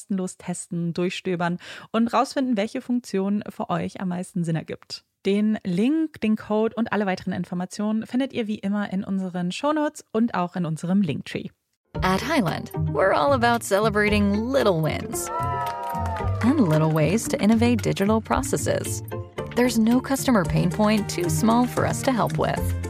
[0.00, 1.58] kostenlos testen, durchstöbern
[1.92, 5.04] und rausfinden, welche Funktion für euch am meisten Sinn ergibt.
[5.26, 10.04] Den Link, den Code und alle weiteren Informationen findet ihr wie immer in unseren Shownotes
[10.12, 11.48] und auch in unserem Linktree.
[12.02, 15.28] At Highland, we're all about celebrating little wins
[16.42, 19.02] and little ways to innovate digital processes.
[19.56, 22.89] There's no customer pain point too small for us to help with.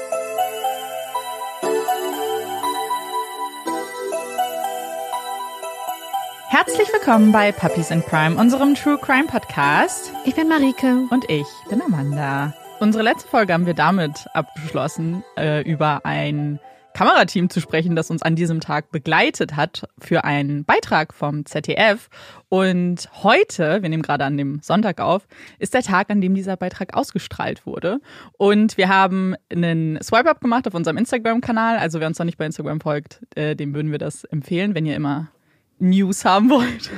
[6.51, 10.11] Herzlich willkommen bei Puppies in Crime, unserem True Crime Podcast.
[10.25, 11.07] Ich bin Marike.
[11.09, 12.53] Und ich bin Amanda.
[12.81, 16.59] Unsere letzte Folge haben wir damit abgeschlossen, äh, über ein
[16.93, 22.09] Kamerateam zu sprechen, das uns an diesem Tag begleitet hat für einen Beitrag vom ZDF.
[22.49, 25.25] Und heute, wir nehmen gerade an dem Sonntag auf,
[25.57, 28.01] ist der Tag, an dem dieser Beitrag ausgestrahlt wurde.
[28.37, 31.77] Und wir haben einen Swipe-Up gemacht auf unserem Instagram-Kanal.
[31.77, 34.85] Also wer uns noch nicht bei Instagram folgt, äh, dem würden wir das empfehlen, wenn
[34.85, 35.29] ihr immer
[35.81, 36.89] News haben wollt.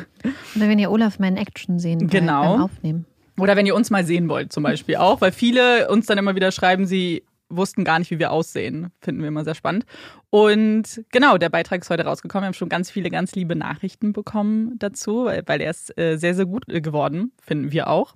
[0.55, 2.53] Oder wenn ihr Olaf mal in Action sehen wollt Genau.
[2.53, 3.05] beim Aufnehmen.
[3.39, 6.35] Oder wenn ihr uns mal sehen wollt, zum Beispiel auch, weil viele uns dann immer
[6.35, 8.91] wieder schreiben, sie wussten gar nicht, wie wir aussehen.
[9.01, 9.85] Finden wir immer sehr spannend.
[10.29, 12.43] Und genau, der Beitrag ist heute rausgekommen.
[12.43, 16.17] Wir haben schon ganz viele, ganz liebe Nachrichten bekommen dazu, weil, weil er ist äh,
[16.17, 18.15] sehr, sehr gut äh, geworden, finden wir auch.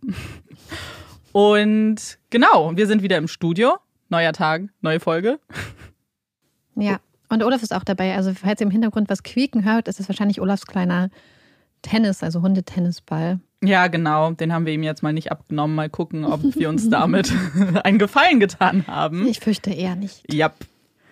[1.32, 3.76] Und genau, wir sind wieder im Studio.
[4.10, 5.40] Neuer Tag, neue Folge.
[6.76, 8.16] Ja, und Olaf ist auch dabei.
[8.16, 11.10] Also, falls ihr im Hintergrund was quieken hört, ist es wahrscheinlich Olafs kleiner
[11.82, 13.40] Tennis, also Hundetennisball.
[13.64, 14.32] Ja, genau.
[14.32, 15.76] Den haben wir ihm jetzt mal nicht abgenommen.
[15.76, 17.34] Mal gucken, ob wir uns damit
[17.84, 19.28] einen Gefallen getan haben.
[19.28, 20.32] Ich fürchte eher nicht.
[20.32, 20.54] Ja.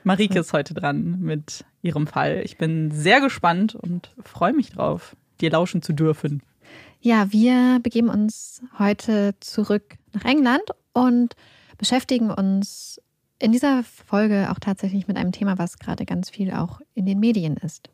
[0.04, 2.42] Marike ist heute dran mit ihrem Fall.
[2.46, 6.44] Ich bin sehr gespannt und freue mich drauf, dir lauschen zu dürfen.
[7.02, 10.64] Ja, wir begeben uns heute zurück nach England
[10.94, 11.36] und
[11.80, 13.02] beschäftigen uns
[13.40, 17.20] in dieser Folge auch tatsächlich mit einem Thema, was gerade ganz viel auch in den
[17.20, 17.90] Medien ist.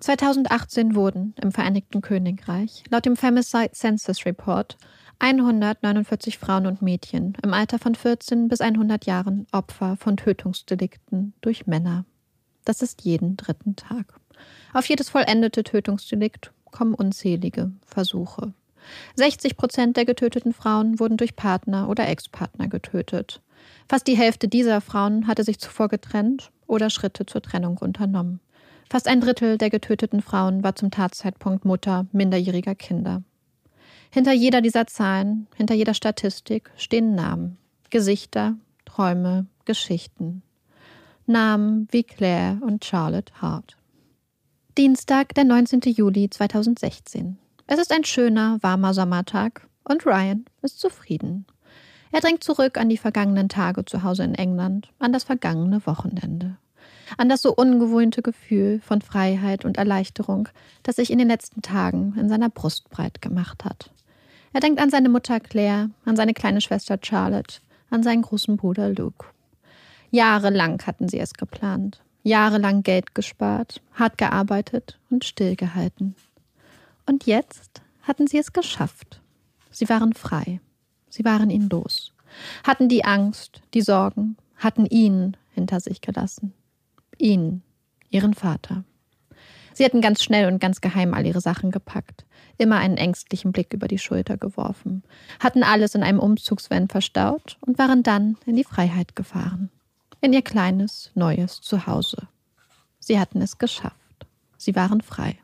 [0.00, 4.76] 2018 wurden im Vereinigten Königreich laut dem Femicide Census Report
[5.20, 11.68] 149 Frauen und Mädchen im Alter von 14 bis 100 Jahren Opfer von Tötungsdelikten durch
[11.68, 12.04] Männer.
[12.64, 14.18] Das ist jeden dritten Tag.
[14.72, 18.54] Auf jedes vollendete Tötungsdelikt kommen unzählige Versuche.
[19.16, 23.40] 60 Prozent der getöteten Frauen wurden durch Partner oder Ex-Partner getötet.
[23.88, 28.40] Fast die Hälfte dieser Frauen hatte sich zuvor getrennt oder Schritte zur Trennung unternommen.
[28.90, 33.22] Fast ein Drittel der getöteten Frauen war zum Tatzeitpunkt Mutter minderjähriger Kinder.
[34.10, 37.56] Hinter jeder dieser Zahlen, hinter jeder Statistik stehen Namen,
[37.88, 40.42] Gesichter, Träume, Geschichten.
[41.26, 43.76] Namen wie Claire und Charlotte Hart.
[44.76, 45.80] Dienstag, der 19.
[45.84, 47.38] Juli 2016.
[47.66, 51.46] Es ist ein schöner, warmer Sommertag und Ryan ist zufrieden.
[52.10, 56.56] Er denkt zurück an die vergangenen Tage zu Hause in England, an das vergangene Wochenende
[57.18, 60.48] an das so ungewohnte Gefühl von Freiheit und Erleichterung,
[60.82, 63.90] das sich in den letzten Tagen in seiner Brust breit gemacht hat.
[64.52, 67.60] Er denkt an seine Mutter Claire, an seine kleine Schwester Charlotte,
[67.90, 69.26] an seinen großen Bruder Luke.
[70.10, 76.14] Jahrelang hatten sie es geplant, jahrelang Geld gespart, hart gearbeitet und stillgehalten.
[77.06, 79.20] Und jetzt hatten sie es geschafft.
[79.70, 80.60] Sie waren frei.
[81.08, 82.12] Sie waren ihn los.
[82.64, 86.54] Hatten die Angst, die Sorgen, hatten ihn hinter sich gelassen
[87.22, 87.62] ihn,
[88.10, 88.84] ihren Vater.
[89.74, 92.26] Sie hatten ganz schnell und ganz geheim all ihre Sachen gepackt,
[92.58, 95.02] immer einen ängstlichen Blick über die Schulter geworfen,
[95.40, 99.70] hatten alles in einem Umzugsvan verstaut und waren dann in die Freiheit gefahren,
[100.20, 102.28] in ihr kleines, neues Zuhause.
[102.98, 103.96] Sie hatten es geschafft.
[104.58, 105.38] Sie waren frei.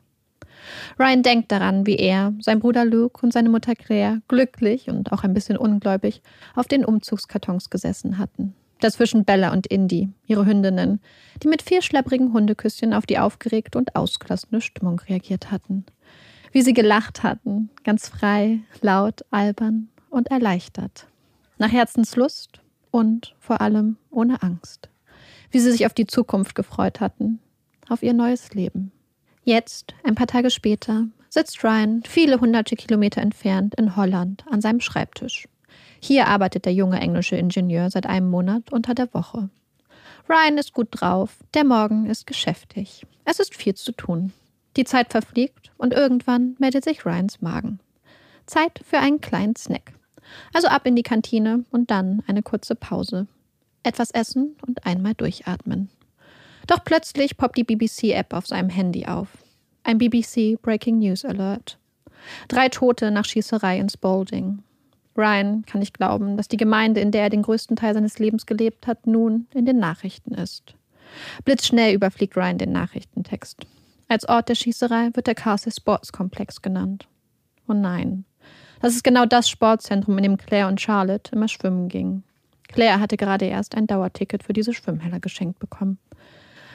[0.99, 5.23] Ryan denkt daran, wie er, sein Bruder Luke und seine Mutter Claire glücklich und auch
[5.23, 6.21] ein bisschen ungläubig
[6.55, 11.01] auf den Umzugskartons gesessen hatten, Dazwischen Bella und Indy, ihre Hündinnen,
[11.43, 15.85] die mit vier schlepprigen Hundeküsschen auf die aufgeregte und ausgelassene Stimmung reagiert hatten.
[16.53, 21.07] Wie sie gelacht hatten, ganz frei, laut, albern und erleichtert.
[21.57, 24.89] Nach Herzenslust und vor allem ohne Angst.
[25.51, 27.39] Wie sie sich auf die Zukunft gefreut hatten,
[27.89, 28.93] auf ihr neues Leben.
[29.49, 34.79] Jetzt, ein paar Tage später, sitzt Ryan viele hunderte Kilometer entfernt in Holland an seinem
[34.79, 35.47] Schreibtisch.
[35.99, 39.49] Hier arbeitet der junge englische Ingenieur seit einem Monat unter der Woche.
[40.29, 43.07] Ryan ist gut drauf, der Morgen ist geschäftig.
[43.25, 44.33] Es ist viel zu tun.
[44.77, 47.79] Die Zeit verfliegt und irgendwann meldet sich Ryans Magen.
[48.45, 49.93] Zeit für einen kleinen Snack.
[50.53, 53.25] Also ab in die Kantine und dann eine kurze Pause.
[53.81, 55.89] Etwas essen und einmal durchatmen.
[56.69, 59.29] Doch plötzlich poppt die BBC-App auf seinem Handy auf.
[59.83, 61.79] Ein BBC Breaking News Alert.
[62.47, 64.59] Drei Tote nach Schießerei in Spalding.
[65.17, 68.45] Ryan kann nicht glauben, dass die Gemeinde, in der er den größten Teil seines Lebens
[68.45, 70.75] gelebt hat, nun in den Nachrichten ist.
[71.43, 73.65] Blitzschnell überfliegt Ryan den Nachrichtentext.
[74.07, 77.07] Als Ort der Schießerei wird der Castle Sports Komplex genannt.
[77.67, 78.25] Oh nein.
[78.79, 82.23] Das ist genau das Sportzentrum, in dem Claire und Charlotte immer schwimmen gingen.
[82.67, 85.97] Claire hatte gerade erst ein Dauerticket für diese Schwimmhalle geschenkt bekommen.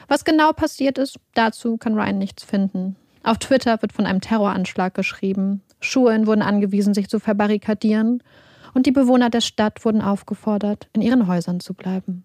[0.07, 2.95] Was genau passiert ist, dazu kann Ryan nichts finden.
[3.23, 5.61] Auf Twitter wird von einem Terroranschlag geschrieben.
[5.79, 8.21] Schulen wurden angewiesen, sich zu verbarrikadieren.
[8.73, 12.23] Und die Bewohner der Stadt wurden aufgefordert, in ihren Häusern zu bleiben.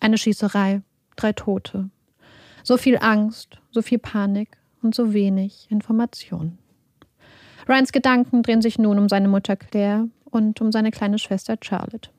[0.00, 0.82] Eine Schießerei,
[1.16, 1.90] drei Tote.
[2.62, 6.58] So viel Angst, so viel Panik und so wenig Information.
[7.68, 12.10] Ryans Gedanken drehen sich nun um seine Mutter Claire und um seine kleine Schwester Charlotte.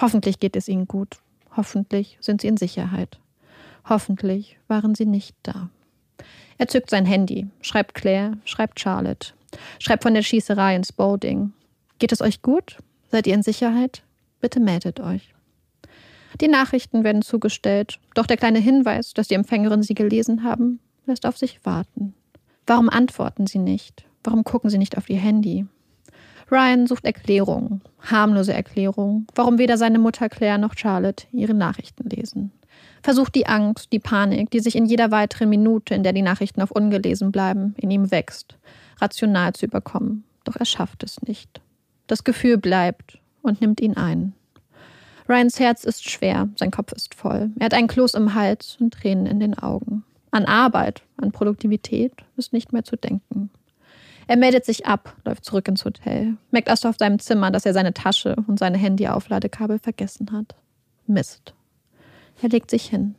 [0.00, 1.18] Hoffentlich geht es ihnen gut.
[1.56, 3.18] Hoffentlich sind sie in Sicherheit.
[3.88, 5.70] Hoffentlich waren sie nicht da.
[6.58, 9.32] Er zückt sein Handy, schreibt Claire, schreibt Charlotte,
[9.78, 11.52] schreibt von der Schießerei ins Spalding.
[11.98, 12.78] Geht es euch gut?
[13.10, 14.02] Seid ihr in Sicherheit?
[14.40, 15.34] Bitte meldet euch.
[16.40, 21.24] Die Nachrichten werden zugestellt, doch der kleine Hinweis, dass die Empfängerin sie gelesen haben, lässt
[21.24, 22.14] auf sich warten.
[22.66, 24.04] Warum antworten sie nicht?
[24.22, 25.66] Warum gucken sie nicht auf ihr Handy?
[26.50, 32.52] Ryan sucht Erklärungen, harmlose Erklärungen, warum weder seine Mutter Claire noch Charlotte ihre Nachrichten lesen
[33.02, 36.62] versucht die Angst, die Panik, die sich in jeder weiteren Minute, in der die Nachrichten
[36.62, 38.56] auf ungelesen bleiben, in ihm wächst,
[39.00, 40.24] rational zu überkommen.
[40.44, 41.60] Doch er schafft es nicht.
[42.06, 44.32] Das Gefühl bleibt und nimmt ihn ein.
[45.28, 47.50] Ryans Herz ist schwer, sein Kopf ist voll.
[47.58, 50.04] Er hat einen Kloß im Hals und Tränen in den Augen.
[50.30, 53.50] An Arbeit, an Produktivität ist nicht mehr zu denken.
[54.26, 57.72] Er meldet sich ab, läuft zurück ins Hotel, merkt erst auf seinem Zimmer, dass er
[57.72, 60.54] seine Tasche und seine Handy-Aufladekabel vergessen hat.
[61.06, 61.54] Mist.
[62.40, 63.14] Er legt sich hin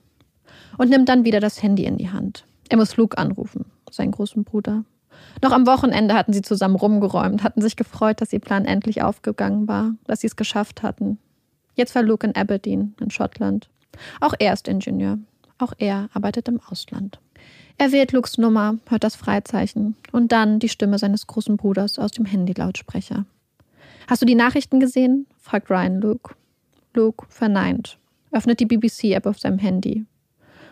[0.77, 2.45] und nimmt dann wieder das Handy in die Hand.
[2.69, 4.85] Er muss Luke anrufen, seinen großen Bruder.
[5.41, 9.67] Noch am Wochenende hatten sie zusammen rumgeräumt, hatten sich gefreut, dass ihr Plan endlich aufgegangen
[9.67, 11.17] war, dass sie es geschafft hatten.
[11.75, 13.69] Jetzt war Luke in Aberdeen, in Schottland.
[14.21, 15.17] Auch er ist Ingenieur.
[15.57, 17.19] Auch er arbeitet im Ausland.
[17.77, 22.11] Er wählt Lukes Nummer, hört das Freizeichen und dann die Stimme seines großen Bruders aus
[22.11, 23.25] dem Handylautsprecher.
[24.07, 25.27] Hast du die Nachrichten gesehen?
[25.37, 26.35] fragt Ryan Luke.
[26.93, 27.98] Luke verneint,
[28.31, 30.05] öffnet die BBC-App auf seinem Handy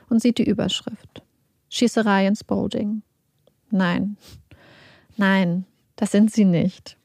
[0.09, 1.23] und sieht die Überschrift.
[1.69, 3.01] Schießerei in Spalding.
[3.69, 4.17] Nein,
[5.17, 6.97] nein, das sind sie nicht.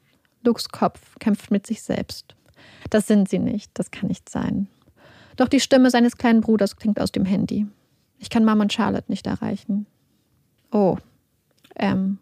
[0.45, 2.35] Lukes Kopf kämpft mit sich selbst.
[2.91, 4.69] Das sind sie nicht, das kann nicht sein.
[5.37, 7.67] Doch die Stimme seines kleinen Bruders klingt aus dem Handy.
[8.19, 9.87] Ich kann Mom und Charlotte nicht erreichen.
[10.71, 10.97] Oh,
[11.77, 12.19] ähm.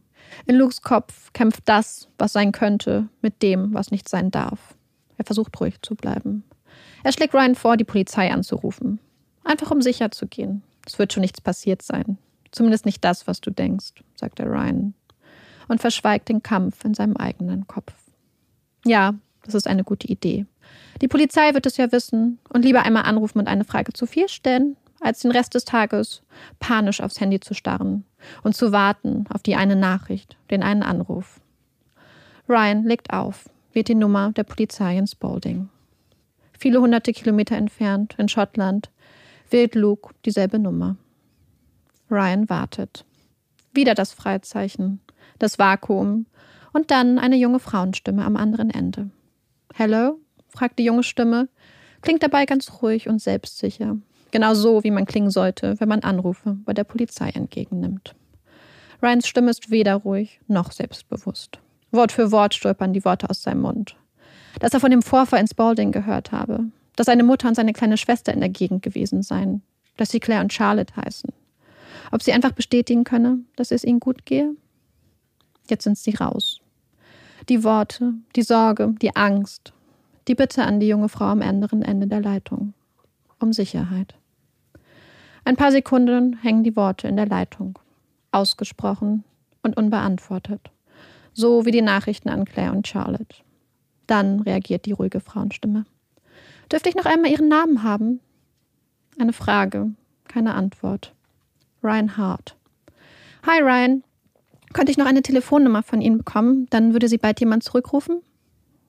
[0.46, 4.76] In Lukes Kopf kämpft das, was sein könnte, mit dem, was nicht sein darf.
[5.16, 6.44] Er versucht ruhig zu bleiben.
[7.02, 8.98] Er schlägt Ryan vor, die Polizei anzurufen.
[9.44, 10.62] Einfach um sicher zu gehen.
[10.86, 12.18] Es wird schon nichts passiert sein.
[12.50, 14.94] Zumindest nicht das, was du denkst, sagt er Ryan.
[15.68, 17.92] Und verschweigt den Kampf in seinem eigenen Kopf.
[18.84, 19.14] Ja,
[19.44, 20.46] das ist eine gute Idee.
[21.00, 24.28] Die Polizei wird es ja wissen und lieber einmal anrufen und eine Frage zu viel
[24.28, 26.22] stellen, als den Rest des Tages
[26.58, 28.04] panisch aufs Handy zu starren
[28.42, 31.40] und zu warten auf die eine Nachricht, den einen Anruf.
[32.48, 35.68] Ryan legt auf, wählt die Nummer der Polizei in Spalding.
[36.60, 38.90] Viele hunderte Kilometer entfernt, in Schottland,
[39.48, 40.98] wählt Luke dieselbe Nummer.
[42.10, 43.06] Ryan wartet.
[43.72, 45.00] Wieder das Freizeichen,
[45.38, 46.26] das Vakuum
[46.74, 49.08] und dann eine junge Frauenstimme am anderen Ende.
[49.72, 50.18] Hello?
[50.48, 51.48] fragt die junge Stimme,
[52.02, 53.96] klingt dabei ganz ruhig und selbstsicher.
[54.30, 58.14] Genau so, wie man klingen sollte, wenn man Anrufe bei der Polizei entgegennimmt.
[59.02, 61.58] Ryans Stimme ist weder ruhig noch selbstbewusst.
[61.90, 63.96] Wort für Wort stolpern die Worte aus seinem Mund.
[64.58, 66.64] Dass er von dem Vorfall in Spalding gehört habe,
[66.96, 69.62] dass seine Mutter und seine kleine Schwester in der Gegend gewesen seien,
[69.96, 71.30] dass sie Claire und Charlotte heißen.
[72.10, 74.54] Ob sie einfach bestätigen könne, dass es ihnen gut gehe?
[75.68, 76.60] Jetzt sind sie raus.
[77.48, 79.72] Die Worte, die Sorge, die Angst,
[80.28, 82.74] die Bitte an die junge Frau am anderen Ende der Leitung.
[83.38, 84.14] Um Sicherheit.
[85.44, 87.78] Ein paar Sekunden hängen die Worte in der Leitung,
[88.30, 89.24] ausgesprochen
[89.62, 90.70] und unbeantwortet,
[91.32, 93.36] so wie die Nachrichten an Claire und Charlotte.
[94.10, 95.86] Dann reagiert die ruhige Frauenstimme.
[96.72, 98.18] Dürfte ich noch einmal Ihren Namen haben?
[99.20, 99.92] Eine Frage,
[100.26, 101.14] keine Antwort.
[101.84, 102.56] Ryan Hart.
[103.46, 104.02] Hi Ryan,
[104.72, 106.66] könnte ich noch eine Telefonnummer von Ihnen bekommen?
[106.70, 108.20] Dann würde Sie bald jemand zurückrufen?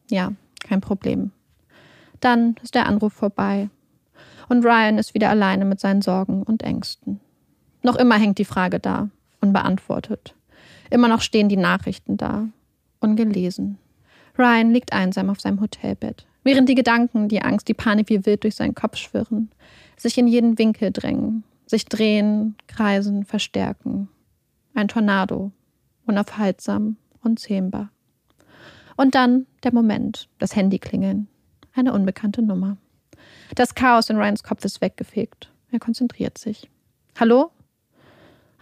[0.10, 1.30] Ja, kein Problem.
[2.20, 3.70] Dann ist der Anruf vorbei
[4.50, 7.20] und Ryan ist wieder alleine mit seinen Sorgen und Ängsten.
[7.84, 9.10] Noch immer hängt die Frage da,
[9.40, 10.34] unbeantwortet.
[10.90, 12.48] Immer noch stehen die Nachrichten da,
[13.00, 13.78] ungelesen.
[14.38, 18.44] Ryan liegt einsam auf seinem Hotelbett, während die Gedanken, die Angst, die Panik wie wild
[18.44, 19.52] durch seinen Kopf schwirren,
[19.98, 24.10] sich in jeden Winkel drängen, sich drehen, kreisen, verstärken.
[24.74, 25.52] Ein Tornado,
[26.06, 27.90] unaufhaltsam, unzähmbar.
[28.98, 31.28] Und dann der Moment, das Handy klingeln,
[31.74, 32.78] eine unbekannte Nummer.
[33.56, 35.52] Das Chaos in Ryans Kopf ist weggefegt.
[35.72, 36.70] Er konzentriert sich.
[37.20, 37.52] Hallo?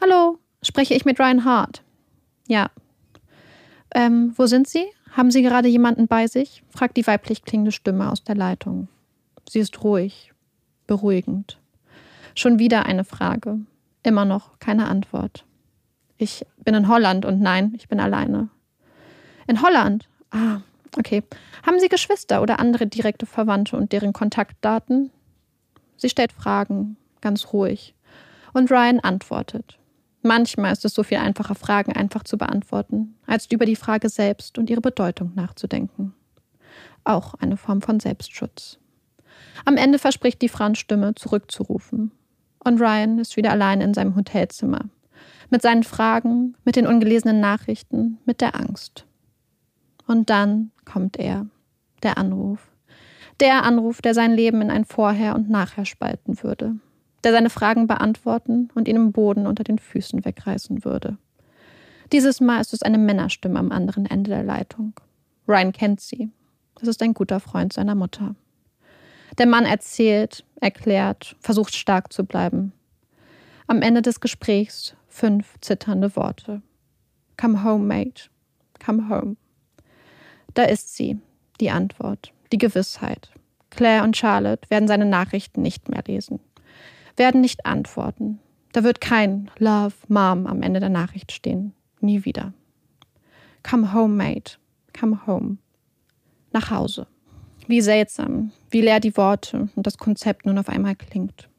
[0.02, 1.84] Hallo, spreche ich mit Ryan Hart?
[2.48, 2.70] Ja.
[3.94, 4.86] Ähm, wo sind Sie?
[5.12, 6.64] Haben Sie gerade jemanden bei sich?
[6.70, 8.88] fragt die weiblich klingende Stimme aus der Leitung.
[9.48, 10.34] Sie ist ruhig,
[10.88, 11.60] beruhigend.
[12.36, 13.60] Schon wieder eine Frage.
[14.04, 15.46] Immer noch keine Antwort.
[16.18, 18.50] Ich bin in Holland und nein, ich bin alleine.
[19.48, 20.08] In Holland?
[20.32, 20.62] Ah,
[20.98, 21.24] Okay.
[21.66, 25.12] Haben Sie Geschwister oder andere direkte Verwandte und deren Kontaktdaten?
[25.98, 27.94] Sie stellt Fragen, ganz ruhig.
[28.54, 29.79] Und Ryan antwortet.
[30.22, 34.58] Manchmal ist es so viel einfacher, Fragen einfach zu beantworten, als über die Frage selbst
[34.58, 36.14] und ihre Bedeutung nachzudenken.
[37.06, 38.80] Auch eine Form von Selbstschutz.
[39.66, 42.12] Am Ende verspricht die Frauenstimme, zurückzurufen.
[42.64, 44.90] Und Ryan ist wieder allein in seinem Hotelzimmer.
[45.50, 49.06] Mit seinen Fragen, mit den ungelesenen Nachrichten, mit der Angst.
[50.06, 51.48] Und dann kommt er,
[52.04, 52.72] der Anruf.
[53.40, 56.76] Der Anruf, der sein Leben in ein Vorher und Nachher spalten würde.
[57.24, 61.18] Der seine Fragen beantworten und ihn im Boden unter den Füßen wegreißen würde.
[62.12, 64.94] Dieses Mal ist es eine Männerstimme am anderen Ende der Leitung.
[65.48, 66.30] Ryan kennt sie.
[66.76, 68.36] Das ist ein guter Freund seiner Mutter.
[69.38, 72.74] Der Mann erzählt, erklärt, versucht stark zu bleiben.
[73.68, 76.62] Am Ende des Gesprächs fünf zitternde Worte.
[77.40, 78.30] Come home, mate.
[78.84, 79.36] Come home.
[80.54, 81.20] Da ist sie,
[81.60, 83.30] die Antwort, die Gewissheit.
[83.70, 86.40] Claire und Charlotte werden seine Nachrichten nicht mehr lesen,
[87.20, 88.40] werden nicht antworten.
[88.72, 91.74] Da wird kein Love, Mom am Ende der Nachricht stehen.
[92.02, 92.54] Nie wieder.
[93.62, 94.58] Come home, mate.
[94.98, 95.58] Come home.
[96.52, 97.06] Nach Hause.
[97.68, 101.50] Wie seltsam, wie leer die Worte und das Konzept nun auf einmal klingt.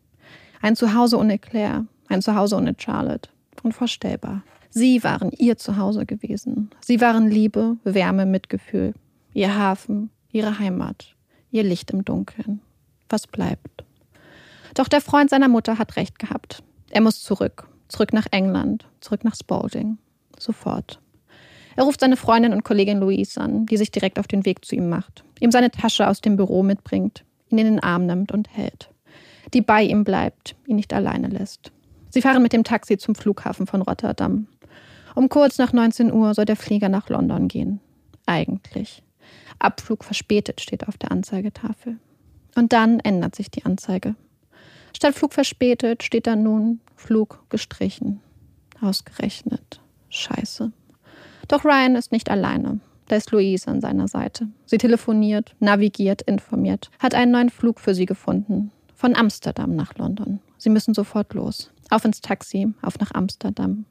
[0.61, 3.31] Ein Zuhause ohne Claire, ein Zuhause ohne Charlotte.
[3.63, 4.43] Unvorstellbar.
[4.71, 6.71] Sie waren ihr Zuhause gewesen.
[6.81, 8.95] Sie waren Liebe, Wärme, Mitgefühl.
[9.35, 11.15] Ihr Hafen, ihre Heimat,
[11.51, 12.61] ihr Licht im Dunkeln.
[13.09, 13.85] Was bleibt?
[14.75, 16.63] Doch der Freund seiner Mutter hat recht gehabt.
[16.91, 17.69] Er muss zurück.
[17.89, 18.87] Zurück nach England.
[19.01, 19.99] Zurück nach Spalding.
[20.39, 21.01] Sofort.
[21.77, 24.75] Er ruft seine Freundin und Kollegin Louise an, die sich direkt auf den Weg zu
[24.75, 28.55] ihm macht, ihm seine Tasche aus dem Büro mitbringt, ihn in den Arm nimmt und
[28.55, 28.91] hält.
[29.55, 31.73] Die bei ihm bleibt, ihn nicht alleine lässt.
[32.11, 34.49] Sie fahren mit dem Taxi zum Flughafen von Rotterdam.
[35.15, 37.81] Um kurz nach 19 Uhr soll der Flieger nach London gehen.
[38.27, 39.03] Eigentlich.
[39.59, 41.99] Abflug verspätet steht auf der Anzeigetafel.
[42.57, 44.15] Und dann ändert sich die Anzeige.
[44.97, 48.21] Statt Flug verspätet steht da nun Flug gestrichen.
[48.81, 49.81] Ausgerechnet.
[50.09, 50.73] Scheiße.
[51.49, 52.81] Doch Ryan ist nicht alleine.
[53.09, 54.49] Da ist Louise an seiner Seite.
[54.67, 58.71] Sie telefoniert, navigiert, informiert, hat einen neuen Flug für sie gefunden.
[58.95, 60.39] Von Amsterdam nach London.
[60.59, 61.73] Sie müssen sofort los.
[61.91, 63.87] Auf ins Taxi, auf nach Amsterdam.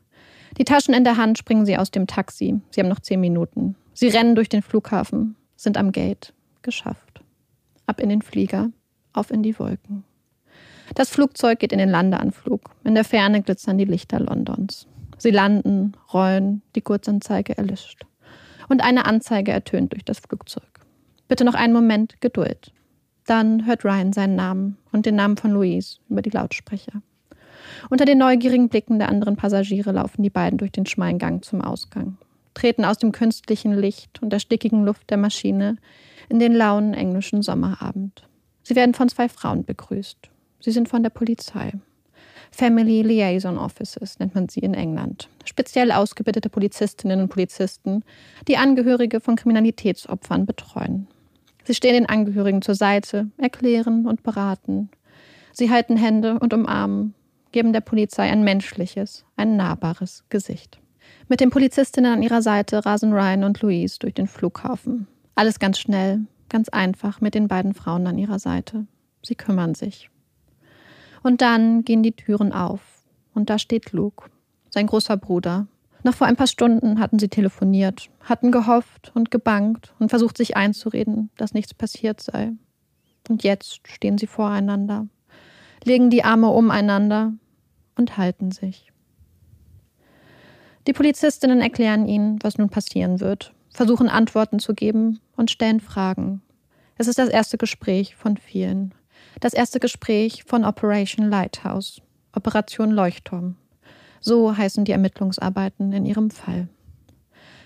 [0.57, 2.61] Die Taschen in der Hand springen sie aus dem Taxi.
[2.71, 3.75] Sie haben noch zehn Minuten.
[3.93, 6.33] Sie rennen durch den Flughafen, sind am Gate.
[6.61, 7.21] Geschafft.
[7.87, 8.69] Ab in den Flieger,
[9.13, 10.05] auf in die Wolken.
[10.95, 12.71] Das Flugzeug geht in den Landeanflug.
[12.83, 14.87] In der Ferne glitzern die Lichter Londons.
[15.17, 18.05] Sie landen, rollen, die Kurzanzeige erlischt.
[18.69, 20.63] Und eine Anzeige ertönt durch das Flugzeug.
[21.27, 22.71] Bitte noch einen Moment Geduld.
[23.25, 27.01] Dann hört Ryan seinen Namen und den Namen von Louise über die Lautsprecher.
[27.89, 31.61] Unter den neugierigen Blicken der anderen Passagiere laufen die beiden durch den schmalen Gang zum
[31.61, 32.17] Ausgang,
[32.53, 35.77] treten aus dem künstlichen Licht und der stickigen Luft der Maschine
[36.29, 38.27] in den lauen englischen Sommerabend.
[38.63, 40.29] Sie werden von zwei Frauen begrüßt.
[40.59, 41.73] Sie sind von der Polizei.
[42.51, 45.29] Family Liaison Offices nennt man sie in England.
[45.45, 48.03] Speziell ausgebildete Polizistinnen und Polizisten,
[48.47, 51.07] die Angehörige von Kriminalitätsopfern betreuen.
[51.63, 54.89] Sie stehen den Angehörigen zur Seite, erklären und beraten.
[55.53, 57.13] Sie halten Hände und umarmen,
[57.51, 60.79] geben der Polizei ein menschliches, ein nahbares Gesicht.
[61.27, 65.07] Mit den Polizistinnen an ihrer Seite rasen Ryan und Louise durch den Flughafen.
[65.35, 68.85] Alles ganz schnell, ganz einfach mit den beiden Frauen an ihrer Seite.
[69.23, 70.09] Sie kümmern sich.
[71.23, 72.81] Und dann gehen die Türen auf.
[73.33, 74.29] Und da steht Luke,
[74.69, 75.67] sein großer Bruder.
[76.03, 80.55] Noch vor ein paar Stunden hatten sie telefoniert, hatten gehofft und gebankt und versucht sich
[80.55, 82.53] einzureden, dass nichts passiert sei.
[83.27, 85.07] Und jetzt stehen sie voreinander,
[85.83, 87.33] legen die Arme umeinander
[87.97, 88.91] und halten sich.
[90.87, 96.41] Die Polizistinnen erklären ihnen, was nun passieren wird, versuchen Antworten zu geben und stellen Fragen.
[96.97, 98.93] Es ist das erste Gespräch von vielen.
[99.39, 102.01] Das erste Gespräch von Operation Lighthouse,
[102.35, 103.55] Operation Leuchtturm.
[104.19, 106.67] So heißen die Ermittlungsarbeiten in ihrem Fall.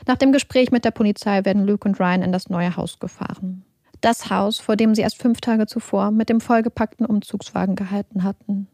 [0.06, 3.64] Nach dem Gespräch mit der Polizei werden Luke und Ryan in das neue Haus gefahren.
[4.02, 8.68] Das Haus, vor dem sie erst fünf Tage zuvor mit dem vollgepackten Umzugswagen gehalten hatten,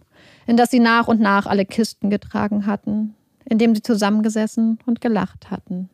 [0.47, 3.13] in das sie nach und nach alle Kisten getragen hatten,
[3.45, 5.89] in dem sie zusammengesessen und gelacht hatten,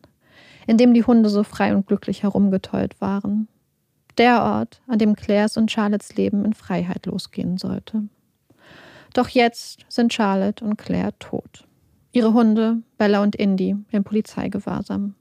[0.66, 3.46] in dem die Hunde so frei und glücklich herumgetollt waren,
[4.18, 8.04] der Ort, an dem Claires und Charlottes Leben in Freiheit losgehen sollte.
[9.14, 11.64] Doch jetzt sind Charlotte und Claire tot.
[12.12, 15.14] Ihre Hunde, Bella und Indy, in Polizeigewahrsam.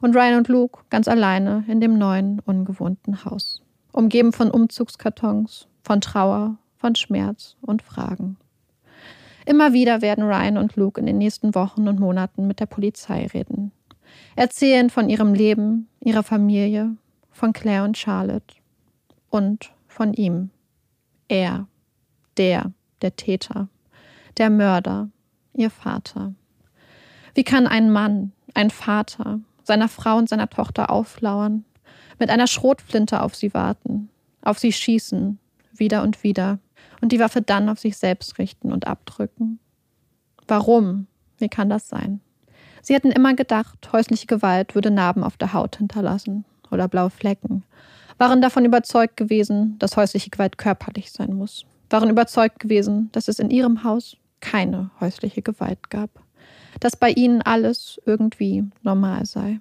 [0.00, 3.62] Und Ryan und Luke ganz alleine in dem neuen, ungewohnten Haus.
[3.92, 8.36] Umgeben von Umzugskartons, von Trauer, von Schmerz und Fragen.
[9.46, 13.26] Immer wieder werden Ryan und Luke in den nächsten Wochen und Monaten mit der Polizei
[13.26, 13.72] reden.
[14.36, 16.96] Erzählen von ihrem Leben, ihrer Familie,
[17.30, 18.56] von Claire und Charlotte
[19.30, 20.50] und von ihm.
[21.28, 21.66] Er,
[22.36, 23.68] der, der Täter,
[24.36, 25.10] der Mörder,
[25.54, 26.34] ihr Vater.
[27.34, 31.64] Wie kann ein Mann, ein Vater, seiner Frau und seiner Tochter auflauern,
[32.18, 34.10] mit einer Schrotflinte auf sie warten,
[34.42, 35.38] auf sie schießen,
[35.72, 36.58] wieder und wieder,
[37.00, 39.58] und die Waffe dann auf sich selbst richten und abdrücken?
[40.48, 41.06] Warum?
[41.38, 42.20] Wie kann das sein?
[42.82, 47.64] Sie hätten immer gedacht, häusliche Gewalt würde Narben auf der Haut hinterlassen oder blaue Flecken,
[48.18, 53.38] waren davon überzeugt gewesen, dass häusliche Gewalt körperlich sein muss, waren überzeugt gewesen, dass es
[53.38, 56.10] in ihrem Haus keine häusliche Gewalt gab,
[56.80, 59.60] dass bei ihnen alles irgendwie normal sei.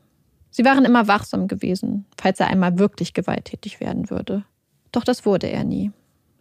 [0.52, 4.43] Sie waren immer wachsam gewesen, falls er einmal wirklich gewalttätig werden würde.
[4.91, 5.91] Doch das wurde er nie.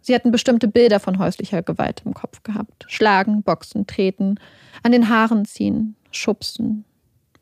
[0.00, 2.86] Sie hatten bestimmte Bilder von häuslicher Gewalt im Kopf gehabt.
[2.88, 4.40] Schlagen, boxen, treten,
[4.82, 6.84] an den Haaren ziehen, schubsen.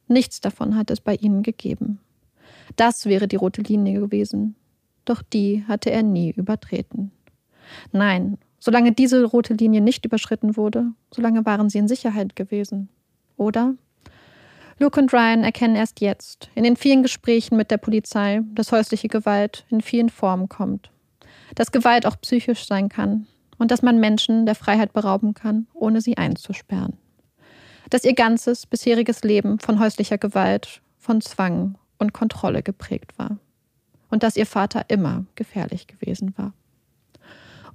[0.08, 2.00] Nichts davon hat es bei ihnen gegeben.
[2.74, 4.56] Das wäre die rote Linie gewesen.
[5.04, 7.12] doch die hatte er nie übertreten.
[7.92, 12.88] Nein, solange diese rote Linie nicht überschritten wurde, solange waren sie in Sicherheit gewesen.
[13.36, 13.74] Oder?
[14.78, 19.08] Luke und Ryan erkennen erst jetzt, in den vielen Gesprächen mit der Polizei, dass häusliche
[19.08, 20.90] Gewalt in vielen Formen kommt.
[21.54, 23.26] Dass Gewalt auch psychisch sein kann
[23.58, 26.98] und dass man Menschen der Freiheit berauben kann, ohne sie einzusperren.
[27.88, 33.38] Dass ihr ganzes bisheriges Leben von häuslicher Gewalt, von Zwang und Kontrolle geprägt war.
[34.10, 36.52] Und dass ihr Vater immer gefährlich gewesen war.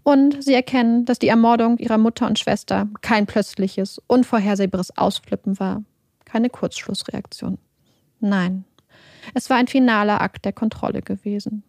[0.03, 5.83] Und sie erkennen, dass die Ermordung ihrer Mutter und Schwester kein plötzliches, unvorhersehbares Ausflippen war,
[6.25, 7.57] keine Kurzschlussreaktion.
[8.19, 8.65] Nein,
[9.33, 11.63] es war ein finaler Akt der Kontrolle gewesen.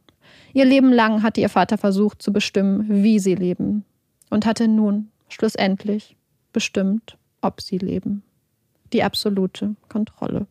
[0.55, 3.85] Ihr Leben lang hatte ihr Vater versucht zu bestimmen, wie sie leben,
[4.31, 6.17] und hatte nun, schlussendlich,
[6.53, 8.23] bestimmt, ob sie leben.
[8.93, 10.47] Die absolute Kontrolle.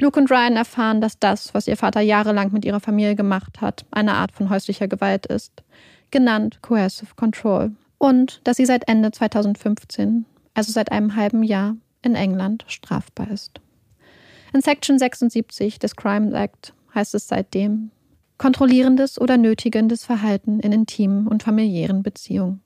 [0.00, 3.84] Luke und Ryan erfahren, dass das, was ihr Vater jahrelang mit ihrer Familie gemacht hat,
[3.90, 5.62] eine Art von häuslicher Gewalt ist,
[6.10, 12.14] genannt Coercive Control, und dass sie seit Ende 2015, also seit einem halben Jahr, in
[12.14, 13.60] England strafbar ist.
[14.54, 17.90] In Section 76 des Crime Act heißt es seitdem
[18.38, 22.62] kontrollierendes oder nötigendes Verhalten in intimen und familiären Beziehungen.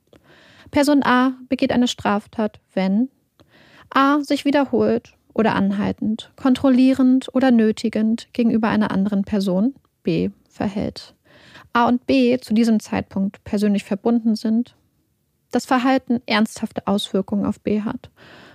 [0.71, 3.09] Person A begeht eine Straftat, wenn
[3.91, 11.15] A sich wiederholt oder anhaltend, kontrollierend oder nötigend gegenüber einer anderen Person B verhält.
[11.73, 14.77] A und B zu diesem Zeitpunkt persönlich verbunden sind,
[15.51, 18.11] das Verhalten ernsthafte Auswirkungen auf B hat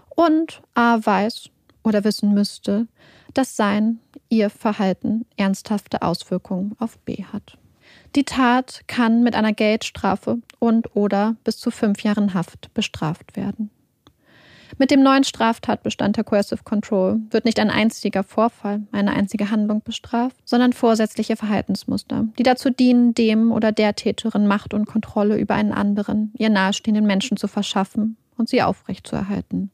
[0.10, 1.50] und A weiß
[1.84, 2.88] oder wissen müsste,
[3.34, 7.58] dass sein, ihr Verhalten ernsthafte Auswirkungen auf B hat.
[8.16, 13.70] Die Tat kann mit einer Geldstrafe und oder bis zu fünf Jahren Haft bestraft werden.
[14.78, 19.82] Mit dem neuen Straftatbestand der Coercive Control wird nicht ein einziger Vorfall, eine einzige Handlung
[19.84, 25.56] bestraft, sondern vorsätzliche Verhaltensmuster, die dazu dienen, dem oder der Täterin Macht und Kontrolle über
[25.56, 29.72] einen anderen, ihr nahestehenden Menschen zu verschaffen und sie aufrechtzuerhalten,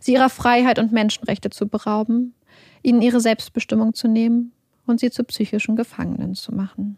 [0.00, 2.34] sie ihrer Freiheit und Menschenrechte zu berauben,
[2.82, 4.52] ihnen ihre Selbstbestimmung zu nehmen
[4.86, 6.96] und sie zu psychischen Gefangenen zu machen.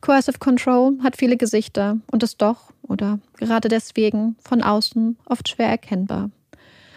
[0.00, 5.68] Coercive Control hat viele Gesichter und ist doch, oder gerade deswegen, von außen oft schwer
[5.68, 6.30] erkennbar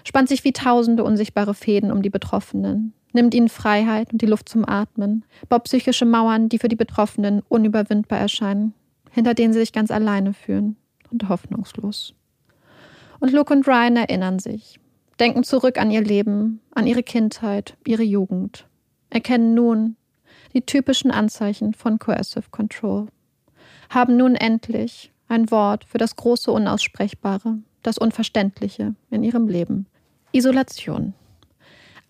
[0.07, 4.47] spannt sich wie tausende unsichtbare Fäden um die Betroffenen, nimmt ihnen Freiheit und die Luft
[4.47, 8.73] zum Atmen, baut psychische Mauern, die für die Betroffenen unüberwindbar erscheinen,
[9.11, 10.77] hinter denen sie sich ganz alleine fühlen
[11.11, 12.13] und hoffnungslos.
[13.19, 14.79] Und Luke und Ryan erinnern sich,
[15.19, 18.65] denken zurück an ihr Leben, an ihre Kindheit, ihre Jugend,
[19.09, 19.97] erkennen nun
[20.53, 23.07] die typischen Anzeichen von Coercive Control,
[23.89, 29.85] haben nun endlich ein Wort für das große Unaussprechbare, das Unverständliche in ihrem Leben,
[30.33, 31.13] Isolation.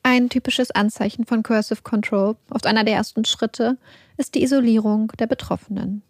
[0.01, 3.77] Ein typisches Anzeichen von Cursive Control, oft einer der ersten Schritte,
[4.17, 6.01] ist die Isolierung der Betroffenen.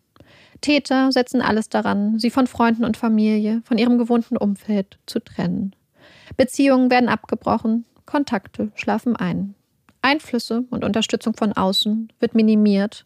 [0.62, 5.76] Täter setzen alles daran, sie von Freunden und Familie, von ihrem gewohnten Umfeld zu trennen.
[6.38, 9.56] Beziehungen werden abgebrochen, Kontakte schlafen ein.
[10.02, 13.06] Einflüsse und Unterstützung von außen wird minimiert.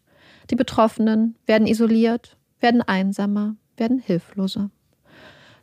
[0.50, 4.70] Die Betroffenen werden isoliert, werden einsamer, werden hilfloser.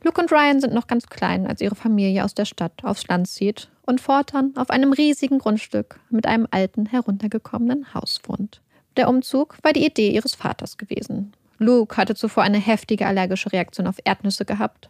[0.02, 3.28] Luke und Ryan sind noch ganz klein, als ihre Familie aus der Stadt aufs Land
[3.28, 8.62] zieht und fortan auf einem riesigen Grundstück mit einem alten, heruntergekommenen Haus wohnt.
[8.96, 11.34] Der Umzug war die Idee ihres Vaters gewesen.
[11.58, 14.90] Luke hatte zuvor eine heftige allergische Reaktion auf Erdnüsse gehabt.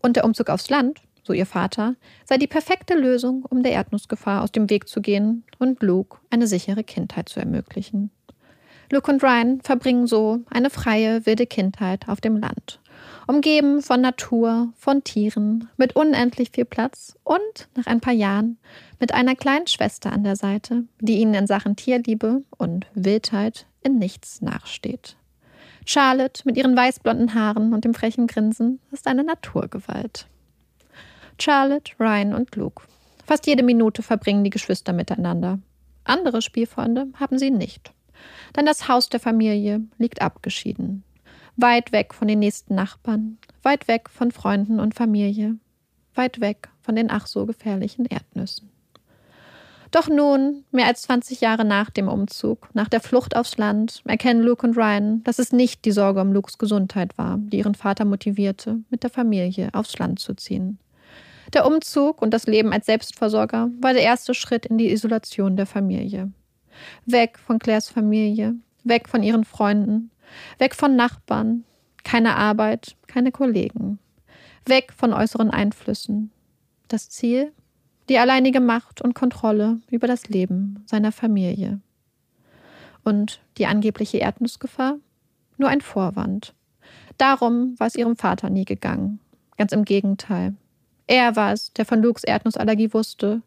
[0.00, 4.42] Und der Umzug aufs Land, so ihr Vater, sei die perfekte Lösung, um der Erdnussgefahr
[4.42, 8.10] aus dem Weg zu gehen und Luke eine sichere Kindheit zu ermöglichen.
[8.90, 12.80] Luke und Ryan verbringen so eine freie, wilde Kindheit auf dem Land
[13.26, 18.58] umgeben von Natur, von Tieren, mit unendlich viel Platz und nach ein paar Jahren
[19.00, 23.98] mit einer kleinen Schwester an der Seite, die ihnen in Sachen Tierliebe und Wildheit in
[23.98, 25.16] nichts nachsteht.
[25.84, 30.26] Charlotte mit ihren weißblonden Haaren und dem frechen Grinsen ist eine Naturgewalt.
[31.38, 32.84] Charlotte, Ryan und Luke.
[33.24, 35.58] Fast jede Minute verbringen die Geschwister miteinander.
[36.04, 37.92] Andere Spielfreunde haben sie nicht.
[38.56, 41.04] Denn das Haus der Familie liegt abgeschieden
[41.56, 45.56] weit weg von den nächsten Nachbarn, weit weg von Freunden und Familie,
[46.14, 48.70] weit weg von den ach so gefährlichen Erdnüssen.
[49.90, 54.42] Doch nun, mehr als 20 Jahre nach dem Umzug, nach der Flucht aufs Land, erkennen
[54.42, 58.04] Luke und Ryan, dass es nicht die Sorge um Lukes Gesundheit war, die ihren Vater
[58.04, 60.78] motivierte, mit der Familie aufs Land zu ziehen.
[61.54, 65.66] Der Umzug und das Leben als Selbstversorger war der erste Schritt in die Isolation der
[65.66, 66.32] Familie.
[67.06, 70.10] Weg von Claires Familie, weg von ihren Freunden,
[70.58, 71.64] Weg von Nachbarn,
[72.04, 73.98] keine Arbeit, keine Kollegen.
[74.66, 76.30] Weg von äußeren Einflüssen.
[76.88, 77.52] Das Ziel?
[78.08, 81.80] Die alleinige Macht und Kontrolle über das Leben seiner Familie.
[83.02, 84.98] Und die angebliche Erdnussgefahr?
[85.58, 86.54] nur ein Vorwand.
[87.18, 89.20] Darum war es ihrem Vater nie gegangen.
[89.56, 90.54] Ganz im Gegenteil.
[91.06, 93.42] Er war es, der von Lukes Erdnussallergie wusste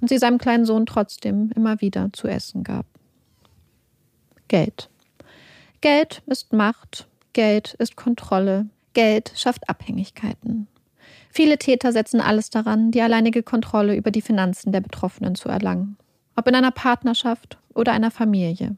[0.00, 2.86] und sie seinem kleinen Sohn trotzdem immer wieder zu essen gab.
[4.48, 4.88] Geld.
[5.82, 10.68] Geld ist Macht, Geld ist Kontrolle, Geld schafft Abhängigkeiten.
[11.28, 15.96] Viele Täter setzen alles daran, die alleinige Kontrolle über die Finanzen der Betroffenen zu erlangen,
[16.36, 18.76] ob in einer Partnerschaft oder einer Familie.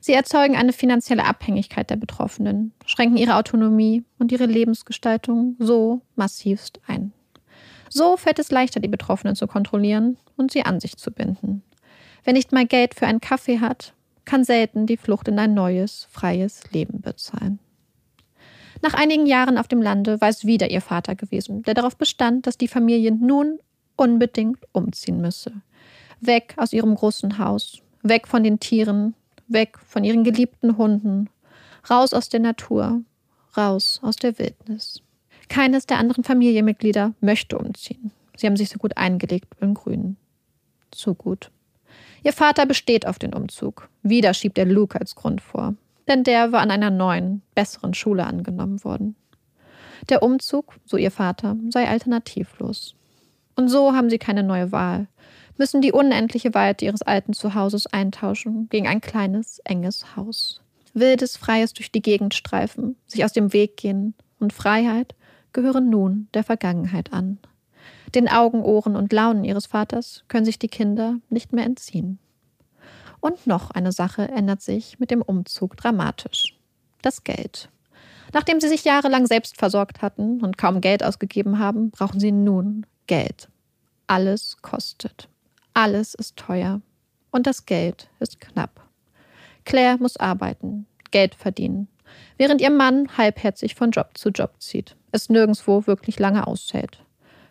[0.00, 6.80] Sie erzeugen eine finanzielle Abhängigkeit der Betroffenen, schränken ihre Autonomie und ihre Lebensgestaltung so massivst
[6.86, 7.12] ein.
[7.90, 11.62] So fällt es leichter, die Betroffenen zu kontrollieren und sie an sich zu binden.
[12.24, 13.92] Wer nicht mal Geld für einen Kaffee hat,
[14.24, 17.58] kann selten die Flucht in ein neues, freies Leben bezahlen.
[18.82, 22.46] Nach einigen Jahren auf dem Lande war es wieder ihr Vater gewesen, der darauf bestand,
[22.46, 23.58] dass die Familie nun
[23.96, 25.52] unbedingt umziehen müsse.
[26.20, 29.14] Weg aus ihrem großen Haus, weg von den Tieren,
[29.46, 31.30] weg von ihren geliebten Hunden,
[31.88, 33.02] raus aus der Natur,
[33.56, 35.02] raus aus der Wildnis.
[35.48, 38.10] Keines der anderen Familienmitglieder möchte umziehen.
[38.36, 40.16] Sie haben sich so gut eingelegt im Grünen.
[40.90, 41.50] Zu gut.
[42.22, 43.88] Ihr Vater besteht auf den Umzug.
[44.02, 45.74] Wieder schiebt er Luke als Grund vor.
[46.08, 49.16] Denn der war an einer neuen, besseren Schule angenommen worden.
[50.08, 52.94] Der Umzug, so ihr Vater, sei alternativlos.
[53.54, 55.06] Und so haben sie keine neue Wahl
[55.58, 60.60] müssen die unendliche Weite ihres alten Zuhauses eintauschen gegen ein kleines, enges Haus.
[60.94, 65.14] Wildes, freies durch die Gegend streifen, sich aus dem Weg gehen und Freiheit
[65.52, 67.38] gehören nun der Vergangenheit an.
[68.14, 72.18] Den Augen, Ohren und Launen ihres Vaters können sich die Kinder nicht mehr entziehen.
[73.20, 76.58] Und noch eine Sache ändert sich mit dem Umzug dramatisch.
[77.00, 77.68] Das Geld.
[78.32, 82.86] Nachdem sie sich jahrelang selbst versorgt hatten und kaum Geld ausgegeben haben, brauchen sie nun
[83.06, 83.48] Geld.
[84.06, 85.28] Alles kostet.
[85.74, 86.80] Alles ist teuer
[87.30, 88.88] und das Geld ist knapp.
[89.64, 91.88] Claire muss arbeiten, Geld verdienen,
[92.36, 97.01] während ihr Mann halbherzig von Job zu Job zieht, es nirgendwo wirklich lange aushält.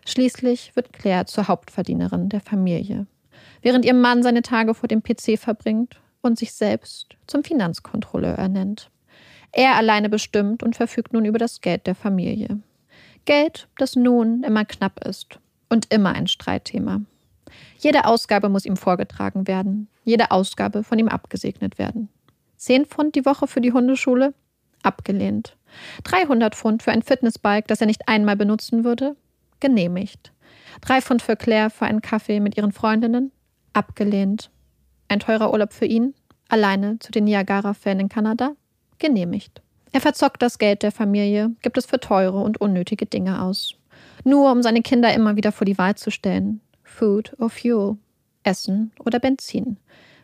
[0.06, 3.08] Schließlich wird Claire zur Hauptverdienerin der Familie,
[3.62, 8.90] während ihr Mann seine Tage vor dem PC verbringt und sich selbst zum Finanzkontrolleur ernennt.
[9.52, 12.60] Er alleine bestimmt und verfügt nun über das Geld der Familie.
[13.26, 17.02] Geld, das nun immer knapp ist und immer ein Streitthema.
[17.78, 22.10] Jede Ausgabe muss ihm vorgetragen werden, jede Ausgabe von ihm abgesegnet werden.
[22.58, 24.34] 10 Pfund die Woche für die Hundeschule?
[24.84, 25.58] Abgelehnt.
[26.04, 29.16] 300 Pfund für ein Fitnessbike, das er nicht einmal benutzen würde?
[29.62, 30.34] Genehmigt.
[30.82, 33.32] 3 Pfund für Claire für einen Kaffee mit ihren Freundinnen?
[33.74, 34.50] Abgelehnt.
[35.08, 36.14] Ein teurer Urlaub für ihn?
[36.50, 38.56] Alleine zu den Niagara-Fällen in Kanada?
[38.98, 39.62] Genehmigt.
[39.94, 43.76] Er verzockt das Geld der Familie, gibt es für teure und unnötige Dinge aus.
[44.24, 46.62] Nur um seine Kinder immer wieder vor die Wahl zu stellen.
[46.84, 47.98] Food or Fuel?
[48.44, 49.78] Essen oder Benzin?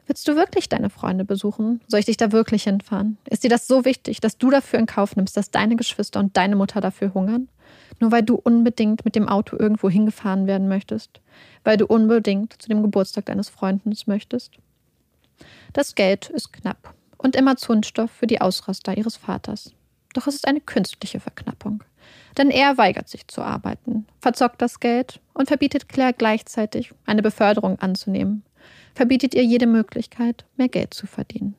[0.08, 1.82] Willst du wirklich deine Freunde besuchen?
[1.88, 3.18] Soll ich dich da wirklich hinfahren?
[3.30, 6.36] Ist dir das so wichtig, dass du dafür in Kauf nimmst, dass deine Geschwister und
[6.38, 7.50] deine Mutter dafür hungern?
[8.00, 11.20] Nur weil du unbedingt mit dem Auto irgendwo hingefahren werden möchtest?
[11.64, 14.54] Weil du unbedingt zu dem Geburtstag deines Freundes möchtest?
[15.74, 19.72] Das Geld ist knapp und immer Zündstoff für die Ausraster ihres Vaters.
[20.14, 21.84] Doch es ist eine künstliche Verknappung.
[22.38, 27.80] Denn er weigert sich zu arbeiten, verzockt das Geld und verbietet Claire gleichzeitig, eine Beförderung
[27.80, 28.44] anzunehmen,
[28.96, 31.56] verbietet ihr jede Möglichkeit, mehr Geld zu verdienen.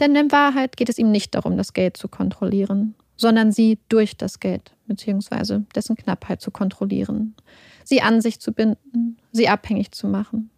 [0.00, 4.18] Denn in Wahrheit geht es ihm nicht darum, das Geld zu kontrollieren, sondern sie durch
[4.18, 5.60] das Geld bzw.
[5.74, 7.34] dessen Knappheit zu kontrollieren,
[7.82, 10.50] sie an sich zu binden, sie abhängig zu machen.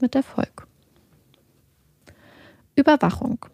[0.00, 0.66] Mit Erfolg.
[2.74, 3.46] Überwachung.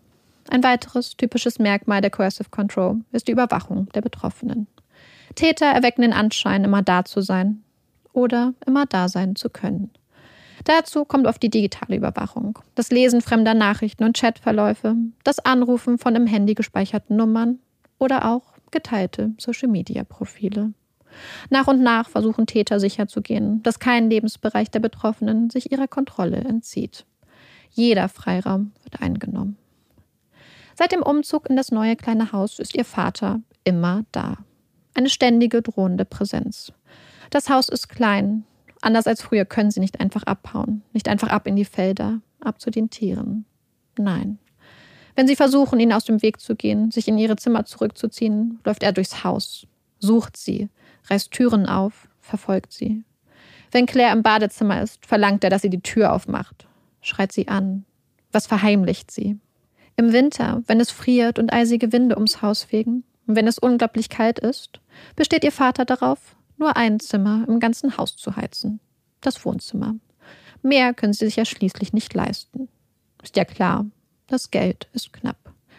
[0.48, 4.68] Ein weiteres typisches Merkmal der Coercive Control ist die Überwachung der Betroffenen.
[5.34, 7.62] Täter erwecken den Anschein, immer da zu sein
[8.14, 9.90] oder immer da sein zu können.
[10.64, 16.16] Dazu kommt oft die digitale Überwachung, das Lesen fremder Nachrichten und Chatverläufe, das Anrufen von
[16.16, 17.58] im Handy gespeicherten Nummern
[17.98, 20.72] oder auch geteilte Social-Media-Profile.
[21.50, 27.06] Nach und nach versuchen Täter sicherzugehen, dass kein Lebensbereich der Betroffenen sich ihrer Kontrolle entzieht.
[27.70, 29.56] Jeder Freiraum wird eingenommen.
[30.76, 34.38] Seit dem Umzug in das neue kleine Haus ist ihr Vater immer da.
[34.94, 36.72] Eine ständige drohende Präsenz.
[37.30, 38.44] Das Haus ist klein.
[38.80, 42.60] Anders als früher können sie nicht einfach abhauen, nicht einfach ab in die Felder, ab
[42.60, 43.44] zu den Tieren.
[43.96, 44.38] Nein.
[45.16, 48.82] Wenn sie versuchen, ihnen aus dem Weg zu gehen, sich in ihre Zimmer zurückzuziehen, läuft
[48.82, 49.66] er durchs Haus,
[49.98, 50.68] sucht sie,
[51.08, 53.04] reißt Türen auf, verfolgt sie.
[53.70, 56.66] Wenn Claire im Badezimmer ist, verlangt er, dass sie die Tür aufmacht,
[57.00, 57.84] schreit sie an.
[58.32, 59.38] Was verheimlicht sie?
[59.96, 64.08] Im Winter, wenn es friert und eisige Winde ums Haus fegen, und wenn es unglaublich
[64.08, 64.80] kalt ist,
[65.16, 68.80] besteht ihr Vater darauf, nur ein Zimmer im ganzen Haus zu heizen.
[69.20, 69.94] Das Wohnzimmer.
[70.62, 72.68] Mehr können sie sich ja schließlich nicht leisten.
[73.22, 73.86] Ist ja klar,
[74.26, 75.36] das Geld ist knapp.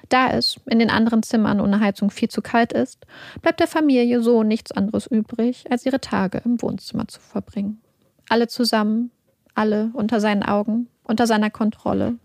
[0.09, 3.05] Da es in den anderen Zimmern ohne Heizung viel zu kalt ist,
[3.41, 7.81] bleibt der Familie so nichts anderes übrig, als ihre Tage im Wohnzimmer zu verbringen.
[8.29, 9.11] Alle zusammen,
[9.55, 12.15] alle unter seinen Augen, unter seiner Kontrolle.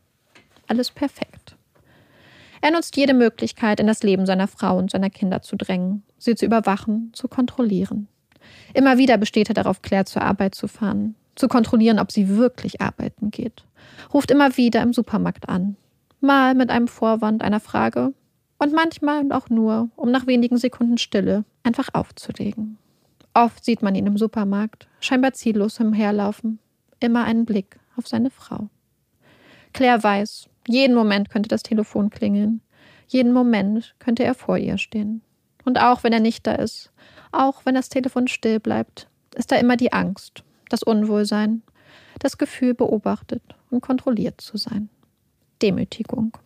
[0.66, 1.56] Alles perfekt.
[2.60, 6.34] Er nutzt jede Möglichkeit, in das Leben seiner Frau und seiner Kinder zu drängen, sie
[6.34, 8.08] zu überwachen, zu kontrollieren.
[8.74, 12.80] Immer wieder besteht er darauf, Claire zur Arbeit zu fahren, zu kontrollieren, ob sie wirklich
[12.80, 13.64] arbeiten geht.
[14.12, 15.76] Ruft immer wieder im Supermarkt an.
[16.20, 18.12] Mal mit einem Vorwand einer Frage
[18.58, 22.76] und manchmal auch nur, um nach wenigen Sekunden Stille einfach aufzulegen.
[23.32, 26.58] Oft sieht man ihn im Supermarkt, scheinbar ziellos umherlaufen,
[27.00, 28.68] immer einen Blick auf seine Frau.
[29.72, 32.60] Claire weiß, jeden Moment könnte das Telefon klingeln,
[33.08, 35.22] jeden Moment könnte er vor ihr stehen.
[35.64, 36.92] Und auch wenn er nicht da ist,
[37.32, 41.62] auch wenn das Telefon still bleibt, ist da immer die Angst, das Unwohlsein,
[42.18, 44.90] das Gefühl, beobachtet und kontrolliert zu sein.
[45.62, 46.36] Demütigung.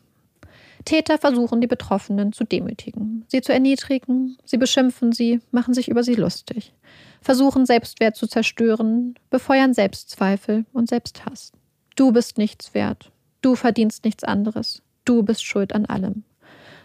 [0.84, 6.02] Täter versuchen die Betroffenen zu demütigen, sie zu erniedrigen, sie beschimpfen sie, machen sich über
[6.02, 6.74] sie lustig,
[7.22, 11.52] versuchen Selbstwert zu zerstören, befeuern Selbstzweifel und Selbsthass.
[11.96, 16.24] Du bist nichts wert, du verdienst nichts anderes, du bist schuld an allem.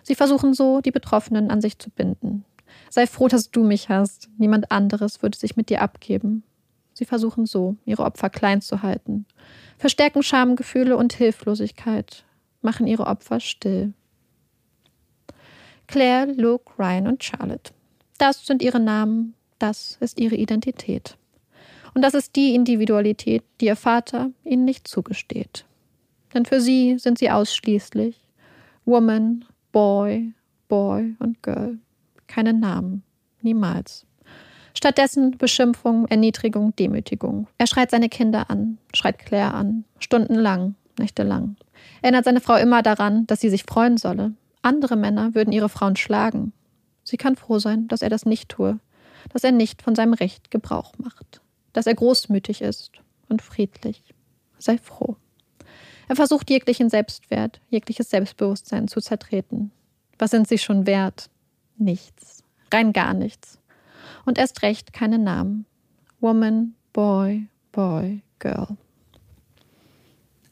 [0.03, 2.45] Sie versuchen so, die Betroffenen an sich zu binden.
[2.89, 6.43] Sei froh, dass du mich hast, niemand anderes würde sich mit dir abgeben.
[6.99, 9.25] Sie versuchen so, ihre Opfer klein zu halten,
[9.77, 12.25] verstärken Schamgefühle und Hilflosigkeit,
[12.61, 13.93] machen ihre Opfer still.
[15.87, 17.71] Claire, Luke, Ryan und Charlotte.
[18.17, 21.15] Das sind ihre Namen, das ist ihre Identität.
[21.93, 25.63] Und das ist die Individualität, die ihr Vater ihnen nicht zugesteht.
[26.33, 28.19] Denn für sie sind sie ausschließlich
[28.83, 30.33] Woman, Boy,
[30.67, 31.79] Boy und Girl.
[32.27, 33.03] Keine Namen.
[33.41, 34.05] Niemals.
[34.73, 37.47] Stattdessen Beschimpfung, Erniedrigung, Demütigung.
[37.57, 41.55] Er schreit seine Kinder an, schreit Claire an, stundenlang, nächtelang.
[42.01, 44.33] Erinnert seine Frau immer daran, dass sie sich freuen solle.
[44.61, 46.53] Andere Männer würden ihre Frauen schlagen.
[47.03, 48.79] Sie kann froh sein, dass er das nicht tue,
[49.31, 51.41] dass er nicht von seinem Recht Gebrauch macht,
[51.73, 52.91] dass er großmütig ist
[53.29, 54.03] und friedlich.
[54.57, 55.15] Sei froh.
[56.07, 59.71] Er versucht jeglichen Selbstwert, jegliches Selbstbewusstsein zu zertreten.
[60.17, 61.29] Was sind sie schon wert?
[61.77, 62.43] Nichts.
[62.73, 63.58] Rein gar nichts.
[64.25, 65.65] Und erst recht keine Namen.
[66.19, 68.77] Woman, Boy, Boy, Girl.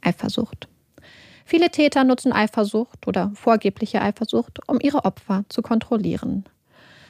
[0.01, 0.67] Eifersucht.
[1.45, 6.45] Viele Täter nutzen Eifersucht oder vorgebliche Eifersucht, um ihre Opfer zu kontrollieren.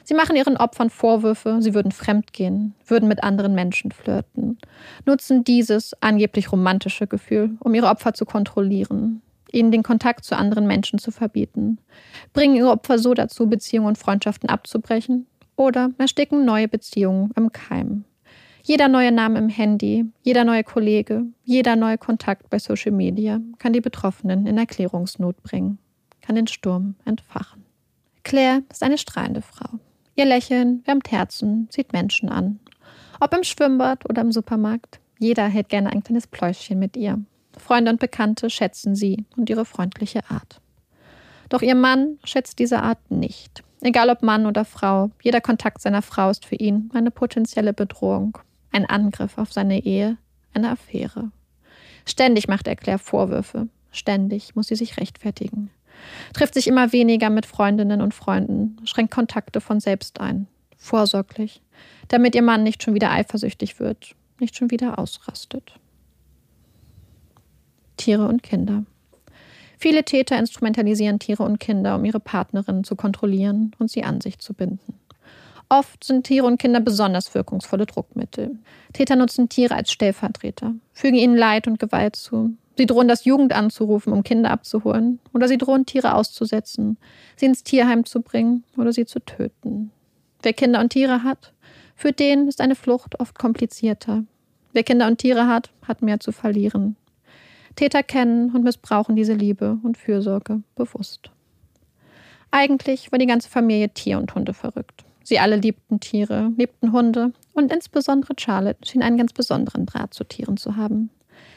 [0.04, 4.58] Sie machen ihren Opfern Vorwürfe, sie würden fremdgehen, würden mit anderen Menschen flirten,
[5.04, 10.66] nutzen dieses angeblich romantische Gefühl, um ihre Opfer zu kontrollieren, ihnen den Kontakt zu anderen
[10.66, 11.78] Menschen zu verbieten,
[12.32, 15.26] bringen ihre Opfer so dazu, Beziehungen und Freundschaften abzubrechen
[15.58, 18.04] oder ersticken neue Beziehungen im Keim.
[18.62, 23.72] Jeder neue Name im Handy, jeder neue Kollege, jeder neue Kontakt bei Social Media kann
[23.72, 25.78] die Betroffenen in Erklärungsnot bringen,
[26.22, 27.64] kann den Sturm entfachen.
[28.22, 29.78] Claire ist eine strahlende Frau.
[30.14, 32.60] Ihr Lächeln wärmt Herzen, zieht Menschen an.
[33.20, 37.20] Ob im Schwimmbad oder im Supermarkt, jeder hält gerne ein kleines Pläuschchen mit ihr.
[37.56, 40.60] Freunde und Bekannte schätzen sie und ihre freundliche Art.
[41.48, 43.64] Doch ihr Mann schätzt diese Art nicht.
[43.80, 48.38] Egal ob Mann oder Frau, jeder Kontakt seiner Frau ist für ihn eine potenzielle Bedrohung,
[48.72, 50.16] ein Angriff auf seine Ehe,
[50.52, 51.30] eine Affäre.
[52.04, 55.70] Ständig macht er Claire Vorwürfe, ständig muss sie sich rechtfertigen
[56.32, 61.62] trifft sich immer weniger mit Freundinnen und Freunden, schränkt Kontakte von selbst ein, vorsorglich,
[62.08, 65.78] damit ihr Mann nicht schon wieder eifersüchtig wird, nicht schon wieder ausrastet.
[67.96, 68.84] Tiere und Kinder.
[69.78, 74.38] Viele Täter instrumentalisieren Tiere und Kinder, um ihre Partnerinnen zu kontrollieren und sie an sich
[74.38, 74.94] zu binden.
[75.68, 78.58] Oft sind Tiere und Kinder besonders wirkungsvolle Druckmittel.
[78.92, 83.52] Täter nutzen Tiere als Stellvertreter, fügen ihnen Leid und Gewalt zu, Sie drohen, das Jugend
[83.52, 85.18] anzurufen, um Kinder abzuholen.
[85.34, 86.96] Oder sie drohen, Tiere auszusetzen,
[87.34, 89.90] sie ins Tierheim zu bringen oder sie zu töten.
[90.42, 91.52] Wer Kinder und Tiere hat,
[91.96, 94.22] für den ist eine Flucht oft komplizierter.
[94.72, 96.94] Wer Kinder und Tiere hat, hat mehr zu verlieren.
[97.78, 101.30] Täter kennen und missbrauchen diese Liebe und Fürsorge bewusst.
[102.50, 105.04] Eigentlich war die ganze Familie Tier- und Hunde verrückt.
[105.22, 110.24] Sie alle liebten Tiere, liebten Hunde und insbesondere Charlotte schien einen ganz besonderen Draht zu
[110.24, 111.10] Tieren zu haben.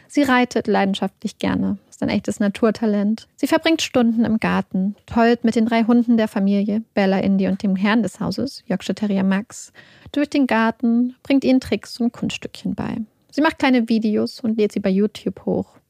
[0.08, 3.28] Sie reitet leidenschaftlich gerne, ist ein echtes Naturtalent.
[3.36, 7.64] Sie verbringt Stunden im Garten, tollt mit den drei Hunden der Familie, Bella, Indy und
[7.64, 9.74] dem Herrn des Hauses, Yorkshire Terrier Max,
[10.12, 12.98] durch den Garten, bringt ihnen Tricks und Kunststückchen bei.
[13.32, 15.81] Sie macht kleine Videos und lädt sie bei YouTube hoch.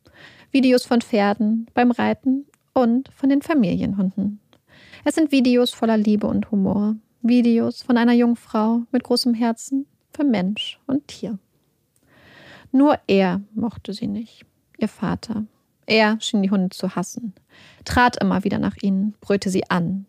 [0.52, 4.40] Videos von Pferden, beim Reiten und von den Familienhunden.
[5.06, 6.96] Es sind Videos voller Liebe und Humor.
[7.22, 11.40] Videos von einer jungen Frau mit großem Herzen für Mensch und Tier.
[12.74, 14.46] Nur er mochte sie nicht,
[14.78, 15.46] ihr Vater.
[15.86, 17.34] Er schien die Hunde zu hassen,
[17.86, 20.06] trat immer wieder nach ihnen, brüllte sie an,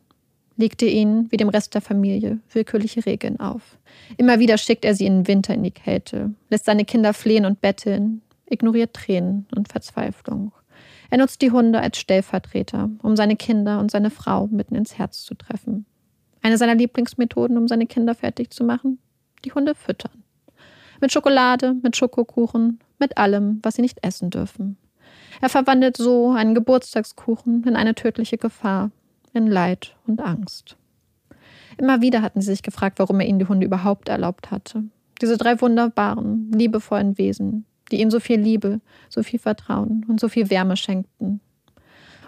[0.57, 3.79] legte ihnen, wie dem Rest der Familie, willkürliche Regeln auf.
[4.17, 7.45] Immer wieder schickt er sie in den Winter in die Kälte, lässt seine Kinder flehen
[7.45, 8.23] und betteln,
[8.53, 10.53] ignoriert Tränen und Verzweiflung.
[11.11, 15.25] Er nutzt die Hunde als Stellvertreter, um seine Kinder und seine Frau mitten ins Herz
[15.25, 15.87] zu treffen.
[16.43, 18.99] Eine seiner Lieblingsmethoden, um seine Kinder fertig zu machen?
[19.45, 20.25] Die Hunde füttern.
[21.01, 24.77] Mit Schokolade, mit Schokokuchen, mit allem, was sie nicht essen dürfen.
[25.41, 28.91] Er verwandelt so einen Geburtstagskuchen in eine tödliche Gefahr,
[29.33, 30.77] in Leid und Angst.
[31.79, 34.85] Immer wieder hatten sie sich gefragt, warum er ihnen die Hunde überhaupt erlaubt hatte.
[35.21, 40.29] Diese drei wunderbaren, liebevollen Wesen, die ihm so viel Liebe, so viel Vertrauen und so
[40.29, 41.41] viel Wärme schenkten.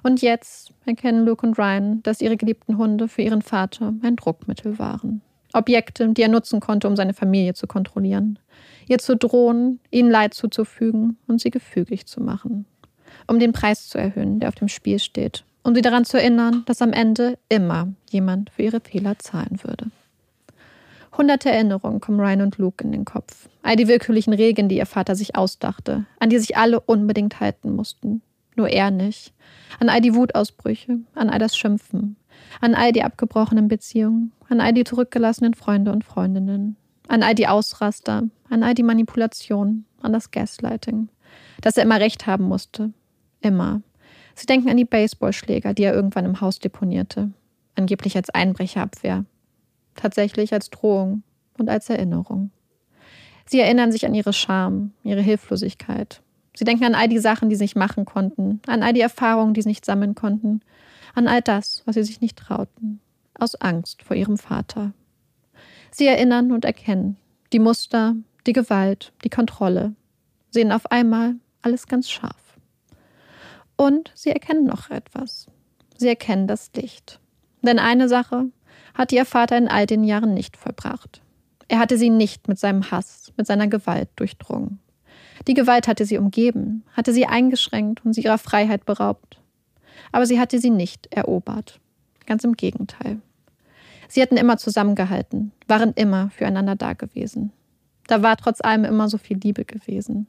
[0.02, 4.78] Und jetzt erkennen Luke und Ryan, dass ihre geliebten Hunde für ihren Vater ein Druckmittel
[4.78, 5.22] waren.
[5.54, 8.38] Objekte, die er nutzen konnte, um seine Familie zu kontrollieren,
[8.86, 12.66] ihr zu drohen, ihnen Leid zuzufügen und sie gefügig zu machen.
[13.26, 15.44] Um den Preis zu erhöhen, der auf dem Spiel steht.
[15.62, 19.86] Um sie daran zu erinnern, dass am Ende immer jemand für ihre Fehler zahlen würde.
[21.16, 23.48] Hunderte Erinnerungen kommen Ryan und Luke in den Kopf.
[23.62, 27.74] All die willkürlichen Regeln, die ihr Vater sich ausdachte, an die sich alle unbedingt halten
[27.74, 28.22] mussten.
[28.56, 29.32] Nur er nicht.
[29.78, 32.16] An all die Wutausbrüche, an all das Schimpfen,
[32.60, 36.76] an all die abgebrochenen Beziehungen, an all die zurückgelassenen Freunde und Freundinnen,
[37.08, 41.08] an all die Ausraster, an all die Manipulationen, an das Gaslighting.
[41.60, 42.92] Dass er immer recht haben musste.
[43.40, 43.82] Immer.
[44.34, 47.30] Sie denken an die Baseballschläger, die er irgendwann im Haus deponierte.
[47.76, 49.24] Angeblich als Einbrecherabwehr
[49.94, 51.22] tatsächlich als Drohung
[51.58, 52.50] und als Erinnerung.
[53.46, 56.22] Sie erinnern sich an ihre Scham, ihre Hilflosigkeit.
[56.56, 59.54] Sie denken an all die Sachen, die sie nicht machen konnten, an all die Erfahrungen,
[59.54, 60.60] die sie nicht sammeln konnten,
[61.14, 63.00] an all das, was sie sich nicht trauten,
[63.38, 64.92] aus Angst vor ihrem Vater.
[65.90, 67.16] Sie erinnern und erkennen
[67.52, 68.16] die Muster,
[68.46, 69.94] die Gewalt, die Kontrolle,
[70.50, 72.58] sehen auf einmal alles ganz scharf.
[73.76, 75.46] Und sie erkennen noch etwas.
[75.96, 77.20] Sie erkennen das Licht.
[77.62, 78.46] Denn eine Sache
[78.94, 81.20] hatte ihr Vater in all den Jahren nicht vollbracht.
[81.68, 84.78] Er hatte sie nicht mit seinem Hass, mit seiner Gewalt durchdrungen.
[85.46, 89.40] Die Gewalt hatte sie umgeben, hatte sie eingeschränkt und sie ihrer Freiheit beraubt.
[90.12, 91.80] Aber sie hatte sie nicht erobert.
[92.26, 93.20] Ganz im Gegenteil.
[94.08, 97.52] Sie hatten immer zusammengehalten, waren immer füreinander da gewesen.
[98.06, 100.26] Da war trotz allem immer so viel Liebe gewesen.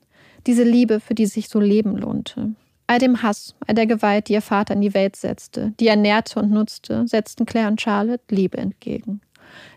[0.48, 2.56] Diese Liebe, für die sich so leben lohnte.
[2.88, 5.96] All dem Hass, all der Gewalt, die ihr Vater in die Welt setzte, die er
[5.96, 9.22] nährte und nutzte, setzten Claire und Charlotte Liebe entgegen.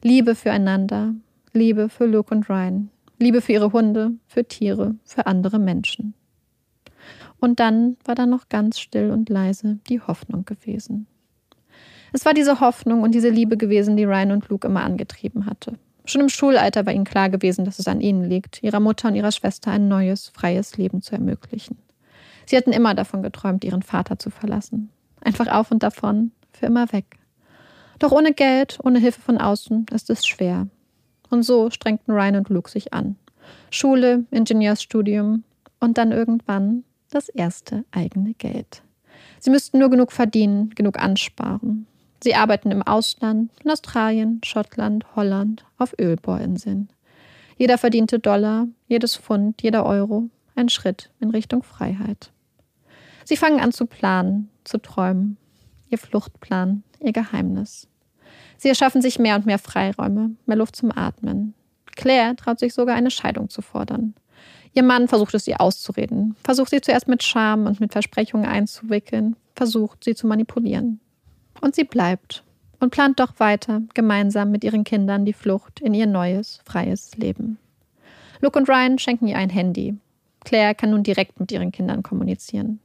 [0.02, 1.14] Liebe füreinander,
[1.52, 6.14] Liebe für Luke und Ryan, Liebe für ihre Hunde, für Tiere, für andere Menschen.
[7.40, 11.06] Und dann war da noch ganz still und leise die Hoffnung gewesen.
[12.12, 15.78] Es war diese Hoffnung und diese Liebe gewesen, die Ryan und Luke immer angetrieben hatte.
[16.04, 19.14] Schon im Schulalter war ihnen klar gewesen, dass es an ihnen liegt, ihrer Mutter und
[19.14, 21.76] ihrer Schwester ein neues, freies Leben zu ermöglichen.
[22.48, 24.88] Sie hatten immer davon geträumt, ihren Vater zu verlassen.
[25.20, 27.18] Einfach auf und davon, für immer weg.
[27.98, 30.66] Doch ohne Geld, ohne Hilfe von außen ist es schwer.
[31.28, 33.16] Und so strengten Ryan und Luke sich an.
[33.70, 35.44] Schule, Ingenieursstudium
[35.78, 38.82] und dann irgendwann das erste eigene Geld.
[39.40, 41.86] Sie müssten nur genug verdienen, genug ansparen.
[42.24, 46.88] Sie arbeiten im Ausland, in Australien, Schottland, Holland, auf Ölbohrinseln.
[47.58, 52.30] Jeder verdiente Dollar, jedes Pfund, jeder Euro, ein Schritt in Richtung Freiheit.
[53.28, 55.36] Sie fangen an zu planen, zu träumen.
[55.90, 57.86] Ihr Fluchtplan, ihr Geheimnis.
[58.56, 61.52] Sie erschaffen sich mehr und mehr Freiräume, mehr Luft zum Atmen.
[61.94, 64.14] Claire traut sich sogar eine Scheidung zu fordern.
[64.72, 69.36] Ihr Mann versucht es ihr auszureden, versucht sie zuerst mit Scham und mit Versprechungen einzuwickeln,
[69.54, 70.98] versucht sie zu manipulieren.
[71.60, 72.44] Und sie bleibt
[72.80, 77.58] und plant doch weiter, gemeinsam mit ihren Kindern die Flucht in ihr neues, freies Leben.
[78.40, 79.98] Luke und Ryan schenken ihr ein Handy.
[80.44, 82.80] Claire kann nun direkt mit ihren Kindern kommunizieren.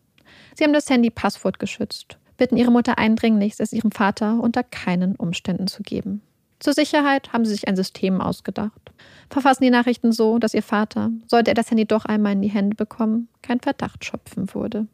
[0.56, 5.16] Sie haben das Handy Passwort geschützt, bitten ihre Mutter eindringlichst, es ihrem Vater unter keinen
[5.16, 6.22] Umständen zu geben.
[6.60, 8.92] Zur Sicherheit haben sie sich ein System ausgedacht,
[9.30, 12.52] verfassen die Nachrichten so, dass ihr Vater, sollte er das Handy doch einmal in die
[12.52, 14.88] Hände bekommen, kein Verdacht schöpfen würde.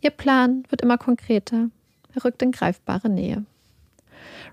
[0.00, 1.68] Ihr Plan wird immer konkreter,
[2.14, 3.44] er rückt in greifbare Nähe.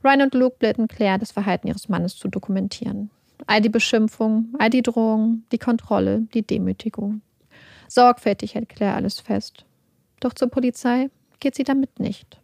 [0.04, 3.10] Ryan und Luke bitten Claire, das Verhalten ihres Mannes zu dokumentieren.
[3.48, 7.22] All die Beschimpfungen, all die Drohungen, die Kontrolle, die Demütigung.
[7.88, 9.66] Sorgfältig hält Claire alles fest,
[10.22, 11.10] doch zur Polizei
[11.40, 12.40] geht sie damit nicht.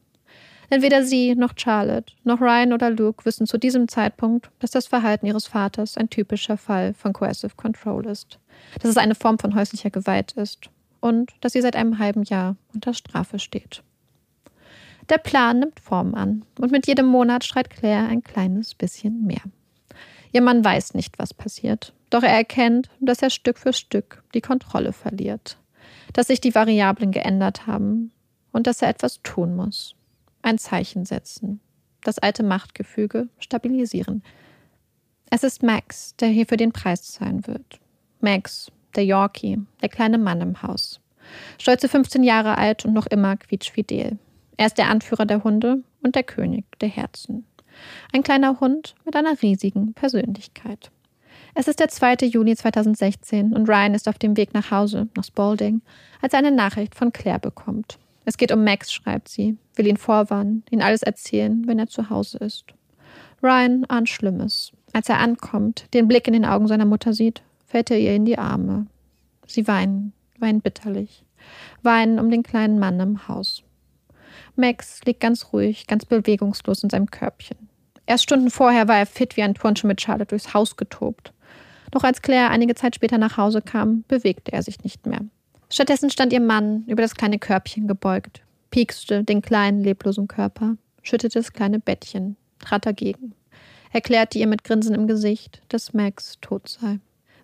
[0.70, 4.88] Denn weder sie noch Charlotte noch Ryan oder Luke wissen zu diesem Zeitpunkt, dass das
[4.88, 8.40] Verhalten ihres Vaters ein typischer Fall von Coercive Control ist,
[8.82, 10.70] dass es eine Form von häuslicher Gewalt ist
[11.00, 13.82] und dass sie seit einem halben Jahr unter Strafe steht.
[15.10, 19.42] Der Plan nimmt Form an und mit jedem Monat schreit Claire ein kleines bisschen mehr.
[20.34, 24.42] Ihr Mann weiß nicht, was passiert, doch er erkennt, dass er Stück für Stück die
[24.42, 25.58] Kontrolle verliert.
[26.14, 28.12] Dass sich die Variablen geändert haben
[28.52, 29.96] und dass er etwas tun muss.
[30.42, 31.60] Ein Zeichen setzen,
[32.04, 34.24] das alte Machtgefüge stabilisieren.
[35.30, 37.80] Es ist Max, der hier für den Preis zahlen wird.
[38.22, 41.02] Max, der Yorkie, der kleine Mann im Haus.
[41.58, 44.18] Stolze 15 Jahre alt und noch immer quietschfidel.
[44.56, 47.46] Er ist der Anführer der Hunde und der König der Herzen.
[48.12, 50.92] Ein kleiner Hund mit einer riesigen Persönlichkeit.
[51.60, 52.28] Es ist der 2.
[52.28, 55.82] Juni 2016 und Ryan ist auf dem Weg nach Hause, nach Spalding,
[56.22, 57.98] als er eine Nachricht von Claire bekommt.
[58.26, 62.12] Es geht um Max, schreibt sie, will ihn vorwarnen, ihn alles erzählen, wenn er zu
[62.12, 62.66] Hause ist.
[63.42, 64.72] Ryan ahnt Schlimmes.
[64.94, 68.26] Als er ankommt, den Blick in den Augen seiner Mutter sieht, fällt er ihr in
[68.26, 68.86] die Arme.
[69.48, 71.26] Sie weinen, weinen bitterlich,
[71.82, 73.64] weinen um den kleinen Mann im Haus.
[74.56, 77.58] Max liegt ganz ruhig, ganz bewegungslos in seinem Körbchen.
[78.06, 81.34] Erst Stunden vorher war er fit wie ein Turnschuh mit Charlotte durchs Haus getobt.
[81.92, 85.22] Doch als Claire einige Zeit später nach Hause kam, bewegte er sich nicht mehr.
[85.70, 91.40] Stattdessen stand ihr Mann über das kleine Körbchen gebeugt, piekste den kleinen, leblosen Körper, schüttete
[91.40, 93.34] das kleine Bettchen, trat dagegen,
[93.92, 97.00] erklärte ihr mit Grinsen im Gesicht, dass Max tot sei.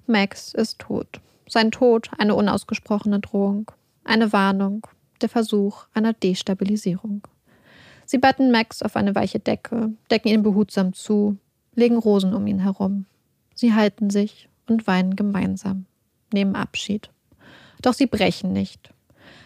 [0.07, 1.21] Max ist tot.
[1.47, 3.71] Sein Tod eine unausgesprochene Drohung,
[4.03, 4.87] eine Warnung,
[5.21, 7.27] der Versuch einer Destabilisierung.
[8.05, 11.37] Sie batten Max auf eine weiche Decke, decken ihn behutsam zu,
[11.75, 13.05] legen Rosen um ihn herum.
[13.53, 15.85] Sie halten sich und weinen gemeinsam,
[16.31, 17.09] nehmen Abschied.
[17.81, 18.93] Doch sie brechen nicht.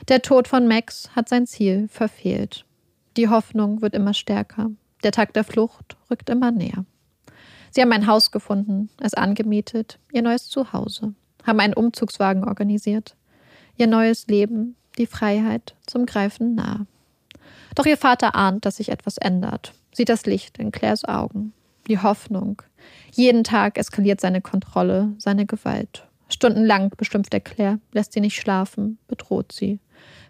[0.08, 2.66] Der Tod von Max hat sein Ziel verfehlt.
[3.18, 4.72] Die Hoffnung wird immer stärker.
[5.04, 6.86] Der Tag der Flucht rückt immer näher.
[7.72, 11.14] Sie haben ein Haus gefunden, es angemietet, ihr neues Zuhause,
[11.46, 13.16] haben einen Umzugswagen organisiert.
[13.76, 16.86] Ihr neues Leben, die Freiheit zum Greifen nah.
[17.76, 21.54] Doch ihr Vater ahnt, dass sich etwas ändert, sieht das Licht in Claires Augen,
[21.88, 22.62] die Hoffnung.
[23.12, 26.08] Jeden Tag eskaliert seine Kontrolle, seine Gewalt.
[26.30, 29.80] Stundenlang bestimmt er Claire, lässt sie nicht schlafen, bedroht sie,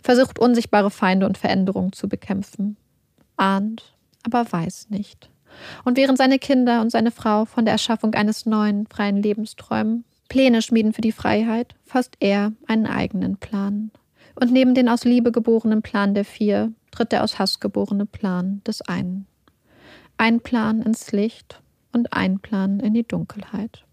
[0.02, 2.78] versucht unsichtbare Feinde und Veränderungen zu bekämpfen.
[3.36, 5.30] Ahnt, aber weiß nicht.
[5.84, 10.04] Und während seine Kinder und seine Frau von der Erschaffung eines neuen, freien Lebens träumen,
[10.30, 13.92] Pläne schmieden für die Freiheit, fasst er einen eigenen Plan.
[14.36, 18.62] Und neben den aus Liebe geborenen Plan der vier tritt der aus Hass geborene Plan
[18.68, 19.26] des einen.
[20.18, 21.62] Ein Plan ins Licht
[21.94, 23.84] und ein Plan in die Dunkelheit.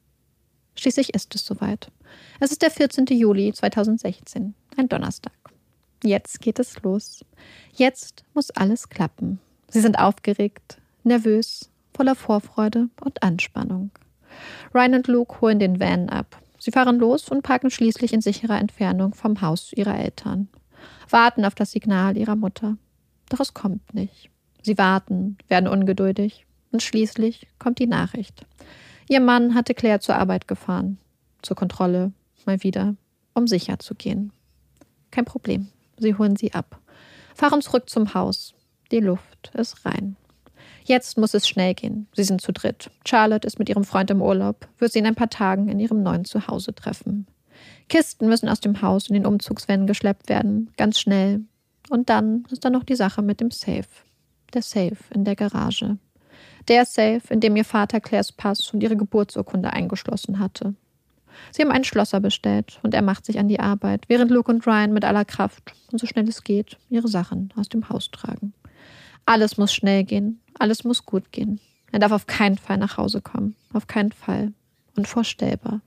[0.76, 1.90] Schließlich ist es soweit.
[2.40, 3.07] Es ist der 14.
[3.07, 5.32] Juli 2016, ein Donnerstag.
[6.03, 7.24] Jetzt geht es los.
[7.72, 9.40] Jetzt muss alles klappen.
[9.68, 13.90] Sie sind aufgeregt, nervös, voller Vorfreude und Anspannung.
[14.74, 16.40] Ryan und Luke holen den Van ab.
[16.59, 20.49] Sie fahren los und parken schließlich in sicherer Entfernung vom Haus ihrer Eltern.
[21.09, 22.76] Warten auf das Signal ihrer Mutter.
[23.28, 24.30] Doch es kommt nicht.
[24.62, 28.45] Sie warten, werden ungeduldig und schließlich kommt die Nachricht.
[29.09, 30.99] Ihr Mann hatte Claire zur Arbeit gefahren,
[31.41, 32.12] zur Kontrolle,
[32.45, 32.97] mal wieder,
[33.33, 34.33] um sicher zu gehen.
[35.11, 35.68] Kein Problem,
[35.99, 36.81] sie holen sie ab,
[37.35, 38.55] fahren zurück zum Haus.
[38.91, 40.16] Die Luft ist rein.
[40.85, 42.09] Jetzt muss es schnell gehen.
[42.12, 42.91] Sie sind zu dritt.
[43.07, 46.03] Charlotte ist mit ihrem Freund im Urlaub, wird sie in ein paar Tagen in ihrem
[46.03, 47.27] neuen Zuhause treffen.
[47.89, 51.45] Kisten müssen aus dem Haus in den Umzugswannen geschleppt werden, ganz schnell.
[51.89, 53.87] Und dann ist da noch die Sache mit dem Safe
[54.53, 55.99] der Safe in der Garage.
[56.69, 60.75] Der Safe, in dem ihr Vater Claires Pass und ihre Geburtsurkunde eingeschlossen hatte.
[61.53, 64.67] Sie haben einen Schlosser bestellt und er macht sich an die Arbeit, während Luke und
[64.67, 68.55] Ryan mit aller Kraft und so schnell es geht ihre Sachen aus dem Haus tragen.
[69.27, 71.61] Alles muss schnell gehen, alles muss gut gehen.
[71.93, 74.53] Er darf auf keinen Fall nach Hause kommen, auf keinen Fall.
[74.97, 75.81] Unvorstellbar.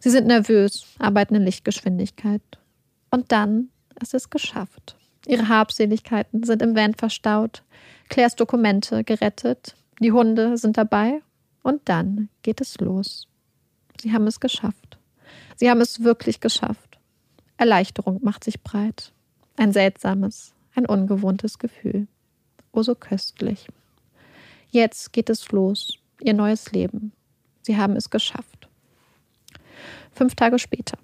[0.00, 2.42] Sie sind nervös, arbeiten in Lichtgeschwindigkeit.
[3.10, 3.70] Und dann
[4.00, 4.96] ist es geschafft.
[5.26, 7.62] Ihre Habseligkeiten sind im Van verstaut,
[8.08, 11.22] Claires Dokumente gerettet, die Hunde sind dabei
[11.62, 13.28] und dann geht es los.
[14.00, 14.98] Sie haben es geschafft.
[15.56, 16.98] Sie haben es wirklich geschafft.
[17.56, 19.12] Erleichterung macht sich breit.
[19.56, 22.06] Ein seltsames, ein ungewohntes Gefühl.
[22.72, 23.66] Oh so köstlich.
[24.70, 27.12] Jetzt geht es los, ihr neues Leben.
[27.62, 28.68] Sie haben es geschafft.
[30.12, 30.98] Fünf Tage später.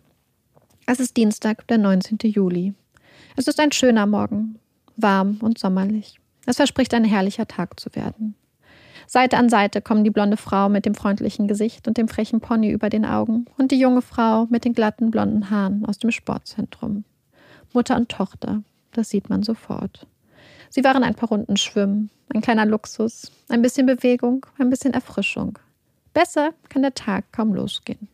[0.87, 2.19] Es ist Dienstag, der 19.
[2.23, 2.75] Juli.
[3.37, 4.59] Es ist ein schöner Morgen,
[4.97, 6.21] warm und sommerlich.
[6.47, 8.35] Es verspricht ein herrlicher Tag zu werden.
[9.07, 12.71] Seite an Seite kommen die blonde Frau mit dem freundlichen Gesicht und dem frechen Pony
[12.71, 17.05] über den Augen und die junge Frau mit den glatten blonden Haaren aus dem Sportzentrum.
[17.73, 20.07] Mutter und Tochter, das sieht man sofort.
[20.71, 25.59] Sie waren ein paar Runden schwimmen, ein kleiner Luxus, ein bisschen Bewegung, ein bisschen Erfrischung.
[26.13, 28.09] Besser kann der Tag kaum losgehen.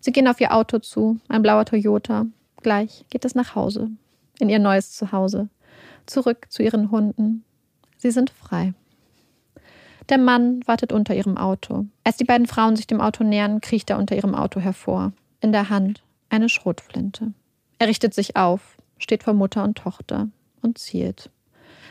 [0.00, 2.26] Sie gehen auf ihr Auto zu, ein blauer Toyota.
[2.62, 3.90] Gleich geht es nach Hause,
[4.38, 5.48] in ihr neues Zuhause,
[6.06, 7.44] zurück zu ihren Hunden.
[7.98, 8.74] Sie sind frei.
[10.12, 11.86] Der Mann wartet unter ihrem Auto.
[12.04, 15.14] Als die beiden Frauen sich dem Auto nähern, kriecht er unter ihrem Auto hervor.
[15.40, 17.32] In der Hand eine Schrotflinte.
[17.78, 20.28] Er richtet sich auf, steht vor Mutter und Tochter
[20.60, 21.30] und zielt.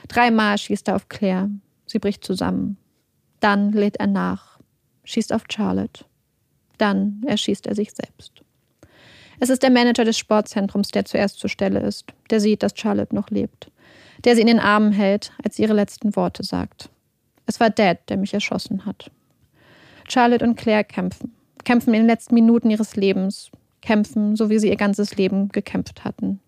[0.08, 1.50] Dreimal schießt er auf Claire.
[1.88, 2.78] Sie bricht zusammen.
[3.40, 4.60] Dann lädt er nach,
[5.04, 6.06] schießt auf Charlotte.
[6.78, 8.44] Dann erschießt er sich selbst.
[9.40, 13.16] Es ist der Manager des Sportzentrums, der zuerst zur Stelle ist, der sieht, dass Charlotte
[13.16, 13.72] noch lebt,
[14.26, 16.92] der sie in den Armen hält, als sie ihre letzten Worte sagt.
[17.52, 19.12] Es war Dad, der mich erschossen hat.
[20.08, 21.34] Charlotte und Claire kämpfen,
[21.66, 26.06] kämpfen in den letzten Minuten ihres Lebens, kämpfen, so wie sie ihr ganzes Leben gekämpft
[26.06, 26.40] hatten.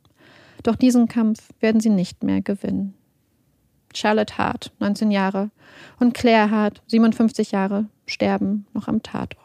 [0.64, 2.93] Doch diesen Kampf werden sie nicht mehr gewinnen.
[3.93, 5.51] Charlotte Hart, 19 Jahre,
[5.99, 9.41] und Claire Hart, 57 Jahre, sterben noch am Tatort.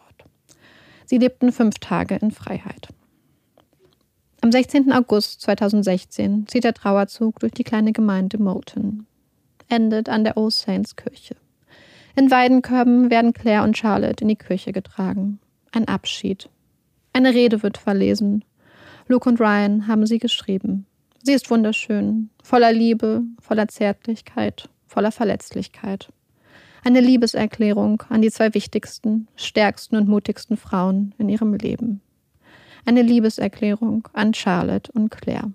[1.07, 2.87] Sie lebten fünf Tage in Freiheit.
[4.43, 4.93] Am 16.
[4.93, 9.09] August 2016 zieht der Trauerzug durch die kleine Gemeinde Moulton,
[9.69, 11.35] endet an der All Saints Kirche.
[12.19, 15.39] In Weidenkörben werden Claire und Charlotte in die Kirche getragen.
[15.71, 16.51] Ein Abschied.
[17.13, 18.45] Eine Rede wird verlesen.
[19.07, 20.85] Luke und Ryan haben sie geschrieben.
[21.23, 26.09] Sie ist wunderschön, voller Liebe, voller Zärtlichkeit, voller Verletzlichkeit.
[26.83, 32.01] Eine Liebeserklärung an die zwei wichtigsten, stärksten und mutigsten Frauen in ihrem Leben.
[32.85, 35.53] Eine Liebeserklärung an Charlotte und Claire.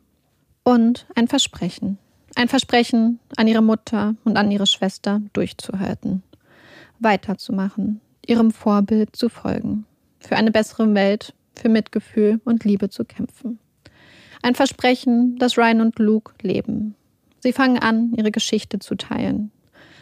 [0.64, 1.97] Und ein Versprechen.
[2.36, 6.24] Ein Versprechen an ihre Mutter und an ihre Schwester durchzuhalten.
[7.04, 9.86] Weiterzumachen, ihrem Vorbild zu folgen.
[10.20, 13.60] Für eine bessere Welt, für Mitgefühl und Liebe zu kämpfen.
[14.41, 16.95] Ein Versprechen, dass Ryan und Luke leben.
[17.39, 19.51] Sie fangen an, ihre Geschichte zu teilen,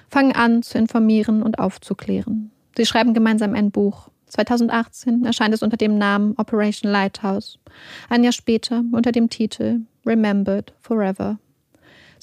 [0.10, 2.52] fangen an, zu informieren und aufzuklären.
[2.78, 4.10] Sie schreiben gemeinsam ein Buch.
[4.28, 7.60] 2018 erscheint es unter dem Namen Operation Lighthouse.
[8.10, 11.38] Ein Jahr später unter dem Titel Remembered Forever.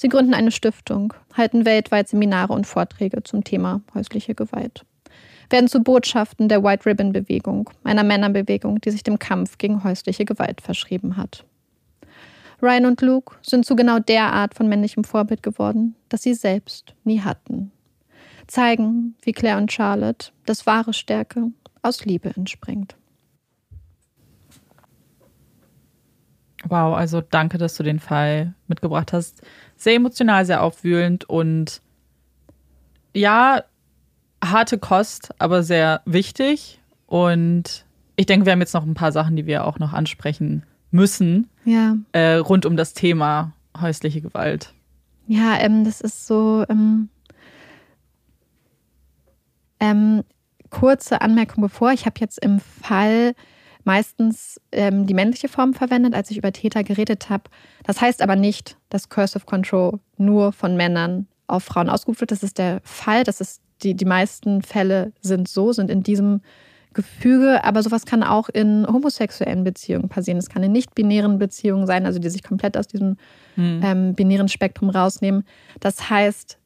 [0.01, 4.85] Sie gründen eine Stiftung, halten weltweit Seminare und Vorträge zum Thema häusliche Gewalt.
[5.49, 10.23] Werden zu Botschaften der White Ribbon Bewegung, einer Männerbewegung, die sich dem Kampf gegen häusliche
[10.23, 11.43] Gewalt verschrieben hat.
[12.61, 16.95] Ryan und Luke sind zu genau der Art von männlichem Vorbild geworden, das sie selbst
[17.03, 17.73] nie hatten.
[18.47, 22.95] Zeigen, wie Claire und Charlotte, dass wahre Stärke aus Liebe entspringt.
[26.65, 29.41] Wow, also danke, dass du den Fall mitgebracht hast.
[29.79, 31.81] Sehr emotional, sehr aufwühlend und
[33.15, 33.63] ja,
[34.43, 36.79] harte Kost, aber sehr wichtig.
[37.07, 37.85] Und
[38.17, 41.49] ich denke, wir haben jetzt noch ein paar Sachen, die wir auch noch ansprechen müssen
[41.63, 41.95] ja.
[42.11, 44.73] äh, rund um das Thema häusliche Gewalt.
[45.27, 46.65] Ja, ähm, das ist so.
[46.69, 47.09] Ähm,
[49.79, 50.23] ähm,
[50.69, 51.93] kurze Anmerkung bevor.
[51.93, 53.33] Ich habe jetzt im Fall
[53.89, 57.45] meistens ähm, die männliche Form verwendet, als ich über Täter geredet habe.
[57.83, 62.29] Das heißt aber nicht, dass Cursive Control nur von Männern auf Frauen ausgeübt wird.
[62.29, 63.23] Das ist der Fall.
[63.23, 66.41] Das ist die, die meisten Fälle sind so, sind in diesem
[66.93, 70.37] Gefüge, aber sowas kann auch in homosexuellen Beziehungen passieren.
[70.37, 73.17] Es kann in nicht-binären Beziehungen sein, also die sich komplett aus diesem
[73.55, 73.81] hm.
[73.83, 75.45] ähm, binären Spektrum rausnehmen.
[75.79, 76.59] Das heißt,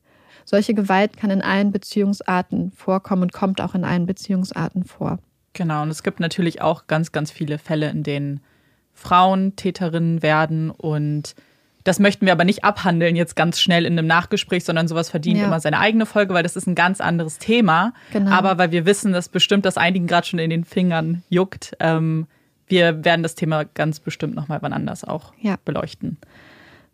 [0.44, 5.20] solche Gewalt kann in allen Beziehungsarten vorkommen und kommt auch in allen Beziehungsarten vor.
[5.54, 8.42] Genau, und es gibt natürlich auch ganz, ganz viele Fälle, in denen
[8.94, 11.36] Frauen Täterinnen werden und
[11.84, 15.40] das möchten wir aber nicht abhandeln jetzt ganz schnell in einem Nachgespräch, sondern sowas verdient
[15.40, 15.48] ja.
[15.48, 17.94] immer seine eigene Folge, weil das ist ein ganz anderes Thema.
[18.14, 18.32] Genau.
[18.32, 22.28] Aber weil wir wissen, dass bestimmt das einigen gerade schon in den Fingern juckt, ähm,
[22.68, 25.58] wir werden das Thema ganz bestimmt nochmal wann anders auch ja.
[25.66, 26.18] beleuchten.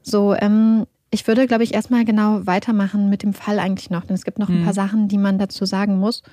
[0.02, 4.16] So, ähm, ich würde, glaube ich, erstmal genau weitermachen mit dem Fall eigentlich noch, denn
[4.16, 4.64] es gibt noch ein mhm.
[4.64, 6.24] paar Sachen, die man dazu sagen muss.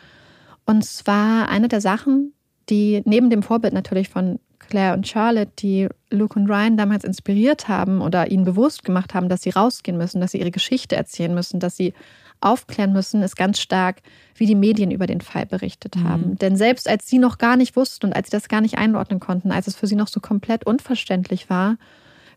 [0.66, 2.32] Und zwar eine der Sachen,
[2.68, 7.68] die neben dem Vorbild natürlich von Claire und Charlotte, die Luke und Ryan damals inspiriert
[7.68, 11.34] haben oder ihnen bewusst gemacht haben, dass sie rausgehen müssen, dass sie ihre Geschichte erzählen
[11.34, 11.94] müssen, dass sie
[12.40, 14.02] aufklären müssen, ist ganz stark,
[14.34, 16.04] wie die Medien über den Fall berichtet mhm.
[16.04, 16.38] haben.
[16.38, 19.20] Denn selbst als sie noch gar nicht wussten und als sie das gar nicht einordnen
[19.20, 21.78] konnten, als es für sie noch so komplett unverständlich war,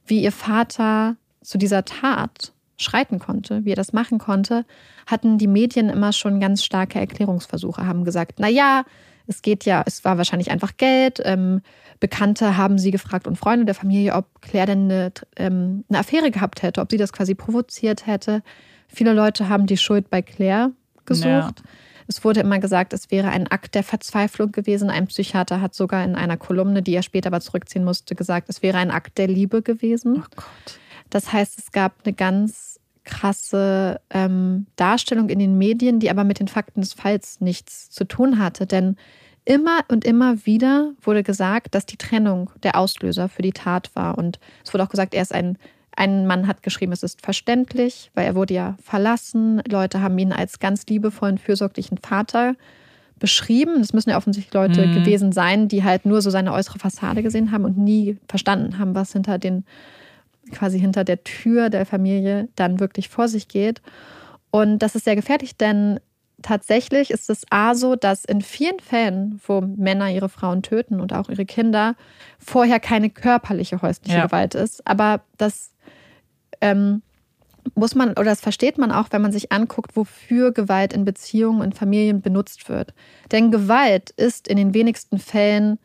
[0.05, 4.65] wie ihr Vater zu dieser Tat schreiten konnte, wie er das machen konnte,
[5.05, 8.83] hatten die Medien immer schon ganz starke Erklärungsversuche, haben gesagt, na ja,
[9.27, 11.21] es geht ja, es war wahrscheinlich einfach Geld.
[11.23, 11.61] Ähm,
[11.99, 16.31] Bekannte haben sie gefragt und Freunde der Familie, ob Claire denn eine, ähm, eine Affäre
[16.31, 18.41] gehabt hätte, ob sie das quasi provoziert hätte.
[18.87, 20.71] Viele Leute haben die Schuld bei Claire
[21.05, 21.25] gesucht.
[21.25, 21.53] Ja.
[22.07, 24.89] Es wurde immer gesagt, es wäre ein Akt der Verzweiflung gewesen.
[24.89, 28.63] Ein Psychiater hat sogar in einer Kolumne, die er später aber zurückziehen musste, gesagt, es
[28.63, 30.15] wäre ein Akt der Liebe gewesen.
[30.17, 30.79] Oh Gott.
[31.09, 36.39] Das heißt, es gab eine ganz krasse ähm, Darstellung in den Medien, die aber mit
[36.39, 38.65] den Fakten des Falls nichts zu tun hatte.
[38.65, 38.95] Denn
[39.45, 44.15] Immer und immer wieder wurde gesagt, dass die Trennung der Auslöser für die Tat war.
[44.15, 45.57] Und es wurde auch gesagt, er ist ein,
[45.95, 49.63] ein Mann hat geschrieben, es ist verständlich, weil er wurde ja verlassen.
[49.67, 52.53] Leute haben ihn als ganz liebevollen, fürsorglichen Vater
[53.17, 53.75] beschrieben.
[53.79, 54.91] Das müssen ja offensichtlich Leute Mhm.
[54.91, 58.93] gewesen sein, die halt nur so seine äußere Fassade gesehen haben und nie verstanden haben,
[58.93, 59.65] was hinter den,
[60.49, 63.81] quasi hinter der Tür der Familie dann wirklich vor sich geht.
[64.51, 65.99] Und das ist sehr gefährlich, denn
[66.41, 71.13] tatsächlich ist es A so, dass in vielen Fällen, wo Männer ihre Frauen töten und
[71.13, 71.95] auch ihre Kinder,
[72.39, 74.25] vorher keine körperliche häusliche Ja.
[74.25, 74.85] Gewalt ist.
[74.87, 75.71] Aber das
[76.61, 77.01] ähm,
[77.75, 81.61] muss man, oder das versteht man auch, wenn man sich anguckt, wofür Gewalt in Beziehungen
[81.61, 82.93] und Familien benutzt wird.
[83.31, 85.77] Denn Gewalt ist in den wenigsten Fällen,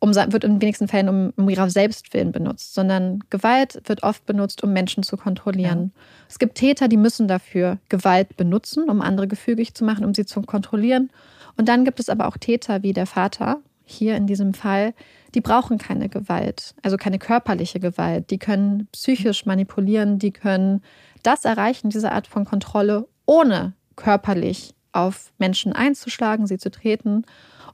[0.00, 4.64] um, wird in wenigsten Fällen um, um ihrer Selbstwillen benutzt, sondern Gewalt wird oft benutzt,
[4.64, 5.92] um Menschen zu kontrollieren.
[6.28, 10.24] Es gibt Täter, die müssen dafür Gewalt benutzen, um andere gefügig zu machen, um sie
[10.24, 11.10] zu kontrollieren.
[11.56, 14.94] Und dann gibt es aber auch Täter wie der Vater, hier in diesem Fall,
[15.34, 18.30] die brauchen keine Gewalt, also keine körperliche Gewalt.
[18.30, 20.82] Die können psychisch manipulieren, die können
[21.22, 27.24] das erreichen, diese Art von Kontrolle, ohne körperlich auf Menschen einzuschlagen, sie zu treten.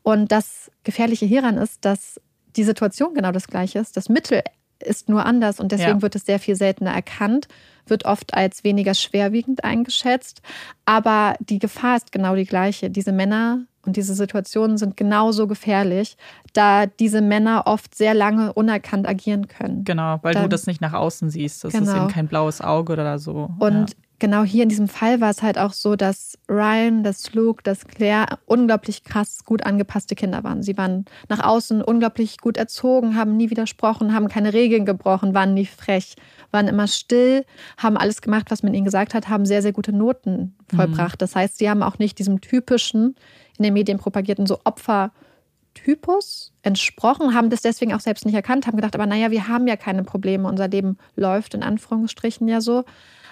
[0.09, 2.21] Und das Gefährliche hieran ist, dass
[2.55, 3.97] die Situation genau das gleiche ist.
[3.97, 4.41] Das Mittel
[4.79, 6.03] ist nur anders und deswegen Ja.
[6.03, 7.49] wird es sehr viel seltener erkannt,
[7.89, 10.43] wird oft als weniger schwerwiegend eingeschätzt.
[10.85, 12.89] Aber die Gefahr ist genau die gleiche.
[12.89, 16.17] Diese Männer und diese Situationen sind genauso gefährlich,
[16.53, 19.83] da diese Männer oft sehr lange unerkannt agieren können.
[19.83, 21.65] Genau, weil du Dann- das nicht nach außen siehst.
[21.65, 21.97] Das ist Genau.
[21.97, 23.51] eben kein blaues Auge oder so.
[23.59, 23.97] Und ja.
[24.19, 27.87] Genau hier in diesem Fall war es halt auch so, dass Ryan, dass Luke, dass
[27.87, 30.63] Claire unglaublich krass gut angepasste Kinder waren.
[30.63, 35.55] Sie waren nach außen unglaublich gut erzogen, haben nie widersprochen, haben keine Regeln gebrochen, waren
[35.55, 36.17] nie frech,
[36.51, 37.45] waren immer still,
[37.77, 41.21] haben alles gemacht, was man ihnen gesagt hat, haben sehr, sehr gute Noten vollbracht.
[41.21, 43.17] Das heißt, sie haben auch nicht diesem typischen,
[43.59, 48.77] in den Medien propagierten so Opfertypus entsprochen, haben das deswegen auch selbst nicht erkannt, haben
[48.77, 52.85] gedacht, aber naja, wir haben ja keine Probleme, unser Leben läuft in Anführungsstrichen ja so.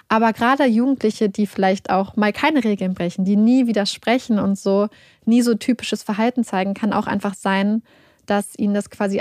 [0.08, 4.88] Aber gerade Jugendliche, die vielleicht auch mal keine Regeln brechen, die nie widersprechen und so,
[5.24, 7.82] nie so typisches Verhalten zeigen, kann auch einfach sein,
[8.26, 9.16] dass ihnen das quasi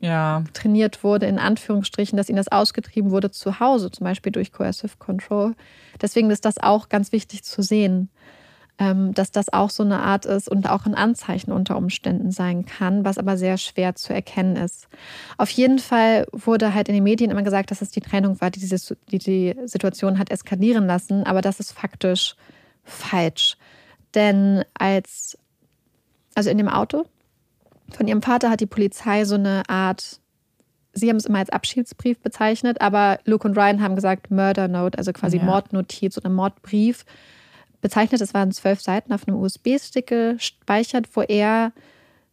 [0.00, 4.52] ja, austrainiert wurde, in Anführungsstrichen, dass ihnen das ausgetrieben wurde zu Hause, zum Beispiel durch
[4.52, 5.54] Coercive Control.
[6.00, 8.10] Deswegen ist das auch ganz wichtig zu sehen,
[8.76, 13.04] dass das auch so eine Art ist und auch ein Anzeichen unter Umständen sein kann,
[13.04, 14.88] was aber sehr schwer zu erkennen ist.
[15.38, 18.50] Auf jeden Fall wurde halt in den Medien immer gesagt, dass es die Trennung war,
[18.50, 22.34] die diese, die, die Situation hat eskalieren lassen, aber das ist faktisch
[22.82, 23.56] falsch.
[24.14, 25.38] Denn als,
[26.34, 27.06] also in dem Auto
[27.92, 30.20] von ihrem Vater hat die Polizei so eine Art,
[30.92, 34.98] sie haben es immer als Abschiedsbrief bezeichnet, aber Luke und Ryan haben gesagt Murder Note,
[34.98, 35.44] also quasi Ja.
[35.44, 37.04] Mordnotiz oder Mordbrief
[37.84, 38.22] bezeichnet.
[38.22, 41.72] Es waren zwölf Seiten auf einem USB-Stick gespeichert, wo er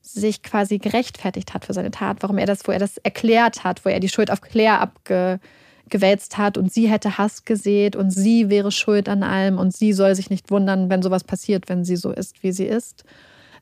[0.02, 3.84] sich quasi gerechtfertigt hat für seine Tat, warum er das, wo er das erklärt hat,
[3.84, 8.50] wo er die Schuld auf Claire abgewälzt hat und sie hätte Hass gesät und sie
[8.50, 11.98] wäre schuld an allem und sie soll sich nicht wundern, wenn sowas passiert, wenn sie
[11.98, 13.04] so ist, wie sie ist.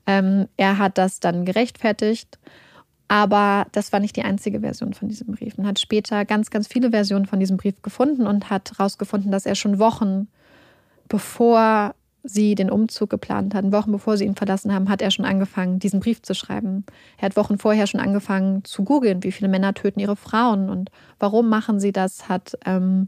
[0.05, 2.37] Ähm, er hat das dann gerechtfertigt,
[3.07, 5.57] aber das war nicht die einzige Version von diesem Brief.
[5.57, 9.47] Man hat später ganz, ganz viele Versionen von diesem Brief gefunden und hat herausgefunden, dass
[9.47, 10.27] er schon Wochen
[11.09, 11.93] bevor
[12.23, 15.79] sie den Umzug geplant hatten, Wochen bevor sie ihn verlassen haben, hat er schon angefangen,
[15.79, 16.85] diesen Brief zu schreiben.
[17.17, 20.91] Er hat Wochen vorher schon angefangen zu googeln, wie viele Männer töten ihre Frauen und
[21.17, 23.07] warum machen sie das, hat, ähm,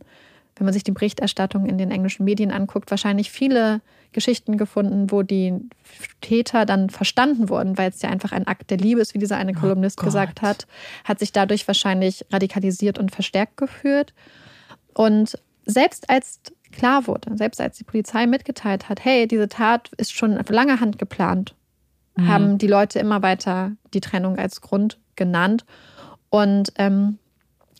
[0.55, 3.81] wenn man sich die Berichterstattung in den englischen Medien anguckt, wahrscheinlich viele
[4.11, 5.53] Geschichten gefunden, wo die
[6.21, 9.37] Täter dann verstanden wurden, weil es ja einfach ein Akt der Liebe ist, wie dieser
[9.37, 10.05] eine Oh Kolumnist Gott.
[10.05, 10.67] gesagt hat,
[11.03, 14.13] hat sich dadurch wahrscheinlich radikalisiert und verstärkt gefühlt.
[14.93, 16.41] Und selbst als
[16.71, 20.97] klar wurde, selbst als die Polizei mitgeteilt hat, hey, diese Tat ist schon lange Hand
[20.97, 21.55] geplant,
[22.17, 22.27] Mhm.
[22.27, 25.65] haben die Leute immer weiter die Trennung als Grund genannt.
[26.29, 27.19] Und ähm,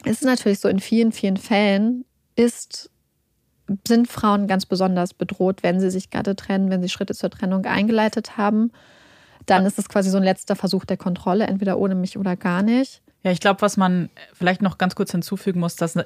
[0.05, 2.89] es ist natürlich so, in vielen, vielen Fällen ist,
[3.87, 7.65] sind Frauen ganz besonders bedroht, wenn sie sich gerade trennen, wenn sie Schritte zur Trennung
[7.65, 8.71] eingeleitet haben.
[9.45, 12.61] Dann ist es quasi so ein letzter Versuch der Kontrolle, entweder ohne mich oder gar
[12.63, 13.01] nicht.
[13.23, 16.05] Ja, ich glaube, was man vielleicht noch ganz kurz hinzufügen muss, dass, äh,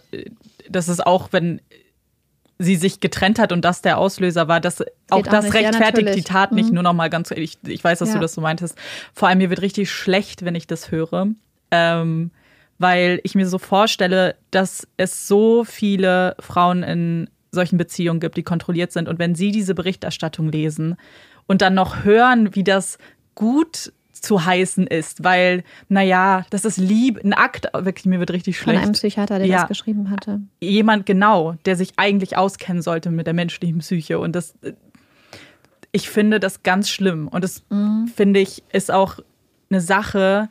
[0.70, 1.62] dass es auch, wenn
[2.58, 5.54] sie sich getrennt hat und das der Auslöser war, dass auch auch das nicht.
[5.54, 6.24] Ja, rechtfertigt die natürlich.
[6.24, 6.76] Tat nicht Mhm.
[6.76, 7.32] nur noch mal ganz.
[7.32, 8.16] Ich, ich weiß, dass Ja.
[8.16, 8.78] du das so meintest.
[9.14, 11.28] Vor allem mir wird richtig schlecht, wenn ich das höre,
[11.72, 12.32] ähm,
[12.78, 18.44] weil ich mir so vorstelle, dass es so viele Frauen in solchen Beziehungen gibt, die
[18.44, 20.96] kontrolliert sind und wenn sie diese Berichterstattung lesen
[21.48, 22.98] und dann noch hören, wie das
[23.34, 23.92] gut
[24.22, 28.72] zu heißen ist, weil, naja, das ist lieb, ein Akt, wirklich, mir wird richtig Von
[28.72, 29.60] schlecht einem Psychiater, der Ja.
[29.62, 30.42] das geschrieben hatte.
[30.62, 34.20] jemand genau, der sich eigentlich auskennen sollte mit der menschlichen Psyche.
[34.20, 34.56] Und das,
[35.92, 37.28] ich finde das ganz schlimm.
[37.28, 37.64] Und das
[38.16, 39.20] finde ich ist auch
[39.70, 40.50] eine Sache,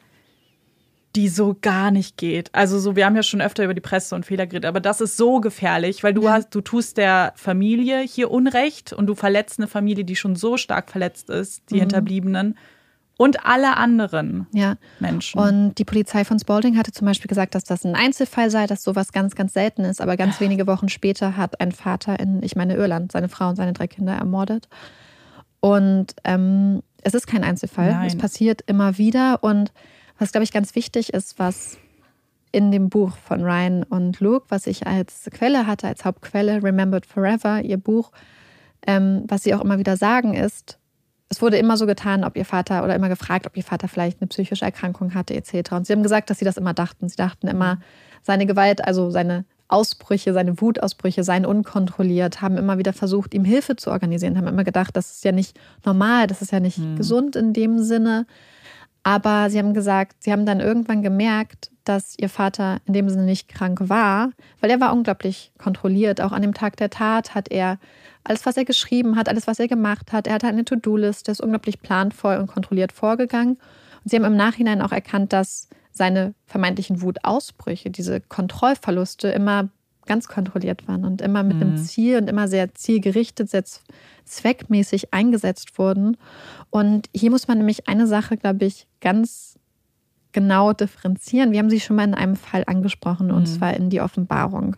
[1.16, 2.50] die so gar nicht geht.
[2.52, 5.00] Also so, wir haben ja schon öfter über die Presse und Fehler geredet, aber das
[5.00, 6.32] ist so gefährlich, weil du ja.
[6.32, 10.56] hast, du tust der Familie hier Unrecht und du verletzt eine Familie, die schon so
[10.56, 11.80] stark verletzt ist, die mhm.
[11.80, 12.58] Hinterbliebenen
[13.16, 14.76] und alle anderen ja.
[14.98, 15.38] Menschen.
[15.38, 18.82] Und die Polizei von Spalding hatte zum Beispiel gesagt, dass das ein Einzelfall sei, dass
[18.82, 20.00] sowas ganz, ganz selten ist.
[20.00, 23.56] Aber ganz wenige Wochen später hat ein Vater in, ich meine, Irland, seine Frau und
[23.56, 24.68] seine drei Kinder ermordet.
[25.60, 27.92] Und ähm, es ist kein Einzelfall.
[27.92, 28.06] Nein.
[28.06, 29.44] Es passiert immer wieder.
[29.44, 29.72] Und
[30.18, 31.78] was, glaube ich, ganz wichtig ist, was
[32.50, 37.06] in dem Buch von Ryan und Luke, was ich als Quelle hatte, als Hauptquelle, Remembered
[37.06, 38.10] Forever, ihr Buch,
[38.86, 40.78] ähm, was sie auch immer wieder sagen, ist,
[41.28, 44.20] es wurde immer so getan, ob ihr Vater oder immer gefragt, ob ihr Vater vielleicht
[44.20, 45.72] eine psychische Erkrankung hatte, etc.
[45.72, 47.08] Und sie haben gesagt, dass sie das immer dachten.
[47.08, 47.78] Sie dachten immer,
[48.22, 53.76] seine Gewalt, also seine Ausbrüche, seine Wutausbrüche seien unkontrolliert, haben immer wieder versucht, ihm Hilfe
[53.76, 56.96] zu organisieren, haben immer gedacht, das ist ja nicht normal, das ist ja nicht mhm.
[56.96, 58.26] gesund in dem Sinne.
[59.02, 63.24] Aber sie haben gesagt, sie haben dann irgendwann gemerkt, dass ihr Vater in dem Sinne
[63.24, 66.20] nicht krank war, weil er war unglaublich kontrolliert.
[66.20, 67.78] Auch an dem Tag der Tat hat er
[68.24, 71.40] alles, was er geschrieben hat, alles, was er gemacht hat, er hatte eine To-Do-Liste, ist
[71.40, 73.58] unglaublich planvoll und kontrolliert vorgegangen.
[74.02, 79.68] Und sie haben im Nachhinein auch erkannt, dass seine vermeintlichen Wutausbrüche, diese Kontrollverluste immer
[80.06, 81.62] ganz kontrolliert waren und immer mit mhm.
[81.62, 83.64] einem Ziel und immer sehr zielgerichtet, sehr
[84.24, 86.16] zweckmäßig eingesetzt wurden.
[86.70, 89.58] Und hier muss man nämlich eine Sache, glaube ich, ganz
[90.32, 91.52] genau differenzieren.
[91.52, 93.34] Wir haben sie schon mal in einem Fall angesprochen, mhm.
[93.34, 94.76] und zwar in die Offenbarung.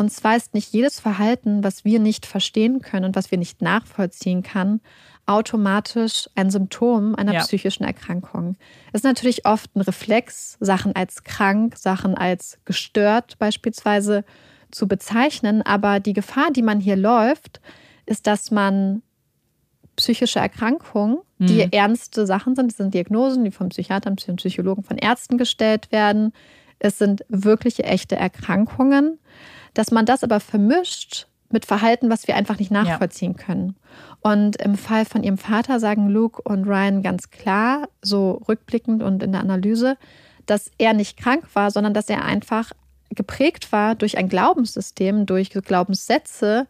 [0.00, 3.60] Und zwar ist nicht jedes Verhalten, was wir nicht verstehen können und was wir nicht
[3.60, 4.80] nachvollziehen kann,
[5.26, 7.40] automatisch ein Symptom einer ja.
[7.40, 8.56] psychischen Erkrankung.
[8.94, 14.24] Es ist natürlich oft ein Reflex, Sachen als krank, Sachen als gestört beispielsweise
[14.70, 17.60] zu bezeichnen, aber die Gefahr, die man hier läuft,
[18.06, 19.02] ist, dass man
[19.96, 21.72] psychische Erkrankungen, die mhm.
[21.72, 26.32] ernste Sachen sind, das sind Diagnosen, die von Psychiatern, Psychologen, von Ärzten gestellt werden.
[26.78, 29.18] Es sind wirkliche, echte Erkrankungen,
[29.74, 33.44] dass man das aber vermischt mit Verhalten, was wir einfach nicht nachvollziehen ja.
[33.44, 33.76] können.
[34.20, 39.22] Und im Fall von ihrem Vater sagen Luke und Ryan ganz klar, so rückblickend und
[39.22, 39.96] in der Analyse,
[40.46, 42.72] dass er nicht krank war, sondern dass er einfach
[43.10, 46.66] geprägt war durch ein Glaubenssystem, durch Glaubenssätze,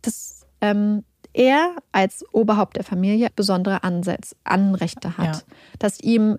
[0.00, 5.42] dass ähm, er als Oberhaupt der Familie besondere Ansätze, Anrechte hat, ja.
[5.78, 6.38] dass ihm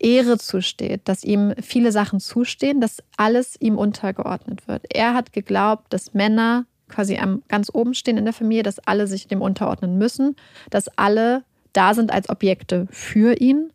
[0.00, 4.84] Ehre zusteht, dass ihm viele Sachen zustehen, dass alles ihm untergeordnet wird.
[4.92, 9.06] Er hat geglaubt, dass Männer quasi am ganz oben stehen in der Familie, dass alle
[9.06, 10.36] sich dem unterordnen müssen,
[10.70, 13.72] dass alle da sind als Objekte für ihn.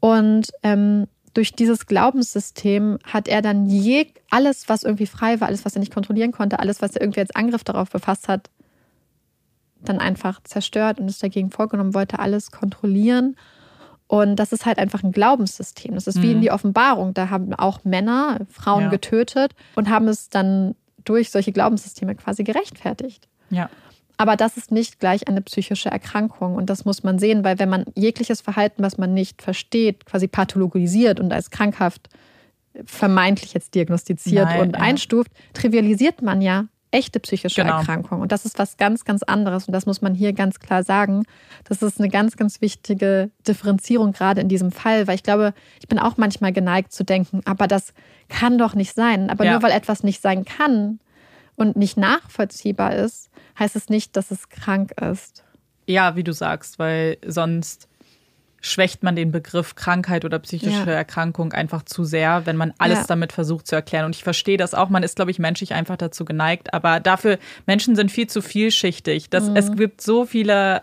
[0.00, 5.64] Und ähm, durch dieses Glaubenssystem hat er dann je alles, was irgendwie frei war, alles,
[5.64, 8.50] was er nicht kontrollieren konnte, alles, was er irgendwie als Angriff darauf befasst hat,
[9.82, 13.36] dann einfach zerstört und ist dagegen vorgenommen, wollte alles kontrollieren.
[14.08, 15.94] Und das ist halt einfach ein Glaubenssystem.
[15.94, 16.22] Das ist mhm.
[16.22, 16.42] wie in mhm.
[16.42, 17.14] die Offenbarung.
[17.14, 18.88] Da haben auch Männer Frauen ja.
[18.88, 23.28] getötet und haben es dann durch solche Glaubenssysteme quasi gerechtfertigt.
[23.50, 23.68] Ja.
[24.16, 26.56] Aber das ist nicht gleich eine psychische Erkrankung.
[26.56, 30.26] Und das muss man sehen, weil wenn man jegliches Verhalten, was man nicht versteht, quasi
[30.26, 32.08] pathologisiert und als krankhaft
[32.84, 34.82] vermeintlich jetzt diagnostiziert Nein, und ja.
[34.82, 37.78] einstuft, trivialisiert man ja echte psychische genau.
[37.78, 38.20] Erkrankung.
[38.20, 39.66] Und das ist was ganz, ganz anderes.
[39.66, 41.24] Und das muss man hier ganz klar sagen.
[41.64, 45.88] Das ist eine ganz, ganz wichtige Differenzierung gerade in diesem Fall, weil ich glaube, ich
[45.88, 47.92] bin auch manchmal geneigt zu denken, aber das
[48.28, 49.30] kann doch nicht sein.
[49.30, 49.52] Aber ja.
[49.52, 51.00] nur weil etwas nicht sein kann
[51.56, 55.44] und nicht nachvollziehbar ist, heißt es nicht, dass es krank ist.
[55.86, 57.88] Ja, wie du sagst, weil sonst
[58.60, 60.92] schwächt man den Begriff Krankheit oder psychische ja.
[60.92, 63.04] Erkrankung einfach zu sehr, wenn man alles ja.
[63.06, 64.04] damit versucht zu erklären.
[64.04, 64.88] Und ich verstehe das auch.
[64.88, 66.74] Man ist, glaube ich, menschlich einfach dazu geneigt.
[66.74, 69.30] Aber dafür, Menschen sind viel zu vielschichtig.
[69.30, 69.56] Das, mhm.
[69.56, 70.82] Es gibt so viele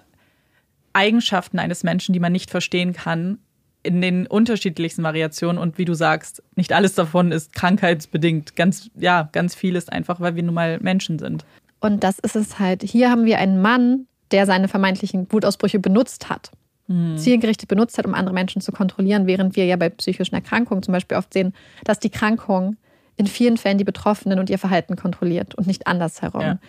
[0.94, 3.40] Eigenschaften eines Menschen, die man nicht verstehen kann
[3.84, 8.56] in den unterschiedlichsten Variationen und wie du sagst, nicht alles davon ist krankheitsbedingt.
[8.56, 11.46] Ganz, ja, ganz viel ist einfach, weil wir nun mal Menschen sind.
[11.82, 12.82] Und das ist es halt.
[12.82, 16.52] Hier haben wir einen Mann, der seine vermeintlichen Wutausbrüche benutzt hat.
[16.88, 17.18] Mhm.
[17.18, 20.92] Zielgerichtet benutzt hat, um andere Menschen zu kontrollieren, während wir ja bei psychischen Erkrankungen zum
[20.92, 22.78] Beispiel oft sehen, dass die Krankung
[23.18, 26.42] in vielen Fällen die Betroffenen und ihr Verhalten kontrolliert und nicht andersherum.
[26.42, 26.60] Ja.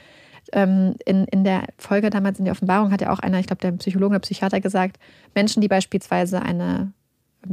[0.52, 3.60] Ähm, in, in der Folge damals in der Offenbarung hat ja auch einer, ich glaube,
[3.60, 4.98] der Psychologe oder Psychiater gesagt,
[5.34, 6.92] Menschen, die beispielsweise eine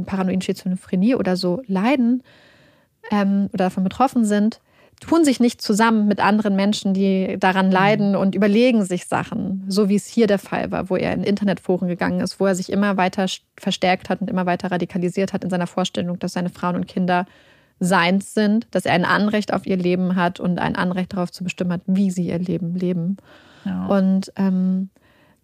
[0.06, 2.22] paranoiden Schizophrenie oder so leiden
[3.10, 4.60] ähm, oder davon betroffen sind,
[5.06, 7.72] tun sich nicht zusammen mit anderen Menschen, die daran mhm.
[7.72, 11.22] leiden und überlegen sich Sachen, so wie es hier der Fall war, wo er in
[11.22, 13.26] Internetforen gegangen ist, wo er sich immer weiter
[13.58, 17.26] verstärkt hat und immer weiter radikalisiert hat in seiner Vorstellung, dass seine Frauen und Kinder
[17.80, 21.44] seins sind, dass er ein Anrecht auf ihr Leben hat und ein Anrecht darauf zu
[21.44, 23.16] bestimmen hat, wie sie ihr Leben leben.
[23.64, 23.86] Ja.
[23.86, 24.90] Und ähm,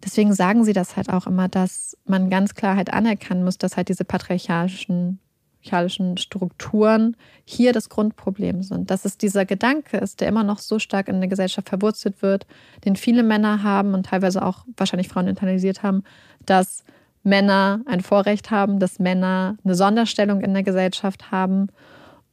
[0.03, 3.77] deswegen sagen sie das halt auch immer, dass man ganz klar halt anerkennen muss, dass
[3.77, 5.19] halt diese patriarchalischen
[5.61, 8.89] patriarchalischen Strukturen hier das Grundproblem sind.
[8.91, 12.45] Dass es dieser Gedanke ist, der immer noch so stark in der Gesellschaft verwurzelt wird,
[12.85, 16.03] den viele Männer haben und teilweise auch wahrscheinlich Frauen internalisiert haben,
[16.45, 16.83] dass
[17.23, 21.67] Männer ein Vorrecht haben, dass Männer eine Sonderstellung in der Gesellschaft haben.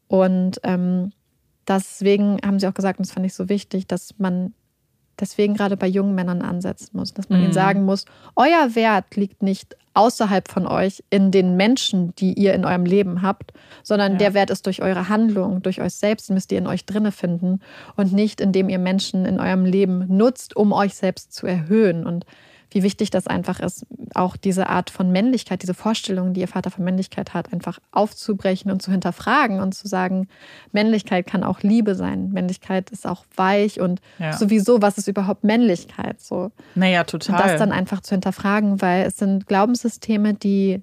[0.06, 1.12] Und ähm,
[1.66, 4.54] deswegen haben sie auch gesagt, und das fand ich so wichtig, dass man
[5.20, 7.46] deswegen gerade bei jungen Männern ansetzen muss, dass man mhm.
[7.46, 8.04] ihnen sagen muss,
[8.36, 13.22] euer Wert liegt nicht außerhalb von euch in den Menschen, die ihr in eurem Leben
[13.22, 13.52] habt,
[13.82, 14.18] sondern ja.
[14.18, 17.60] der Wert ist durch eure Handlung, durch euch selbst müsst ihr in euch drinne finden
[17.96, 22.26] und nicht indem ihr Menschen in eurem Leben nutzt, um euch selbst zu erhöhen und
[22.70, 26.70] wie wichtig das einfach ist, auch diese Art von Männlichkeit, diese Vorstellung, die ihr Vater
[26.70, 30.28] von Männlichkeit hat, einfach aufzubrechen und zu hinterfragen und zu sagen,
[30.72, 32.30] Männlichkeit kann auch Liebe sein.
[32.30, 34.34] Männlichkeit ist auch weich und ja.
[34.34, 36.20] sowieso, was ist überhaupt Männlichkeit?
[36.20, 36.50] So.
[36.74, 37.36] Naja, total.
[37.36, 40.82] Und das dann einfach zu hinterfragen, weil es sind Glaubenssysteme, die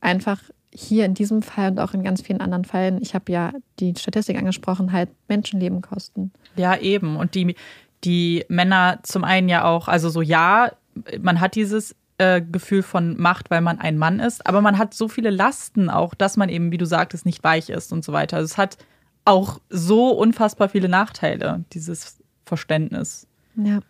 [0.00, 0.40] einfach
[0.74, 3.94] hier in diesem Fall und auch in ganz vielen anderen Fällen, ich habe ja die
[3.96, 6.32] Statistik angesprochen, halt Menschenleben kosten.
[6.56, 7.16] Ja, eben.
[7.16, 7.54] Und die,
[8.02, 10.72] die Männer zum einen ja auch, also so ja,
[11.20, 14.94] man hat dieses äh, Gefühl von Macht, weil man ein Mann ist, aber man hat
[14.94, 18.12] so viele Lasten auch, dass man eben, wie du sagtest, nicht weich ist und so
[18.12, 18.36] weiter.
[18.36, 18.78] Also es hat
[19.24, 23.26] auch so unfassbar viele Nachteile, dieses Verständnis.
[23.56, 23.80] Ja.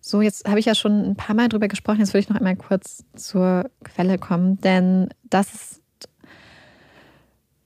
[0.00, 2.00] So, jetzt habe ich ja schon ein paar Mal drüber gesprochen.
[2.00, 5.82] Jetzt würde ich noch einmal kurz zur Quelle kommen, denn das ist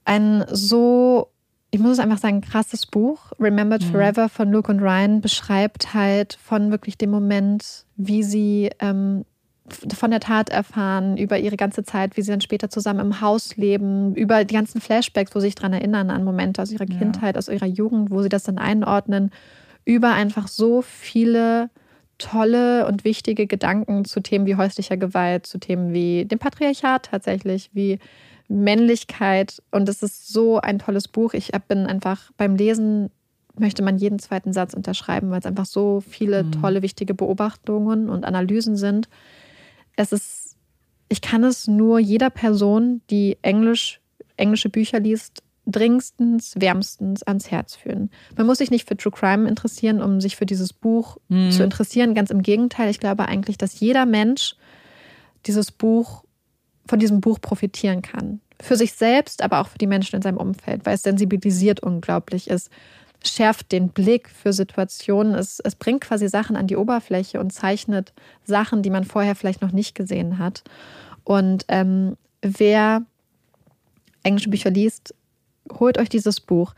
[0.05, 1.31] ein so
[1.71, 3.31] ich muss einfach sagen, krasses Buch.
[3.39, 3.91] Remembered mhm.
[3.91, 9.25] Forever von Luke und Ryan beschreibt halt von wirklich dem Moment, wie sie ähm,
[9.93, 13.55] von der Tat erfahren, über ihre ganze Zeit, wie sie dann später zusammen im Haus
[13.55, 17.35] leben, über die ganzen Flashbacks, wo sie sich daran erinnern, an Momente aus ihrer Kindheit,
[17.35, 17.39] ja.
[17.39, 19.31] aus ihrer Jugend, wo sie das dann einordnen,
[19.85, 21.69] über einfach so viele
[22.17, 27.69] tolle und wichtige Gedanken zu Themen wie häuslicher Gewalt, zu Themen wie dem Patriarchat tatsächlich,
[27.73, 27.99] wie
[28.49, 29.61] Männlichkeit.
[29.71, 31.33] Und es ist so ein tolles Buch.
[31.33, 33.11] Ich bin einfach beim Lesen
[33.59, 36.51] möchte man jeden zweiten Satz unterschreiben, weil es einfach so viele mhm.
[36.53, 39.09] tolle, wichtige Beobachtungen und Analysen sind.
[39.95, 40.55] Es ist,
[41.09, 43.99] ich kann es nur jeder Person, die Englisch,
[44.37, 48.09] englische Bücher liest, dringendstens, wärmstens ans Herz führen.
[48.35, 51.51] Man muss sich nicht für True Crime interessieren, um sich für dieses Buch mhm.
[51.51, 52.15] zu interessieren.
[52.15, 54.55] Ganz im Gegenteil, ich glaube eigentlich, dass jeder Mensch
[55.45, 56.23] dieses Buch
[56.89, 58.41] von diesem Buch profitieren kann.
[58.59, 62.49] Für sich selbst, aber auch für die Menschen in seinem Umfeld, weil es sensibilisiert unglaublich
[62.49, 62.69] ist,
[63.23, 65.35] schärft den Blick für Situationen.
[65.35, 68.13] Es, es bringt quasi Sachen an die Oberfläche und zeichnet
[68.43, 70.63] Sachen, die man vorher vielleicht noch nicht gesehen hat.
[71.23, 73.03] Und ähm, wer
[74.23, 75.13] englische Bücher liest,
[75.71, 76.73] holt euch dieses Buch.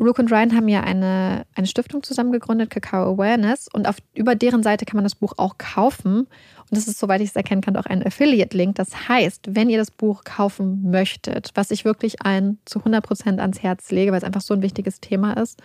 [0.00, 4.34] Rook und Ryan haben ja eine, eine Stiftung zusammen gegründet, Kakao Awareness, und auf, über
[4.34, 6.20] deren Seite kann man das Buch auch kaufen.
[6.20, 6.28] Und
[6.70, 8.76] das ist, soweit ich es erkennen kann, auch ein Affiliate-Link.
[8.76, 13.40] Das heißt, wenn ihr das Buch kaufen möchtet, was ich wirklich allen zu 100 Prozent
[13.40, 15.60] ans Herz lege, weil es einfach so ein wichtiges Thema ist,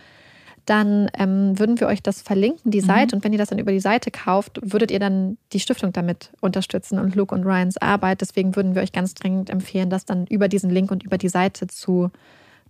[0.65, 2.85] dann ähm, würden wir euch das verlinken, die mhm.
[2.85, 3.15] Seite.
[3.15, 3.19] Mhm.
[3.19, 6.31] Und wenn ihr das dann über die Seite kauft, würdet ihr dann die Stiftung damit
[6.41, 8.21] unterstützen und Luke und Ryans Arbeit.
[8.21, 11.29] Deswegen würden wir euch ganz dringend empfehlen, das dann über diesen Link und über die
[11.29, 12.11] Seite zu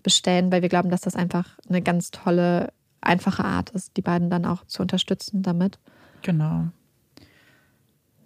[0.06, 4.30] bestellen, weil wir glauben, dass das einfach eine ganz tolle, einfache Art ist, die beiden
[4.30, 5.80] dann auch zu unterstützen damit.
[6.22, 6.68] Genau.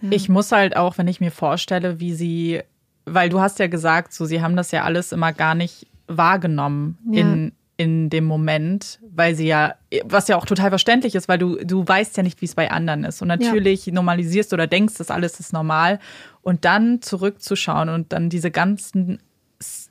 [0.02, 0.10] Ja.
[0.12, 2.62] Ich muss halt auch, wenn ich mir vorstelle, wie sie,
[3.06, 6.98] weil du hast ja gesagt, so sie haben das ja alles immer gar nicht wahrgenommen
[7.12, 7.22] ja.
[7.22, 11.56] in, in dem Moment, weil sie ja, was ja auch total verständlich ist, weil du,
[11.64, 13.22] du weißt ja nicht, wie es bei anderen ist.
[13.22, 13.94] Und natürlich ja.
[13.94, 16.00] normalisierst oder denkst, das alles ist normal.
[16.42, 19.20] Und dann zurückzuschauen und dann diese ganzen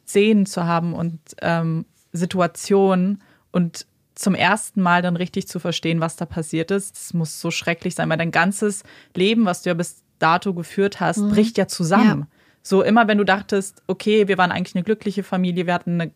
[0.09, 6.17] Szenen zu haben und ähm, Situationen und zum ersten Mal dann richtig zu verstehen, was
[6.17, 6.97] da passiert ist.
[6.97, 8.83] Das muss so schrecklich sein, weil dein ganzes
[9.15, 11.31] Leben, was du ja bis dato geführt hast, mhm.
[11.31, 12.21] bricht ja zusammen.
[12.21, 12.27] Ja.
[12.63, 16.13] So immer, wenn du dachtest, okay, wir waren eigentlich eine glückliche Familie, wir hatten eine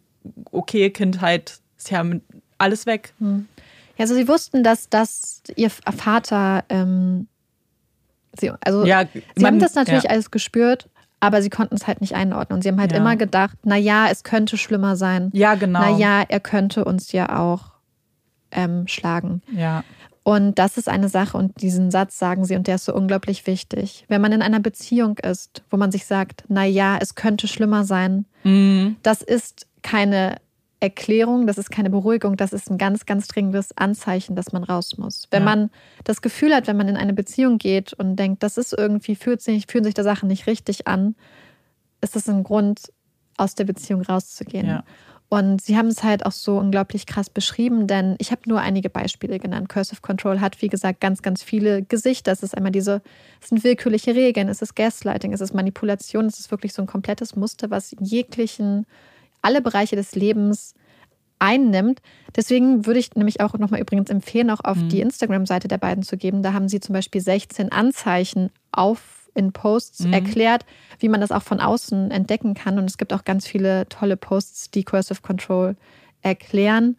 [0.50, 2.04] okaye Kindheit, ist ja
[2.58, 3.12] alles weg.
[3.20, 3.46] Mhm.
[3.96, 7.28] Ja, also sie wussten, dass, dass ihr Vater, ähm,
[8.38, 10.10] sie, also ja, sie man, haben das natürlich ja.
[10.10, 10.88] alles gespürt
[11.22, 12.56] aber sie konnten es halt nicht einordnen.
[12.56, 12.98] Und sie haben halt ja.
[12.98, 15.30] immer gedacht, naja, es könnte schlimmer sein.
[15.32, 15.78] Ja, genau.
[15.78, 17.70] Naja, er könnte uns ja auch
[18.50, 19.40] ähm, schlagen.
[19.54, 19.84] Ja.
[20.24, 23.46] Und das ist eine Sache und diesen Satz sagen sie und der ist so unglaublich
[23.46, 24.04] wichtig.
[24.08, 28.24] Wenn man in einer Beziehung ist, wo man sich sagt, naja, es könnte schlimmer sein,
[28.42, 28.96] mhm.
[29.04, 30.38] das ist keine
[30.82, 34.98] Erklärung, das ist keine Beruhigung, das ist ein ganz, ganz dringendes Anzeichen, dass man raus
[34.98, 35.28] muss.
[35.30, 35.50] Wenn ja.
[35.50, 35.70] man
[36.02, 39.40] das Gefühl hat, wenn man in eine Beziehung geht und denkt, das ist irgendwie, fühlt
[39.40, 41.14] sich, fühlen sich da Sachen nicht richtig an,
[42.00, 42.92] ist das ein Grund,
[43.36, 44.66] aus der Beziehung rauszugehen.
[44.66, 44.84] Ja.
[45.28, 48.90] Und sie haben es halt auch so unglaublich krass beschrieben, denn ich habe nur einige
[48.90, 49.68] Beispiele genannt.
[49.68, 52.32] Cursive Control hat, wie gesagt, ganz, ganz viele Gesichter.
[52.32, 53.02] Es ist einmal diese,
[53.40, 56.86] es sind willkürliche Regeln, es ist Gaslighting, es ist Manipulation, es ist wirklich so ein
[56.86, 58.84] komplettes Muster, was jeglichen,
[59.42, 60.74] alle Bereiche des Lebens
[61.38, 62.00] einnimmt.
[62.36, 64.88] Deswegen würde ich nämlich auch nochmal übrigens empfehlen, auch auf mhm.
[64.88, 66.42] die Instagram-Seite der beiden zu geben.
[66.42, 70.12] Da haben sie zum Beispiel 16 Anzeichen auf in Posts mhm.
[70.12, 70.64] erklärt,
[70.98, 72.78] wie man das auch von außen entdecken kann.
[72.78, 75.76] Und es gibt auch ganz viele tolle Posts, die Cursive Control
[76.20, 76.96] erklären.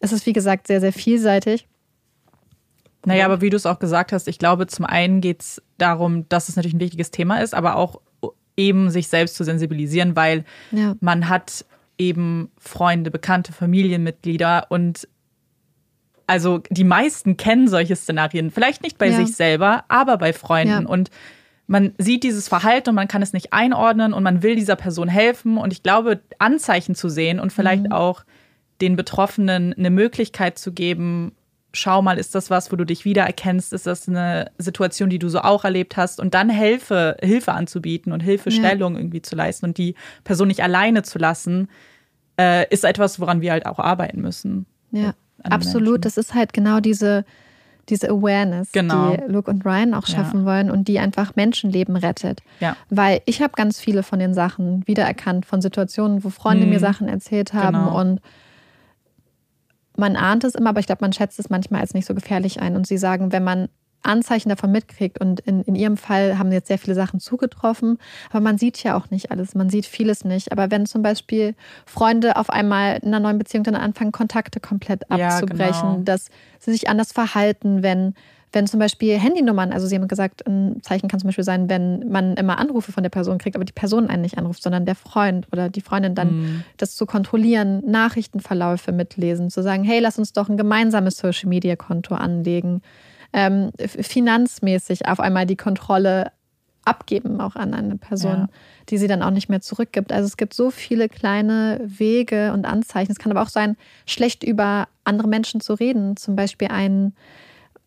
[0.00, 1.66] Es ist, wie gesagt, sehr, sehr vielseitig.
[3.04, 6.28] Naja, aber wie du es auch gesagt hast, ich glaube, zum einen geht es darum,
[6.28, 8.00] dass es natürlich ein wichtiges Thema ist, aber auch
[8.56, 10.94] eben sich selbst zu sensibilisieren, weil ja.
[11.00, 11.64] man hat
[11.98, 15.08] eben Freunde, bekannte Familienmitglieder und
[16.26, 19.16] also die meisten kennen solche Szenarien, vielleicht nicht bei ja.
[19.16, 20.82] sich selber, aber bei Freunden.
[20.82, 20.88] Ja.
[20.88, 21.10] Und
[21.66, 25.08] man sieht dieses Verhalten und man kann es nicht einordnen und man will dieser Person
[25.08, 25.56] helfen.
[25.56, 27.92] Und ich glaube, Anzeichen zu sehen und vielleicht mhm.
[27.92, 28.24] auch
[28.80, 31.32] den Betroffenen eine Möglichkeit zu geben,
[31.72, 33.72] schau mal, ist das was, wo du dich wiedererkennst?
[33.72, 36.20] Ist das eine Situation, die du so auch erlebt hast?
[36.20, 39.00] Und dann Hilfe, Hilfe anzubieten und Hilfestellung ja.
[39.00, 39.94] irgendwie zu leisten und die
[40.24, 41.68] Person nicht alleine zu lassen,
[42.38, 44.66] äh, ist etwas, woran wir halt auch arbeiten müssen.
[44.90, 45.84] Ja, absolut.
[45.84, 46.00] Menschen.
[46.02, 47.24] Das ist halt genau diese
[47.88, 49.16] diese Awareness, genau.
[49.16, 50.46] die Luke und Ryan auch schaffen ja.
[50.46, 52.42] wollen und die einfach Menschenleben rettet.
[52.60, 52.76] Ja.
[52.90, 56.70] Weil ich habe ganz viele von den Sachen wiedererkannt, von Situationen, wo Freunde hm.
[56.70, 57.98] mir Sachen erzählt haben genau.
[57.98, 58.20] und
[59.98, 62.60] man ahnt es immer, aber ich glaube, man schätzt es manchmal als nicht so gefährlich
[62.60, 62.76] ein.
[62.76, 63.68] Und sie sagen, wenn man
[64.02, 65.20] Anzeichen davon mitkriegt.
[65.20, 67.98] Und in, in ihrem Fall haben jetzt sehr viele Sachen zugetroffen.
[68.30, 69.54] Aber man sieht ja auch nicht alles.
[69.54, 70.52] Man sieht vieles nicht.
[70.52, 75.10] Aber wenn zum Beispiel Freunde auf einmal in einer neuen Beziehung dann anfangen, Kontakte komplett
[75.10, 76.04] abzubrechen, ja, genau.
[76.04, 76.28] dass
[76.58, 78.14] sie sich anders verhalten, wenn
[78.52, 82.08] wenn zum Beispiel Handynummern, also Sie haben gesagt, ein Zeichen kann zum Beispiel sein, wenn
[82.08, 84.94] man immer Anrufe von der Person kriegt, aber die Person einen nicht anruft, sondern der
[84.94, 86.64] Freund oder die Freundin dann mm.
[86.76, 92.82] das zu kontrollieren, Nachrichtenverläufe mitlesen, zu sagen, hey, lass uns doch ein gemeinsames Social-Media-Konto anlegen
[93.32, 96.32] ähm, finanzmäßig auf einmal die Kontrolle
[96.84, 98.48] abgeben, auch an eine Person, ja.
[98.88, 100.10] die sie dann auch nicht mehr zurückgibt.
[100.10, 103.12] Also es gibt so viele kleine Wege und Anzeichen.
[103.12, 103.76] Es kann aber auch sein,
[104.06, 106.16] schlecht über andere Menschen zu reden.
[106.16, 107.10] Zum Beispiel ein, äh,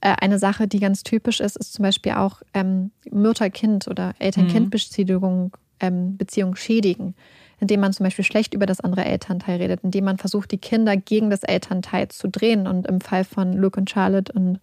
[0.02, 6.18] eine Sache, die ganz typisch ist, ist zum Beispiel auch ähm, Mutter-Kind oder Eltern-Kind-Beziehung ähm,
[6.18, 7.16] Beziehung schädigen
[7.62, 10.98] indem man zum Beispiel schlecht über das andere Elternteil redet, indem man versucht, die Kinder
[10.98, 12.68] gegen das Elternteil zu drehen.
[12.68, 14.60] Und im Fall von Luke und Charlotte und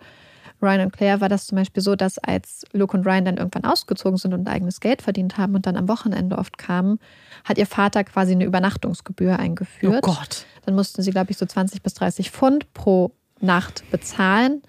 [0.61, 3.65] Ryan und Claire war das zum Beispiel so, dass als Luke und Ryan dann irgendwann
[3.65, 6.99] ausgezogen sind und eigenes Geld verdient haben und dann am Wochenende oft kamen,
[7.45, 10.03] hat ihr Vater quasi eine Übernachtungsgebühr eingeführt.
[10.05, 10.47] Oh Gott.
[10.67, 14.63] Dann mussten sie, glaube ich, so 20 bis 30 Pfund pro Nacht bezahlen.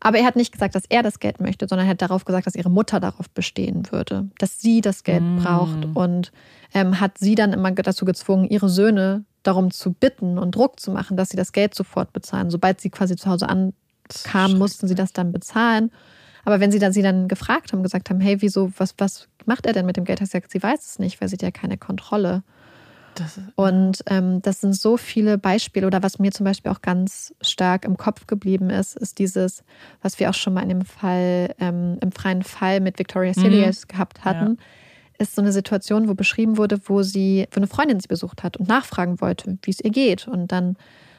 [0.00, 2.46] Aber er hat nicht gesagt, dass er das Geld möchte, sondern er hat darauf gesagt,
[2.46, 5.36] dass ihre Mutter darauf bestehen würde, dass sie das Geld mm.
[5.38, 6.32] braucht und
[6.74, 10.90] ähm, hat sie dann immer dazu gezwungen, ihre Söhne darum zu bitten und Druck zu
[10.90, 13.72] machen, dass sie das Geld sofort bezahlen, sobald sie quasi zu Hause an
[14.24, 15.90] kamen, mussten sie das dann bezahlen.
[16.44, 19.66] Aber wenn sie dann sie dann gefragt haben, gesagt haben, hey, wieso, was, was macht
[19.66, 20.20] er denn mit dem Geld?
[20.20, 22.44] Hat sie gesagt, sie weiß es nicht, weil sie hat ja keine Kontrolle.
[23.16, 25.86] Das, und ähm, das sind so viele Beispiele.
[25.86, 29.64] Oder was mir zum Beispiel auch ganz stark im Kopf geblieben ist, ist dieses,
[30.02, 33.82] was wir auch schon mal in dem Fall, ähm, im freien Fall mit Victoria Silius
[33.82, 33.88] mhm.
[33.88, 34.58] gehabt hatten.
[34.58, 34.64] Ja.
[35.18, 38.58] Ist so eine Situation, wo beschrieben wurde, wo sie, wo eine Freundin sie besucht hat
[38.58, 40.28] und nachfragen wollte, wie es ihr geht.
[40.28, 40.76] Und dann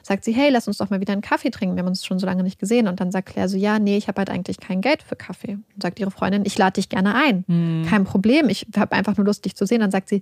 [0.07, 1.75] sagt sie, hey, lass uns doch mal wieder einen Kaffee trinken.
[1.75, 2.87] Wir haben uns schon so lange nicht gesehen.
[2.87, 5.53] Und dann sagt Claire so, ja, nee, ich habe halt eigentlich kein Geld für Kaffee.
[5.53, 7.43] Und sagt ihre Freundin, ich lade dich gerne ein.
[7.47, 7.85] Mhm.
[7.87, 9.81] Kein Problem, ich habe einfach nur Lust, dich zu sehen.
[9.81, 10.21] Dann sagt sie,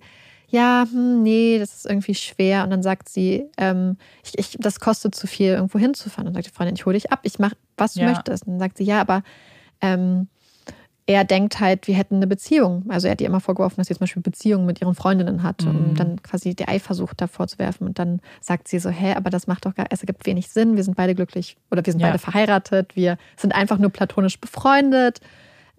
[0.50, 2.64] ja, hm, nee, das ist irgendwie schwer.
[2.64, 6.28] Und dann sagt sie, ähm, ich, ich, das kostet zu viel, irgendwo hinzufahren.
[6.28, 8.08] Und dann sagt die Freundin, ich hole dich ab, ich mache, was du ja.
[8.08, 8.46] möchtest.
[8.46, 9.24] Und dann sagt sie, ja, aber
[9.82, 10.28] ähm,
[11.08, 12.86] er denkt halt, wir hätten eine Beziehung.
[12.90, 15.64] Also er hat ihr immer vorgeworfen, dass sie zum Beispiel Beziehungen mit ihren Freundinnen hat
[15.64, 15.70] mhm.
[15.70, 17.86] und dann quasi die Eifersucht davor zu werfen.
[17.86, 20.76] Und dann sagt sie so, hä, aber das macht doch gar, es ergibt wenig Sinn.
[20.76, 22.08] Wir sind beide glücklich oder wir sind ja.
[22.08, 22.96] beide verheiratet.
[22.96, 25.20] Wir sind einfach nur platonisch befreundet.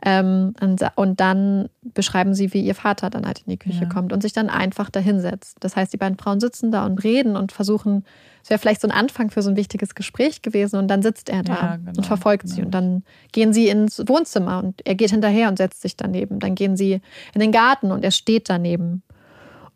[0.05, 3.89] Ähm, und, und, dann beschreiben sie, wie ihr Vater dann halt in die Küche ja.
[3.89, 5.57] kommt und sich dann einfach dahinsetzt.
[5.61, 8.05] Das heißt, die beiden Frauen sitzen da und reden und versuchen,
[8.43, 11.31] es wäre vielleicht so ein Anfang für so ein wichtiges Gespräch gewesen und dann sitzt
[11.31, 12.55] er da ja, genau, und verfolgt genau.
[12.55, 16.41] sie und dann gehen sie ins Wohnzimmer und er geht hinterher und setzt sich daneben.
[16.41, 17.01] Dann gehen sie
[17.33, 19.03] in den Garten und er steht daneben.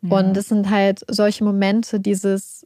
[0.03, 0.19] Ja.
[0.19, 2.65] Und es sind halt solche Momente, dieses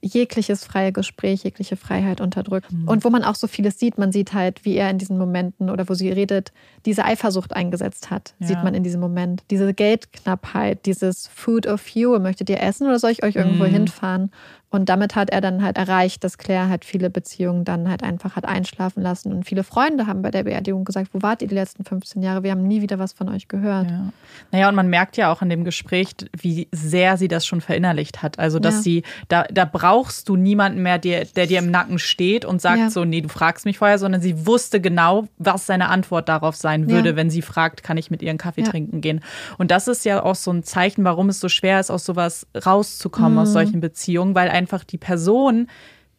[0.00, 2.72] jegliches freie Gespräch, jegliche Freiheit unterdrückt.
[2.72, 2.88] Mhm.
[2.88, 5.70] Und wo man auch so vieles sieht, man sieht halt, wie er in diesen Momenten
[5.70, 6.52] oder wo sie redet,
[6.84, 8.46] diese Eifersucht eingesetzt hat, ja.
[8.48, 9.42] sieht man in diesem Moment.
[9.50, 13.70] Diese Geldknappheit, dieses Food of you, möchtet ihr essen oder soll ich euch irgendwo mhm.
[13.70, 14.30] hinfahren?
[14.68, 18.34] Und damit hat er dann halt erreicht, dass Claire halt viele Beziehungen dann halt einfach
[18.34, 19.32] hat einschlafen lassen.
[19.32, 22.42] Und viele Freunde haben bei der Beerdigung gesagt, wo wart ihr die letzten 15 Jahre?
[22.42, 23.88] Wir haben nie wieder was von euch gehört.
[23.88, 24.12] Ja.
[24.50, 28.22] Naja, und man merkt ja auch in dem Gespräch, wie sehr sie das schon verinnerlicht
[28.22, 28.40] hat.
[28.40, 28.82] Also, dass ja.
[28.82, 32.78] sie, da, da brauchst du niemanden mehr, der, der dir im Nacken steht und sagt
[32.78, 32.90] ja.
[32.90, 36.90] so, nee, du fragst mich vorher, sondern sie wusste genau, was seine Antwort darauf sein
[36.90, 39.20] würde, wenn sie fragt, kann ich mit ihr einen Kaffee trinken gehen.
[39.58, 42.46] Und das ist ja auch so ein Zeichen, warum es so schwer ist, aus sowas
[42.66, 43.38] rauszukommen, mhm.
[43.38, 45.68] aus solchen Beziehungen, weil einfach die Person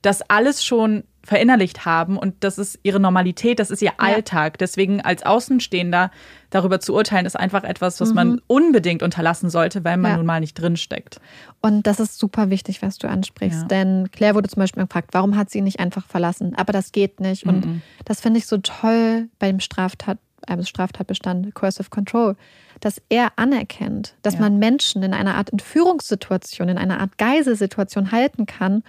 [0.02, 4.58] das alles schon verinnerlicht haben und das ist ihre Normalität, das ist ihr Alltag.
[4.60, 6.10] Deswegen als Außenstehender
[6.50, 8.16] darüber zu urteilen, ist einfach etwas, was mhm.
[8.16, 10.18] man unbedingt unterlassen sollte, weil man ja.
[10.18, 11.20] nun mal nicht drinsteckt.
[11.62, 13.64] Und das ist super wichtig, was du ansprichst.
[13.64, 13.68] Ja.
[13.68, 16.56] Denn Claire wurde zum Beispiel gefragt, warum hat sie ihn nicht einfach verlassen?
[16.56, 17.46] Aber das geht nicht.
[17.46, 17.82] Und mhm.
[18.06, 22.36] das finde ich so toll beim Straftat, äh, Straftatbestand Coercive Control
[22.80, 24.42] dass er anerkennt, dass ja.
[24.42, 28.84] man Menschen in einer Art Entführungssituation, in einer Art Geiselsituation halten kann,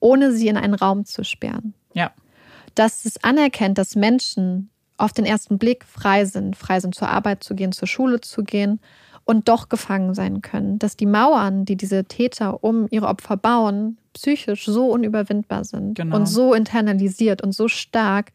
[0.00, 1.74] ohne sie in einen Raum zu sperren.
[1.94, 2.12] Ja.
[2.74, 7.42] Dass es anerkennt, dass Menschen auf den ersten Blick frei sind, frei sind zur Arbeit
[7.42, 8.80] zu gehen, zur Schule zu gehen
[9.24, 10.78] und doch gefangen sein können.
[10.78, 16.16] Dass die Mauern, die diese Täter um ihre Opfer bauen, psychisch so unüberwindbar sind genau.
[16.16, 18.32] und so internalisiert und so stark.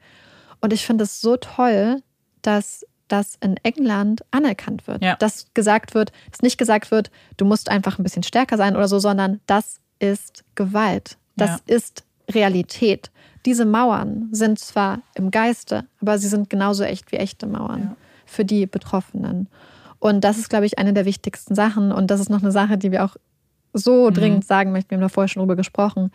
[0.62, 2.02] Und ich finde es so toll,
[2.41, 5.03] dass das in England anerkannt wird.
[5.03, 5.16] Ja.
[5.16, 8.88] Dass gesagt wird, dass nicht gesagt wird, du musst einfach ein bisschen stärker sein oder
[8.88, 11.18] so, sondern das ist Gewalt.
[11.36, 11.76] Das ja.
[11.76, 13.11] ist Realität.
[13.45, 17.95] Diese Mauern sind zwar im Geiste, aber sie sind genauso echt wie echte Mauern ja.
[18.26, 19.48] für die Betroffenen.
[19.99, 21.91] Und das ist, glaube ich, eine der wichtigsten Sachen.
[21.91, 23.16] Und das ist noch eine Sache, die wir auch
[23.74, 24.14] so mhm.
[24.14, 24.91] dringend sagen möchten.
[24.91, 26.11] Wir haben da vorher schon drüber gesprochen.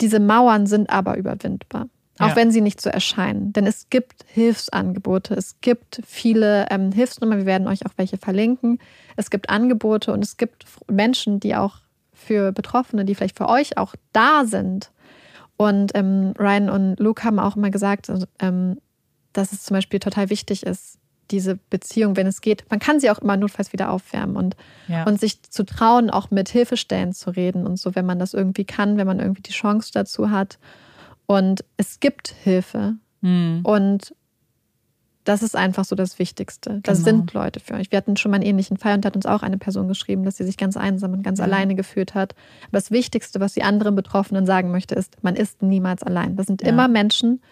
[0.00, 1.88] Diese Mauern sind aber überwindbar.
[2.18, 2.36] Auch ja.
[2.36, 3.52] wenn sie nicht so erscheinen.
[3.52, 8.78] Denn es gibt Hilfsangebote, es gibt viele ähm, Hilfsnummern, wir werden euch auch welche verlinken.
[9.16, 11.76] Es gibt Angebote und es gibt Menschen, die auch
[12.12, 14.90] für Betroffene, die vielleicht für euch auch da sind.
[15.56, 18.78] Und ähm, Ryan und Luke haben auch immer gesagt, also, ähm,
[19.32, 20.98] dass es zum Beispiel total wichtig ist,
[21.30, 24.56] diese Beziehung, wenn es geht, man kann sie auch immer notfalls wieder aufwärmen und,
[24.88, 25.04] ja.
[25.04, 28.64] und sich zu trauen, auch mit Hilfestellen zu reden und so, wenn man das irgendwie
[28.64, 30.58] kann, wenn man irgendwie die Chance dazu hat.
[31.28, 32.94] Und es gibt Hilfe.
[33.20, 33.60] Mhm.
[33.62, 34.14] Und
[35.24, 36.80] das ist einfach so das Wichtigste.
[36.82, 37.18] Das genau.
[37.18, 37.92] sind Leute für euch.
[37.92, 40.24] Wir hatten schon mal einen ähnlichen Fall und da hat uns auch eine Person geschrieben,
[40.24, 41.44] dass sie sich ganz einsam und ganz ja.
[41.44, 42.34] alleine gefühlt hat.
[42.62, 46.36] Aber das Wichtigste, was die anderen Betroffenen sagen möchte, ist, man ist niemals allein.
[46.36, 46.68] Das sind ja.
[46.68, 47.42] immer Menschen,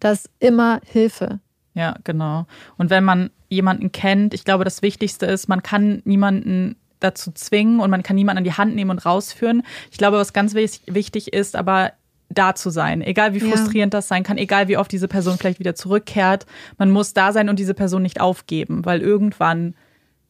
[0.00, 1.40] das ist immer Hilfe.
[1.74, 2.46] Ja, genau.
[2.78, 7.80] Und wenn man jemanden kennt, ich glaube, das Wichtigste ist, man kann niemanden dazu zwingen
[7.80, 9.62] und man kann niemanden an die Hand nehmen und rausführen.
[9.90, 11.92] Ich glaube, was ganz wichtig ist, aber
[12.28, 13.98] da zu sein, egal wie frustrierend ja.
[13.98, 16.46] das sein kann, egal wie oft diese Person vielleicht wieder zurückkehrt.
[16.76, 19.74] Man muss da sein und diese Person nicht aufgeben, weil irgendwann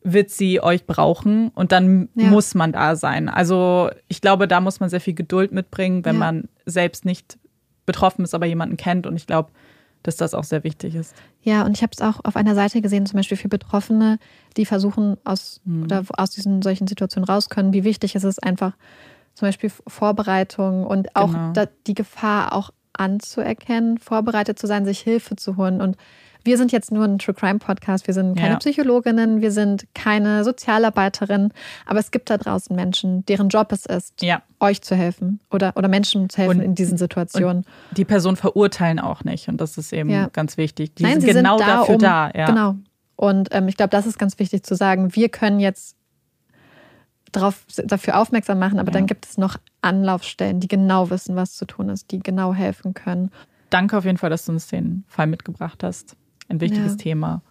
[0.05, 2.29] wird sie euch brauchen und dann ja.
[2.29, 3.29] muss man da sein.
[3.29, 6.21] Also ich glaube, da muss man sehr viel Geduld mitbringen, wenn ja.
[6.21, 7.39] man selbst nicht
[7.85, 9.07] betroffen ist, aber jemanden kennt.
[9.07, 9.51] Und ich glaube,
[10.03, 11.17] dass das auch sehr wichtig ist.
[11.43, 14.19] Ja, und ich habe es auch auf einer Seite gesehen, zum Beispiel für Betroffene,
[14.57, 15.83] die versuchen, aus, hm.
[15.83, 18.75] oder aus diesen solchen Situationen raus können, wie wichtig es ist, einfach
[19.39, 21.65] zum Beispiel Vorbereitung und auch genau.
[21.87, 25.81] die Gefahr auch anzuerkennen, vorbereitet zu sein, sich Hilfe zu holen.
[25.81, 25.97] Und
[26.43, 28.09] wir sind jetzt nur ein True Crime Podcast.
[28.09, 28.59] Wir sind keine ja.
[28.59, 31.53] Psychologinnen, wir sind keine Sozialarbeiterin,
[31.87, 34.43] aber es gibt da draußen Menschen, deren Job es ist, ja.
[34.59, 37.65] euch zu helfen oder, oder Menschen zu helfen und, in diesen Situationen.
[37.93, 40.31] die Person verurteilen auch nicht und das ist eben ja.
[40.33, 40.97] ganz wichtig.
[40.97, 42.31] Die Nein, sind genau sind da, dafür um, da.
[42.31, 42.75] Genau.
[43.15, 45.15] Und ähm, ich glaube, das ist ganz wichtig zu sagen.
[45.15, 45.98] Wir können jetzt
[47.33, 48.99] darauf, dafür aufmerksam machen, aber ja.
[48.99, 52.95] dann gibt es noch Anlaufstellen, die genau wissen, was zu tun ist, die genau helfen
[52.95, 53.31] können.
[53.71, 56.17] Danke auf jeden Fall, dass du uns den Fall mitgebracht hast.
[56.49, 56.99] Ein wichtiges ja.
[56.99, 57.43] Thema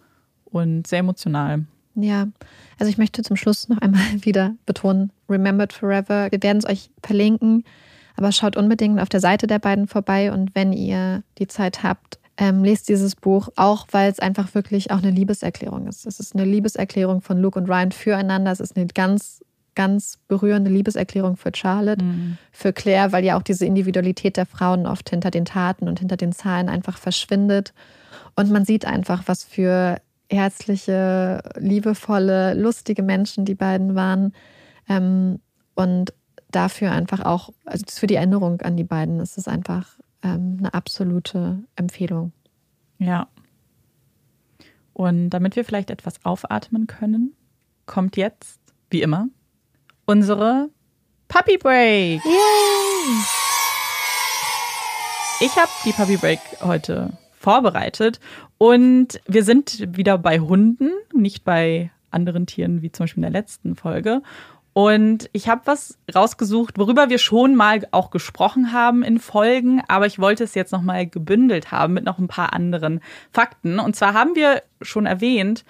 [0.44, 1.64] und sehr emotional.
[1.94, 2.28] Ja,
[2.78, 6.30] also ich möchte zum Schluss noch einmal wieder betonen, Remembered Forever.
[6.30, 7.64] Wir werden es euch verlinken,
[8.16, 12.18] aber schaut unbedingt auf der Seite der beiden vorbei und wenn ihr die Zeit habt,
[12.36, 16.06] ähm, lest dieses Buch, auch weil es einfach wirklich auch eine Liebeserklärung ist.
[16.06, 18.52] Es ist eine Liebeserklärung von Luke und Ryan füreinander.
[18.52, 19.44] Es ist eine ganz
[19.78, 22.36] ganz berührende Liebeserklärung für Charlotte, mhm.
[22.50, 26.16] für Claire, weil ja auch diese Individualität der Frauen oft hinter den Taten und hinter
[26.16, 27.72] den Zahlen einfach verschwindet.
[28.34, 34.32] Und man sieht einfach, was für herzliche, liebevolle, lustige Menschen die beiden waren.
[34.88, 35.38] Ähm,
[35.76, 36.12] und
[36.50, 40.74] dafür einfach auch, also für die Erinnerung an die beiden ist es einfach ähm, eine
[40.74, 42.32] absolute Empfehlung.
[42.98, 43.28] Ja.
[44.92, 47.32] Und damit wir vielleicht etwas aufatmen können,
[47.86, 48.58] kommt jetzt,
[48.90, 49.28] wie immer,
[50.08, 50.70] unsere
[51.28, 52.24] Puppy Break.
[52.24, 53.20] Yay!
[55.40, 58.18] Ich habe die Puppy Break heute vorbereitet
[58.56, 63.40] und wir sind wieder bei Hunden, nicht bei anderen Tieren wie zum Beispiel in der
[63.42, 64.22] letzten Folge.
[64.72, 70.06] Und ich habe was rausgesucht, worüber wir schon mal auch gesprochen haben in Folgen, aber
[70.06, 73.78] ich wollte es jetzt nochmal gebündelt haben mit noch ein paar anderen Fakten.
[73.78, 75.66] Und zwar haben wir schon erwähnt,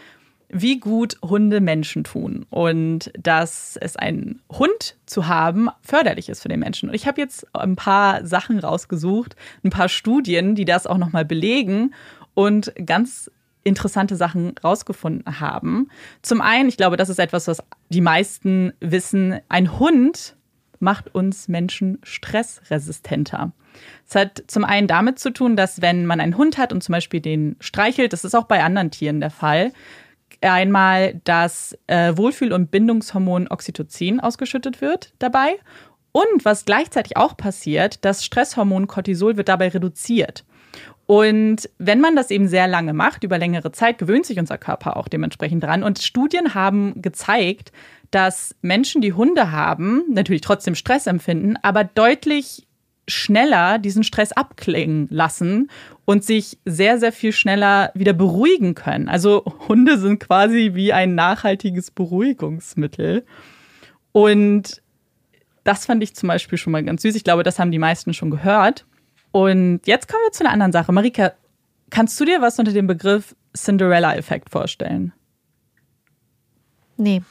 [0.49, 6.49] wie gut Hunde Menschen tun und dass es einen Hund zu haben förderlich ist für
[6.49, 6.89] den Menschen.
[6.89, 11.25] Und ich habe jetzt ein paar Sachen rausgesucht, ein paar Studien, die das auch nochmal
[11.25, 11.95] belegen
[12.35, 13.31] und ganz
[13.65, 15.89] interessante Sachen rausgefunden haben.
[16.23, 20.37] Zum einen, ich glaube, das ist etwas, was die meisten wissen, ein Hund
[20.81, 23.53] macht uns Menschen stressresistenter.
[24.09, 26.95] Es hat zum einen damit zu tun, dass wenn man einen Hund hat und zum
[26.95, 29.73] Beispiel den streichelt, das ist auch bei anderen Tieren der Fall,
[30.41, 35.59] einmal das äh, Wohlfühl- und Bindungshormon Oxytocin ausgeschüttet wird dabei.
[36.13, 40.45] Und was gleichzeitig auch passiert, das Stresshormon Cortisol wird dabei reduziert.
[41.07, 44.97] Und wenn man das eben sehr lange macht, über längere Zeit, gewöhnt sich unser Körper
[44.97, 45.83] auch dementsprechend dran.
[45.83, 47.73] Und Studien haben gezeigt,
[48.11, 52.68] dass Menschen, die Hunde haben, natürlich trotzdem Stress empfinden, aber deutlich
[53.09, 55.71] schneller diesen Stress abklingen lassen
[56.05, 59.09] und sich sehr, sehr viel schneller wieder beruhigen können.
[59.09, 63.25] Also Hunde sind quasi wie ein nachhaltiges Beruhigungsmittel.
[64.13, 64.83] Und
[65.65, 67.15] das fand ich zum Beispiel schon mal ganz süß.
[67.15, 68.87] Ich glaube, das haben die meisten schon gehört.
[69.33, 70.93] Und jetzt kommen wir zu einer anderen Sache.
[70.93, 71.33] Marika,
[71.91, 75.13] kannst du dir was unter dem Begriff Cinderella-Effekt vorstellen?
[76.97, 77.23] Nee.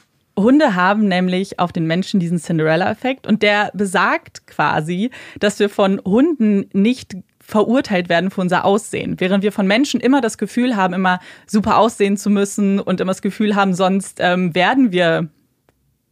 [0.42, 6.00] Hunde haben nämlich auf den Menschen diesen Cinderella-Effekt und der besagt quasi, dass wir von
[6.04, 10.92] Hunden nicht verurteilt werden für unser Aussehen, während wir von Menschen immer das Gefühl haben,
[10.92, 15.28] immer super aussehen zu müssen und immer das Gefühl haben, sonst ähm, werden wir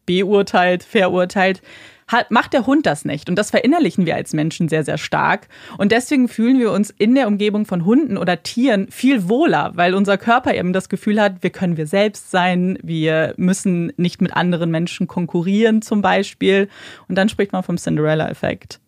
[0.06, 1.60] beurteilt, verurteilt,
[2.08, 3.28] hat, macht der Hund das nicht.
[3.28, 5.48] Und das verinnerlichen wir als Menschen sehr, sehr stark.
[5.76, 9.94] Und deswegen fühlen wir uns in der Umgebung von Hunden oder Tieren viel wohler, weil
[9.94, 14.36] unser Körper eben das Gefühl hat, wir können wir selbst sein, wir müssen nicht mit
[14.36, 16.68] anderen Menschen konkurrieren zum Beispiel.
[17.08, 18.80] Und dann spricht man vom Cinderella-Effekt,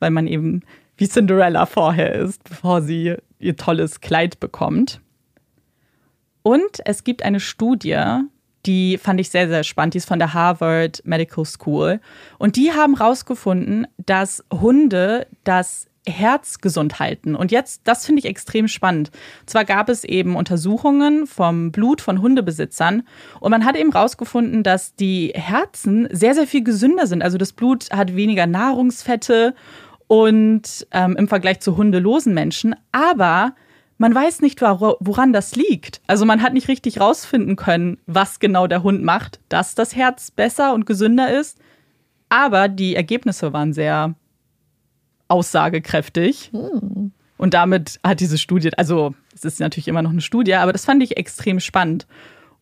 [0.00, 0.62] weil man eben
[0.96, 5.00] wie Cinderella vorher ist, bevor sie ihr tolles Kleid bekommt.
[6.42, 7.96] Und es gibt eine Studie,
[8.68, 9.94] die fand ich sehr, sehr spannend.
[9.94, 12.00] Die ist von der Harvard Medical School.
[12.38, 17.34] Und die haben herausgefunden, dass Hunde das Herz gesund halten.
[17.34, 19.10] Und jetzt, das finde ich extrem spannend.
[19.46, 23.02] Zwar gab es eben Untersuchungen vom Blut von Hundebesitzern
[23.40, 27.22] und man hat eben herausgefunden, dass die Herzen sehr, sehr viel gesünder sind.
[27.22, 29.54] Also das Blut hat weniger Nahrungsfette
[30.06, 32.74] und ähm, im Vergleich zu hundelosen Menschen.
[32.92, 33.54] Aber
[33.98, 36.00] man weiß nicht, woran das liegt.
[36.06, 40.30] Also man hat nicht richtig rausfinden können, was genau der Hund macht, dass das Herz
[40.30, 41.58] besser und gesünder ist.
[42.28, 44.14] Aber die Ergebnisse waren sehr
[45.26, 46.50] aussagekräftig.
[46.52, 47.12] Hm.
[47.36, 50.84] Und damit hat diese Studie, also es ist natürlich immer noch eine Studie, aber das
[50.84, 52.06] fand ich extrem spannend.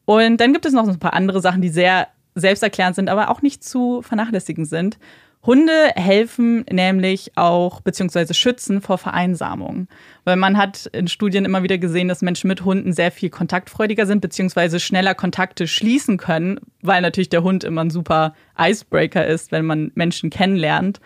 [0.05, 3.43] Und dann gibt es noch ein paar andere Sachen, die sehr selbsterklärend sind, aber auch
[3.43, 4.99] nicht zu vernachlässigen sind.
[5.47, 9.87] Hunde helfen nämlich auch beziehungsweise schützen vor Vereinsamung.
[10.25, 14.07] Weil man hat in Studien immer wieder gesehen, dass Menschen mit Hunden sehr viel kontaktfreudiger
[14.07, 19.53] sind, beziehungsweise schneller Kontakte schließen können, weil natürlich der Hund immer ein super Icebreaker ist,
[19.53, 21.01] wenn man Menschen kennenlernt.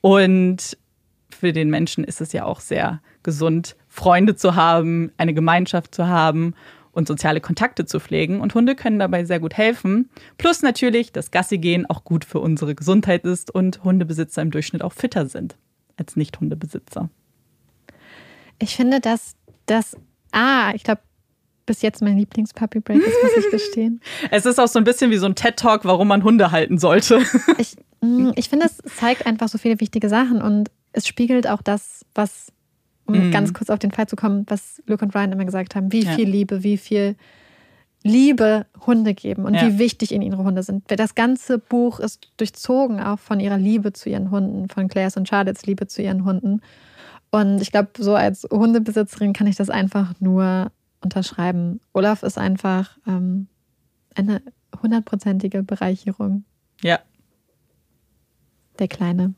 [0.00, 0.78] Und
[1.30, 6.06] für den Menschen ist es ja auch sehr gesund, Freunde zu haben, eine Gemeinschaft zu
[6.06, 6.54] haben
[6.92, 8.40] und soziale Kontakte zu pflegen.
[8.40, 10.10] Und Hunde können dabei sehr gut helfen.
[10.38, 14.92] Plus natürlich, dass Gassi-Gehen auch gut für unsere Gesundheit ist und Hundebesitzer im Durchschnitt auch
[14.92, 15.56] fitter sind
[15.96, 17.10] als Nicht-Hundebesitzer.
[18.58, 19.34] Ich finde, dass
[19.66, 19.96] das,
[20.32, 21.02] ah, ich glaube,
[21.66, 24.00] bis jetzt mein Lieblings-Puppy-Break ist, muss ich gestehen.
[24.30, 27.22] es ist auch so ein bisschen wie so ein TED-Talk, warum man Hunde halten sollte.
[27.58, 31.62] ich, mm, ich finde, es zeigt einfach so viele wichtige Sachen und es spiegelt auch
[31.62, 32.52] das, was
[33.14, 33.30] um mhm.
[33.30, 36.04] ganz kurz auf den Fall zu kommen, was Luke und Ryan immer gesagt haben, wie
[36.04, 36.12] ja.
[36.12, 37.16] viel Liebe, wie viel
[38.02, 39.66] Liebe Hunde geben und ja.
[39.66, 40.84] wie wichtig ihnen ihre Hunde sind.
[40.88, 45.28] Das ganze Buch ist durchzogen auch von ihrer Liebe zu ihren Hunden, von Claires und
[45.28, 46.62] Charlottes Liebe zu ihren Hunden.
[47.30, 50.72] Und ich glaube, so als Hundebesitzerin kann ich das einfach nur
[51.02, 51.80] unterschreiben.
[51.92, 53.48] Olaf ist einfach ähm,
[54.14, 54.42] eine
[54.82, 56.44] hundertprozentige Bereicherung.
[56.82, 57.00] Ja.
[58.78, 59.34] Der Kleine.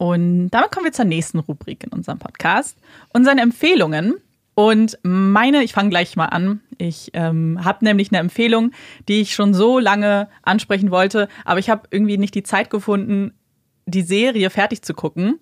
[0.00, 2.78] Und damit kommen wir zur nächsten Rubrik in unserem Podcast.
[3.12, 4.14] Unsere Empfehlungen.
[4.54, 6.62] Und meine, ich fange gleich mal an.
[6.78, 8.72] Ich ähm, habe nämlich eine Empfehlung,
[9.08, 13.34] die ich schon so lange ansprechen wollte, aber ich habe irgendwie nicht die Zeit gefunden,
[13.84, 15.38] die Serie fertig zu gucken.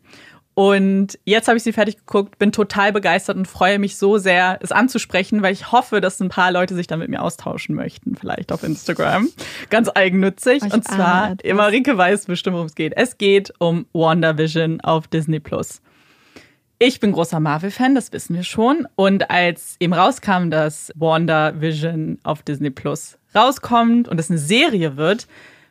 [0.59, 4.59] Und jetzt habe ich sie fertig geguckt, bin total begeistert und freue mich so sehr,
[4.61, 8.17] es anzusprechen, weil ich hoffe, dass ein paar Leute sich dann mit mir austauschen möchten,
[8.17, 9.29] vielleicht auf Instagram.
[9.71, 10.65] Ganz eigennützig.
[10.65, 11.55] Ich und zwar, etwas.
[11.55, 12.93] Marike weiß bestimmt, worum es geht.
[12.97, 15.81] Es geht um WandaVision auf Disney Plus.
[16.81, 18.89] Ich bin großer Marvel-Fan, das wissen wir schon.
[18.97, 25.29] Und als eben rauskam, dass WandaVision auf Disney Plus rauskommt und es eine Serie wird,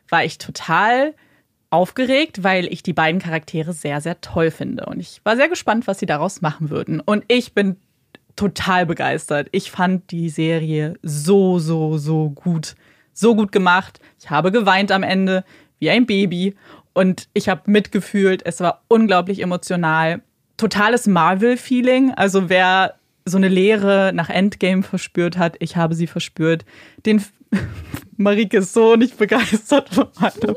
[0.08, 1.12] war ich total
[1.70, 4.86] aufgeregt, weil ich die beiden Charaktere sehr, sehr toll finde.
[4.86, 7.00] Und ich war sehr gespannt, was sie daraus machen würden.
[7.00, 7.76] Und ich bin
[8.36, 9.48] total begeistert.
[9.52, 12.76] Ich fand die Serie so, so, so gut.
[13.12, 14.00] So gut gemacht.
[14.20, 15.44] Ich habe geweint am Ende,
[15.80, 16.54] wie ein Baby.
[16.94, 18.42] Und ich habe mitgefühlt.
[18.46, 20.22] Es war unglaublich emotional.
[20.56, 22.12] Totales Marvel-Feeling.
[22.14, 26.64] Also wer so eine Leere nach Endgame verspürt hat, ich habe sie verspürt.
[27.04, 27.22] Den
[28.16, 30.56] Marike ist so nicht begeistert von meinem.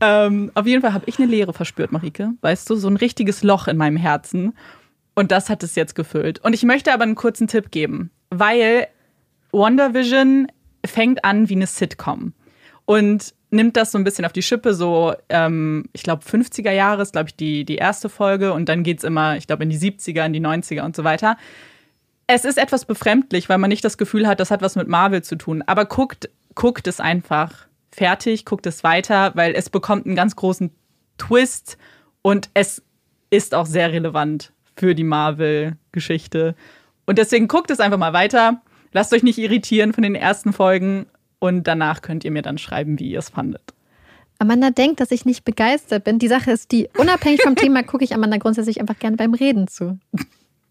[0.00, 2.32] ähm, auf jeden Fall habe ich eine Leere verspürt, Marike.
[2.42, 4.54] Weißt du, so ein richtiges Loch in meinem Herzen.
[5.14, 6.44] Und das hat es jetzt gefüllt.
[6.44, 8.88] Und ich möchte aber einen kurzen Tipp geben, weil
[9.52, 10.48] WandaVision
[10.84, 12.34] fängt an wie eine Sitcom
[12.84, 17.02] und nimmt das so ein bisschen auf die Schippe, so, ähm, ich glaube, 50er Jahre
[17.02, 19.70] ist, glaube ich, die, die erste Folge und dann geht es immer, ich glaube, in
[19.70, 21.36] die 70er, in die 90er und so weiter.
[22.26, 25.22] Es ist etwas befremdlich, weil man nicht das Gefühl hat, das hat was mit Marvel
[25.22, 25.62] zu tun.
[25.66, 30.70] Aber guckt, guckt es einfach fertig, guckt es weiter, weil es bekommt einen ganz großen
[31.18, 31.78] Twist
[32.22, 32.82] und es
[33.30, 36.54] ist auch sehr relevant für die Marvel-Geschichte.
[37.06, 38.60] Und deswegen guckt es einfach mal weiter.
[38.92, 41.06] Lasst euch nicht irritieren von den ersten Folgen
[41.38, 43.74] und danach könnt ihr mir dann schreiben, wie ihr es fandet.
[44.38, 46.18] Amanda denkt, dass ich nicht begeistert bin.
[46.18, 49.68] Die Sache ist die, unabhängig vom Thema gucke ich Amanda grundsätzlich einfach gerne beim Reden
[49.68, 49.98] zu.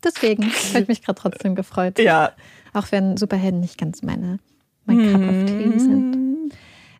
[0.05, 1.99] Deswegen habe ich mich gerade trotzdem gefreut.
[1.99, 2.31] Ja.
[2.73, 4.39] Auch wenn Superhelden nicht ganz meine,
[4.85, 6.51] mein Cup of Tea sind.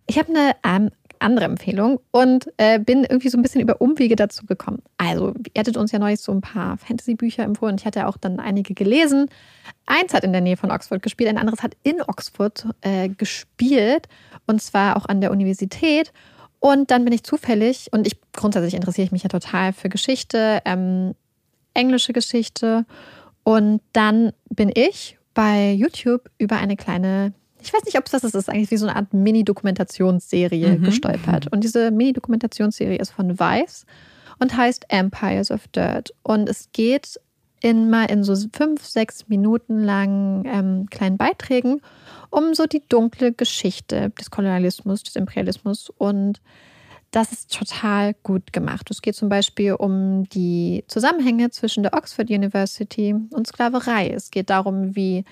[0.08, 4.16] Ich habe eine ähm, andere Empfehlung und äh, bin irgendwie so ein bisschen über Umwege
[4.16, 4.82] dazu gekommen.
[4.98, 7.76] Also, ihr hattet uns ja neulich so ein paar Fantasy-Bücher empfohlen.
[7.80, 9.30] Ich hatte auch dann einige gelesen.
[9.86, 14.08] Eins hat in der Nähe von Oxford gespielt, ein anderes hat in Oxford äh, gespielt
[14.48, 16.12] und zwar auch an der Universität.
[16.60, 20.62] Und dann bin ich zufällig, und ich grundsätzlich interessiere ich mich ja total für Geschichte,
[20.66, 21.14] ähm,
[21.76, 22.86] englische Geschichte.
[23.44, 28.24] Und dann bin ich bei YouTube über eine kleine, ich weiß nicht, ob es das
[28.24, 31.52] ist, ist eigentlich wie so eine Art Mini-Dokumentationsserie gestolpert.
[31.52, 33.86] Und diese Mini-Dokumentationsserie ist von Vice
[34.40, 36.14] und heißt Empires of Dirt.
[36.24, 37.20] Und es geht
[37.62, 41.82] in mal in so fünf, sechs Minuten langen ähm, kleinen Beiträgen
[42.30, 46.42] um so die dunkle Geschichte des Kolonialismus, des Imperialismus und
[47.12, 48.90] das ist total gut gemacht.
[48.92, 54.10] Es geht zum Beispiel um die Zusammenhänge zwischen der Oxford University und Sklaverei.
[54.10, 55.24] Es geht darum, wie,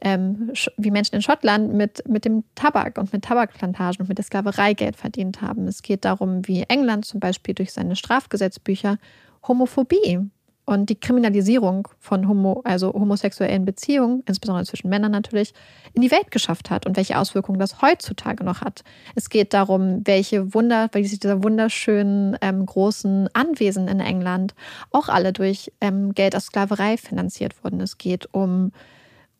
[0.00, 4.24] ähm, wie Menschen in Schottland mit, mit dem Tabak und mit Tabakplantagen und mit der
[4.24, 5.68] Sklaverei Geld verdient haben.
[5.68, 8.98] Es geht darum, wie England zum Beispiel durch seine Strafgesetzbücher
[9.46, 10.28] Homophobie
[10.68, 15.54] und die Kriminalisierung von Homo, also homosexuellen Beziehungen, insbesondere zwischen Männern natürlich,
[15.94, 18.84] in die Welt geschafft hat und welche Auswirkungen das heutzutage noch hat.
[19.14, 24.54] Es geht darum, welche Wunder, welche dieser wunderschönen ähm, großen Anwesen in England
[24.90, 27.80] auch alle durch ähm, Geld aus Sklaverei finanziert wurden.
[27.80, 28.70] Es geht um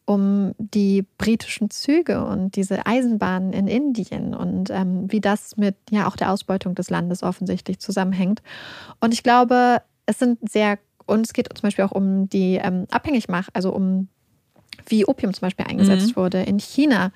[0.07, 6.09] um die britischen Züge und diese Eisenbahnen in Indien und ähm, wie das mit ja
[6.09, 8.41] auch der Ausbeutung des Landes offensichtlich zusammenhängt.
[9.01, 10.79] Und ich glaube, es sind sehr
[11.09, 14.09] und es geht zum Beispiel auch um die ähm, Abhängigmach, also um
[14.87, 17.13] wie Opium zum Beispiel eingesetzt wurde in China.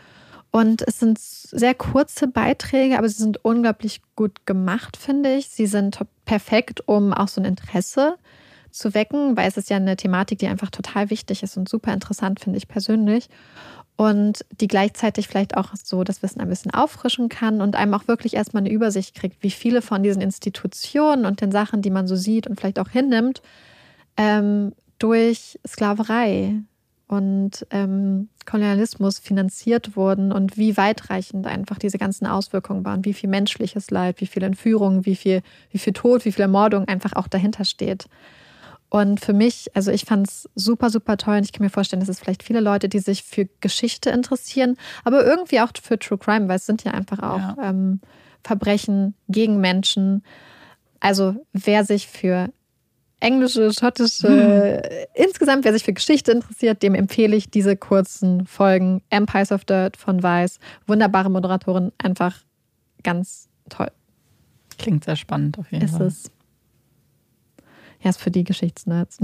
[0.51, 5.49] Und es sind sehr kurze Beiträge, aber sie sind unglaublich gut gemacht, finde ich.
[5.49, 8.17] Sie sind perfekt, um auch so ein Interesse
[8.71, 11.93] zu wecken, weil es ist ja eine Thematik, die einfach total wichtig ist und super
[11.93, 13.29] interessant, finde ich persönlich.
[13.97, 18.09] Und die gleichzeitig vielleicht auch so das Wissen ein bisschen auffrischen kann und einem auch
[18.09, 22.07] wirklich erstmal eine Übersicht kriegt, wie viele von diesen Institutionen und den Sachen, die man
[22.07, 23.43] so sieht und vielleicht auch hinnimmt,
[24.17, 26.57] ähm, durch Sklaverei
[27.09, 33.29] und ähm, Kolonialismus finanziert wurden und wie weitreichend einfach diese ganzen Auswirkungen waren, wie viel
[33.29, 37.29] menschliches Leid, wie viel Entführung, wie viel, wie viel Tod, wie viel Ermordung einfach auch
[37.29, 38.07] dahinter steht.
[38.89, 42.01] Und für mich, also ich fand es super, super toll und ich kann mir vorstellen,
[42.01, 46.19] dass es vielleicht viele Leute, die sich für Geschichte interessieren, aber irgendwie auch für True
[46.19, 47.57] Crime, weil es sind ja einfach auch Ja.
[47.63, 48.01] ähm,
[48.45, 50.23] Verbrechen gegen Menschen.
[51.01, 52.51] Also wer sich für
[53.23, 54.83] englische, schottische,
[55.15, 59.97] insgesamt wer sich für Geschichte interessiert, dem empfehle ich diese kurzen Folgen Empires of Dirt
[59.97, 60.59] von Vice.
[60.87, 62.37] Wunderbare Moderatorin, einfach
[63.03, 63.91] ganz toll
[64.79, 66.07] Klingt sehr spannend auf jeden ist Fall.
[66.07, 66.31] es.
[68.01, 69.19] Ja, ist für die Geschichtsnerds.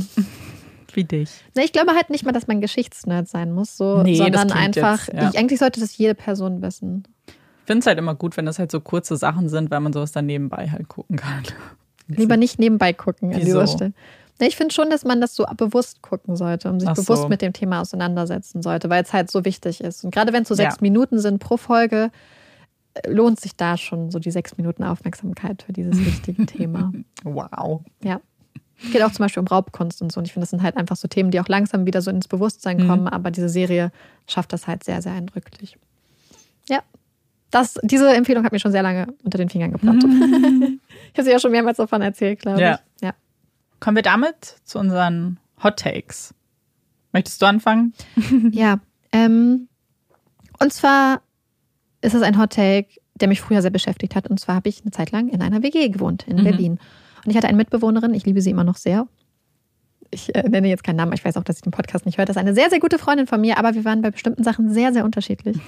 [0.95, 1.31] Wie dich.
[1.55, 5.07] Ne, ich glaube halt nicht mal, dass man Geschichtsnerd sein muss, so, Nee, sondern einfach,
[5.09, 5.31] jetzt, ja.
[5.31, 7.03] ich, eigentlich sollte das jede Person wissen.
[7.27, 7.35] Ich
[7.67, 10.13] finde es halt immer gut, wenn das halt so kurze Sachen sind, weil man sowas
[10.13, 11.43] dann nebenbei halt gucken kann.
[12.09, 13.61] Lieber nicht nebenbei gucken an Wieso?
[13.61, 13.93] dieser Stelle.
[14.41, 17.03] Ich finde schon, dass man das so bewusst gucken sollte und sich Ach so.
[17.03, 20.05] bewusst mit dem Thema auseinandersetzen sollte, weil es halt so wichtig ist.
[20.05, 20.71] Und gerade wenn es so Ja.
[20.71, 22.11] sechs Minuten sind pro Folge,
[22.95, 26.93] äh, lohnt sich da schon so die sechs Minuten Aufmerksamkeit für dieses wichtige Thema.
[27.25, 27.83] Wow.
[28.05, 28.21] Ja.
[28.81, 30.21] Es geht auch zum Beispiel um Raubkunst und so.
[30.21, 32.29] Und ich finde, das sind halt einfach so Themen, die auch langsam wieder so ins
[32.29, 32.87] Bewusstsein Mhm.
[32.89, 33.09] kommen.
[33.09, 33.91] Aber diese Serie
[34.29, 35.77] schafft das halt sehr, sehr eindrücklich.
[36.69, 36.79] Ja.
[37.51, 40.05] Das, diese Empfehlung hat mir schon sehr lange unter den Fingern geploppt.
[41.13, 42.81] ich habe sie ja schon mehrmals davon erzählt, glaube Ja.
[42.97, 43.03] ich.
[43.03, 43.15] Ja.
[43.81, 46.35] Kommen wir damit zu unseren Hot Takes.
[47.13, 47.93] Möchtest du anfangen?
[48.53, 48.81] Ja.
[49.13, 49.69] Ähm,
[50.59, 51.23] und zwar
[52.03, 54.29] ist es ein Hot Take, der mich früher sehr beschäftigt hat.
[54.29, 56.45] Und zwar habe ich eine Zeit lang in einer WG gewohnt in Mhm.
[56.45, 56.73] Berlin.
[57.25, 59.09] Und ich hatte eine Mitbewohnerin, ich liebe sie immer noch sehr.
[60.11, 62.29] Ich äh, nenne jetzt keinen Namen, ich weiß auch, dass sie den Podcast nicht hört.
[62.29, 64.73] Das ist eine sehr, sehr gute Freundin von mir, aber wir waren bei bestimmten Sachen
[64.73, 65.59] sehr, sehr unterschiedlich.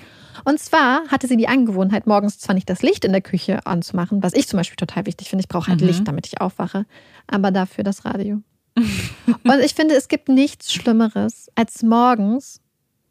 [0.44, 4.22] Und zwar hatte sie die Angewohnheit, morgens zwar nicht das Licht in der Küche anzumachen,
[4.22, 5.42] was ich zum Beispiel total wichtig finde.
[5.42, 5.86] Ich brauche halt Mhm.
[5.88, 6.86] Licht, damit ich aufwache,
[7.26, 8.42] aber dafür das Radio.
[8.76, 12.62] Und ich finde, es gibt nichts Schlimmeres, als morgens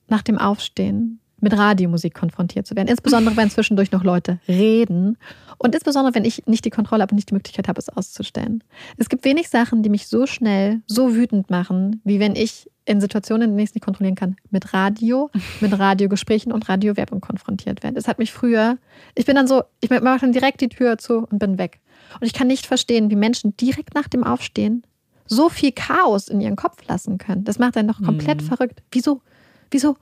[0.08, 2.88] nach dem Aufstehen mit Radiomusik konfrontiert zu werden.
[2.88, 5.18] Insbesondere, wenn zwischendurch noch Leute reden.
[5.58, 8.64] Und insbesondere, wenn ich nicht die Kontrolle habe und nicht die Möglichkeit habe, es auszustellen.
[8.98, 13.02] Es gibt wenig Sachen, die mich so schnell, so wütend machen, wie wenn ich in
[13.02, 15.30] Situationen, in denen ich es nicht kontrollieren kann, mit Radio,
[15.60, 18.00] mit Radiogesprächen und Radiowerbung konfrontiert werde.
[18.00, 18.78] Es hat mich früher,
[19.16, 21.80] ich bin dann so, ich mache dann direkt die Tür zu und bin weg.
[22.20, 24.84] Und ich kann nicht verstehen, wie Menschen direkt nach dem Aufstehen
[25.28, 27.44] so viel Chaos in ihren Kopf lassen können.
[27.44, 28.82] Das macht einen doch komplett verrückt.
[28.92, 29.22] Wieso?
[29.70, 29.96] Wieso?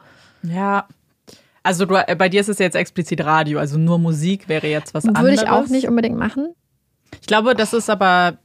[0.44, 0.88] Ja.
[1.68, 4.94] Also du, äh, bei dir ist es jetzt explizit Radio, also nur Musik wäre jetzt
[4.94, 5.24] was anderes.
[5.28, 6.54] Würde ich auch nicht unbedingt machen.
[7.20, 8.38] Ich glaube, das ist aber,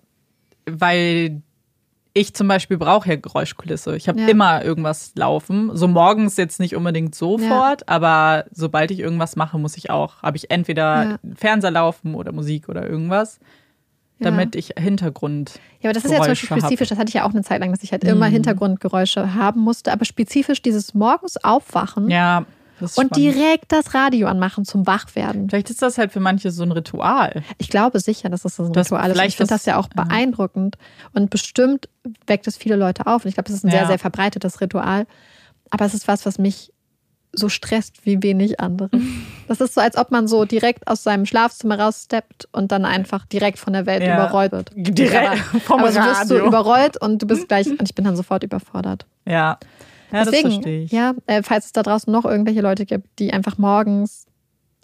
[0.66, 1.40] weil
[2.14, 3.96] ich zum Beispiel brauche ja Geräuschkulisse.
[3.96, 4.28] Ich habe Ja.
[4.28, 5.70] immer irgendwas laufen.
[5.74, 10.36] So morgens jetzt nicht unbedingt sofort, aber sobald ich irgendwas mache, muss ich auch, habe
[10.36, 11.18] ich entweder Ja.
[11.36, 13.38] Fernseher laufen oder Musik oder irgendwas,
[14.18, 14.24] Ja.
[14.30, 15.60] damit ich Hintergrund.
[15.80, 16.58] Ja, aber das ist ja zum Beispiel Geräusche hab.
[16.70, 16.88] spezifisch.
[16.90, 18.32] Das hatte ich ja auch eine Zeit lang, dass ich halt immer Mhm.
[18.32, 19.92] Hintergrundgeräusche haben musste.
[19.92, 22.44] Aber spezifisch dieses morgens aufwachen Ja,
[22.82, 23.16] und spannend.
[23.16, 25.48] direkt das Radio anmachen zum Wachwerden.
[25.48, 27.42] Vielleicht ist das halt für manche so ein Ritual.
[27.58, 29.20] Ich glaube sicher, dass das so ein Das- Ritual ist.
[29.24, 30.76] Ich finde das- ja auch beeindruckend.
[31.12, 31.88] Und bestimmt
[32.26, 33.24] weckt es viele Leute auf.
[33.24, 33.78] Und ich glaube, das ist ein Ja.
[33.78, 35.06] sehr, sehr verbreitetes Ritual.
[35.70, 36.72] Aber es ist was, was mich
[37.34, 38.90] so stresst wie wenig andere.
[39.48, 43.26] Das ist so, als ob man so direkt aus seinem Schlafzimmer raussteppt und dann einfach
[43.26, 44.14] direkt von der Welt Ja.
[44.14, 44.70] überrollt wird.
[44.74, 46.46] Direkt aber, vom aber so wirst du Radio.
[46.46, 49.04] überrollt und du bist gleich, und ich bin dann sofort überfordert.
[49.26, 49.58] Ja.
[50.12, 50.92] Ja, das Deswegen, verstehe ich.
[50.92, 54.26] ja, äh, falls es da draußen noch irgendwelche Leute gibt, die einfach morgens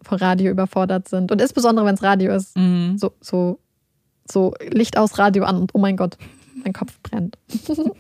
[0.03, 2.97] vor Radio überfordert sind und insbesondere wenn es Radio ist, Mhm.
[2.99, 3.59] so, so,
[4.31, 6.17] so Licht aus Radio an und oh mein Gott,
[6.65, 7.37] mein Kopf brennt.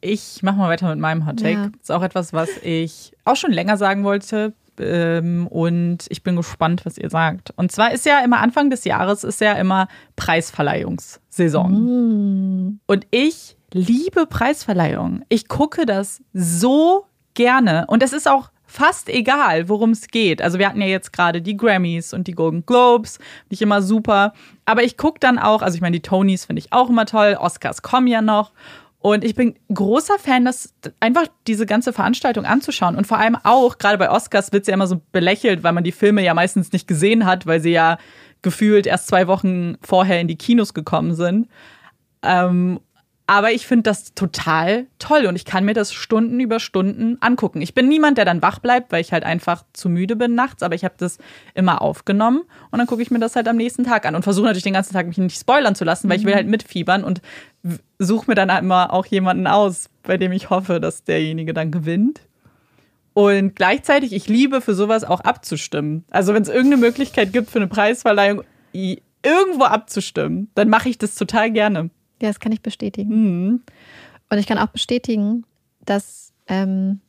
[0.00, 1.52] Ich mache mal weiter mit meinem Hot Take.
[1.54, 1.66] Ja.
[1.72, 4.52] Das ist auch etwas, was ich auch schon länger sagen wollte.
[4.78, 7.52] Ähm, und ich bin gespannt, was ihr sagt.
[7.56, 11.72] Und zwar ist ja immer Anfang des Jahres ist ja immer Preisverleihungssaison.
[12.68, 12.80] Mm.
[12.86, 15.24] Und ich liebe Preisverleihungen.
[15.28, 17.86] Ich gucke das so gerne.
[17.88, 20.42] Und es ist auch fast egal, worum es geht.
[20.42, 23.18] Also wir hatten ja jetzt gerade die Grammys und die Golden Globes,
[23.48, 24.34] ich immer super.
[24.66, 27.36] Aber ich gucke dann auch, also ich meine, die Tonys finde ich auch immer toll,
[27.40, 28.52] Oscars kommen ja noch.
[29.00, 32.96] Und ich bin großer Fan, das einfach diese ganze Veranstaltung anzuschauen.
[32.96, 35.84] Und vor allem auch, gerade bei Oscars wird es ja immer so belächelt, weil man
[35.84, 37.96] die Filme ja meistens nicht gesehen hat, weil sie ja
[38.42, 41.48] gefühlt erst zwei Wochen vorher in die Kinos gekommen sind.
[42.22, 42.80] Ähm,
[43.30, 47.60] aber ich finde das total toll und ich kann mir das Stunden über Stunden angucken.
[47.60, 50.62] Ich bin niemand, der dann wach bleibt, weil ich halt einfach zu müde bin nachts,
[50.62, 51.18] aber ich habe das
[51.54, 54.46] immer aufgenommen und dann gucke ich mir das halt am nächsten Tag an und versuche
[54.46, 57.20] natürlich den ganzen Tag mich nicht spoilern zu lassen, weil ich will halt mitfiebern und
[57.98, 61.70] suche mir dann halt immer auch jemanden aus, bei dem ich hoffe, dass derjenige dann
[61.70, 62.22] gewinnt.
[63.12, 66.06] Und gleichzeitig, ich liebe für sowas auch abzustimmen.
[66.08, 68.42] Also wenn es irgendeine Möglichkeit gibt für eine Preisverleihung,
[68.72, 71.90] irgendwo abzustimmen, dann mache ich das total gerne.
[72.20, 73.10] Ja, das kann ich bestätigen.
[73.48, 73.62] Mhm.
[74.30, 75.44] Und ich kann auch bestätigen,
[75.84, 77.00] dass ähm,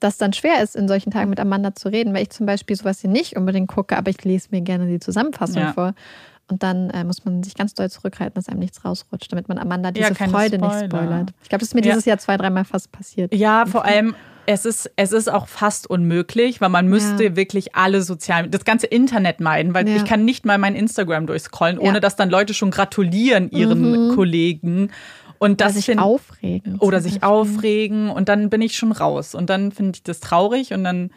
[0.00, 2.74] das dann schwer ist, in solchen Tagen mit Amanda zu reden, weil ich zum Beispiel
[2.76, 5.72] sowas hier nicht unbedingt gucke, aber ich lese mir gerne die Zusammenfassung Ja.
[5.72, 5.94] vor.
[6.48, 9.58] Und dann äh, muss man sich ganz doll zurückhalten, dass einem nichts rausrutscht, damit man
[9.58, 10.86] Amanda Ja, diese keine Freude nicht Spoiler.
[10.88, 11.32] spoilert.
[11.42, 11.90] Ich glaube, das ist mir Ja.
[11.92, 13.32] dieses Jahr zwei, dreimal fast passiert.
[13.32, 14.16] Ja, vor allem,
[14.52, 17.36] es ist, es ist auch fast unmöglich, weil man müsste Ja.
[17.36, 19.96] wirklich alle sozialen, das ganze Internet meiden, weil Ja.
[19.96, 22.00] ich kann nicht mal mein Instagram durchscrollen, ohne Ja.
[22.00, 24.14] dass dann Leute schon gratulieren ihren Mhm.
[24.16, 24.90] Kollegen.
[25.38, 26.78] Und Oder das sich find- aufregen.
[26.80, 29.34] Oder sich aufregen und dann bin ich schon raus.
[29.34, 31.10] Und dann finde ich das traurig und dann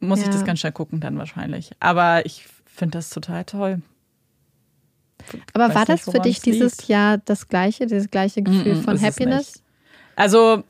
[0.00, 1.70] muss ich das ganz schnell gucken dann wahrscheinlich.
[1.80, 3.82] Aber ich finde das total toll.
[5.52, 6.88] Aber weiß war nicht, das für dich es dieses liegt.
[6.88, 9.62] Jahr das gleiche, dieses gleiche Gefühl Mm, von ist es Happiness?
[10.16, 10.64] Also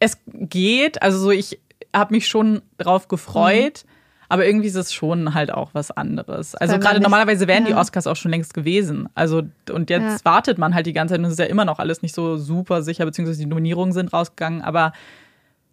[0.00, 1.60] es geht, also so ich
[1.94, 3.84] habe mich schon drauf gefreut,
[4.32, 6.54] Aber irgendwie ist es schon halt auch was anderes.
[6.54, 7.80] Also gerade normalerweise wären die ja.
[7.80, 9.08] Oscars auch schon längst gewesen.
[9.16, 10.32] Also und jetzt Ja.
[10.32, 12.36] wartet man halt die ganze Zeit und es ist ja immer noch alles nicht so
[12.36, 14.62] super sicher, beziehungsweise die Nominierungen sind rausgegangen.
[14.62, 14.92] Aber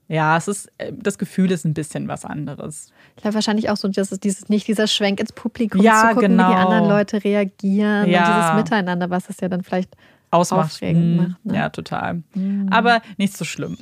[0.07, 2.91] ja, es ist, äh, das Gefühl ist ein bisschen was anderes.
[3.15, 6.15] Ich glaube wahrscheinlich auch so, dass es dieses, nicht dieser Schwenk ins Publikum Ja, zu
[6.15, 6.49] gucken, genau.
[6.49, 8.21] wie die anderen Leute reagieren Ja.
[8.27, 9.95] und dieses Miteinander, was es ja dann vielleicht
[10.31, 10.65] Ausmacht.
[10.73, 11.55] Aufregend Mm, macht, ne?
[11.55, 12.23] Ja, total.
[12.69, 13.77] Aber nicht so schlimm.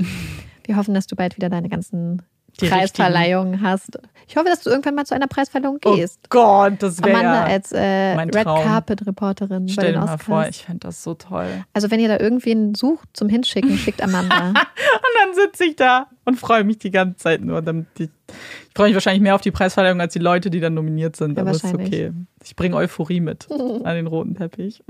[0.66, 2.22] Wir hoffen, dass du bald wieder deine ganzen
[2.62, 4.00] Die Preisverleihungen hast.
[4.28, 6.20] Ich hoffe, dass du irgendwann mal zu einer Preisverleihung gehst.
[6.26, 8.46] Oh Gott, das wäre Amanda als äh, Red.
[8.46, 10.24] Carpet Reporterin bei Stell den dir mal Oscars.
[10.24, 11.64] vor, ich fände das so toll.
[11.74, 14.50] also wenn ihr da irgendwen sucht zum Hinschicken, schickt Amanda.
[14.50, 17.62] Und dann sitze ich da und freue mich die ganze Zeit nur.
[17.62, 20.74] Damit ich ich freue mich wahrscheinlich mehr auf die Preisverleihung als die Leute, die dann
[20.74, 21.38] nominiert sind.
[21.38, 22.12] Ja, aber ist okay.
[22.44, 24.84] Ich bringe Euphorie mit an den roten Teppich.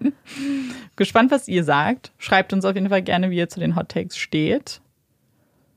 [0.96, 2.12] Gespannt, was ihr sagt.
[2.18, 4.80] Schreibt uns auf jeden Fall gerne, wie ihr zu den Hot Takes steht.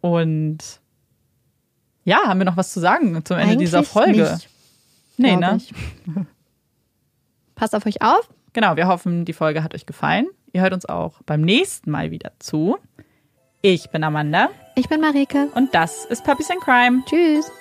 [0.02, 0.60] Und
[2.06, 4.22] ja, haben wir noch was zu sagen zum Ende Eigentlich dieser Folge?
[4.22, 4.50] Nicht,
[5.18, 5.58] nee, ne?
[5.58, 5.74] Ich.
[7.56, 8.30] Passt auf euch auf.
[8.54, 10.28] Genau, wir hoffen, die Folge hat euch gefallen.
[10.54, 12.78] Ihr hört uns auch beim nächsten Mal wieder zu.
[13.62, 14.50] Ich bin Amanda.
[14.76, 15.48] Ich bin Marike.
[15.56, 17.04] Und das ist Puppies and Crime.
[17.06, 17.52] Tschüss.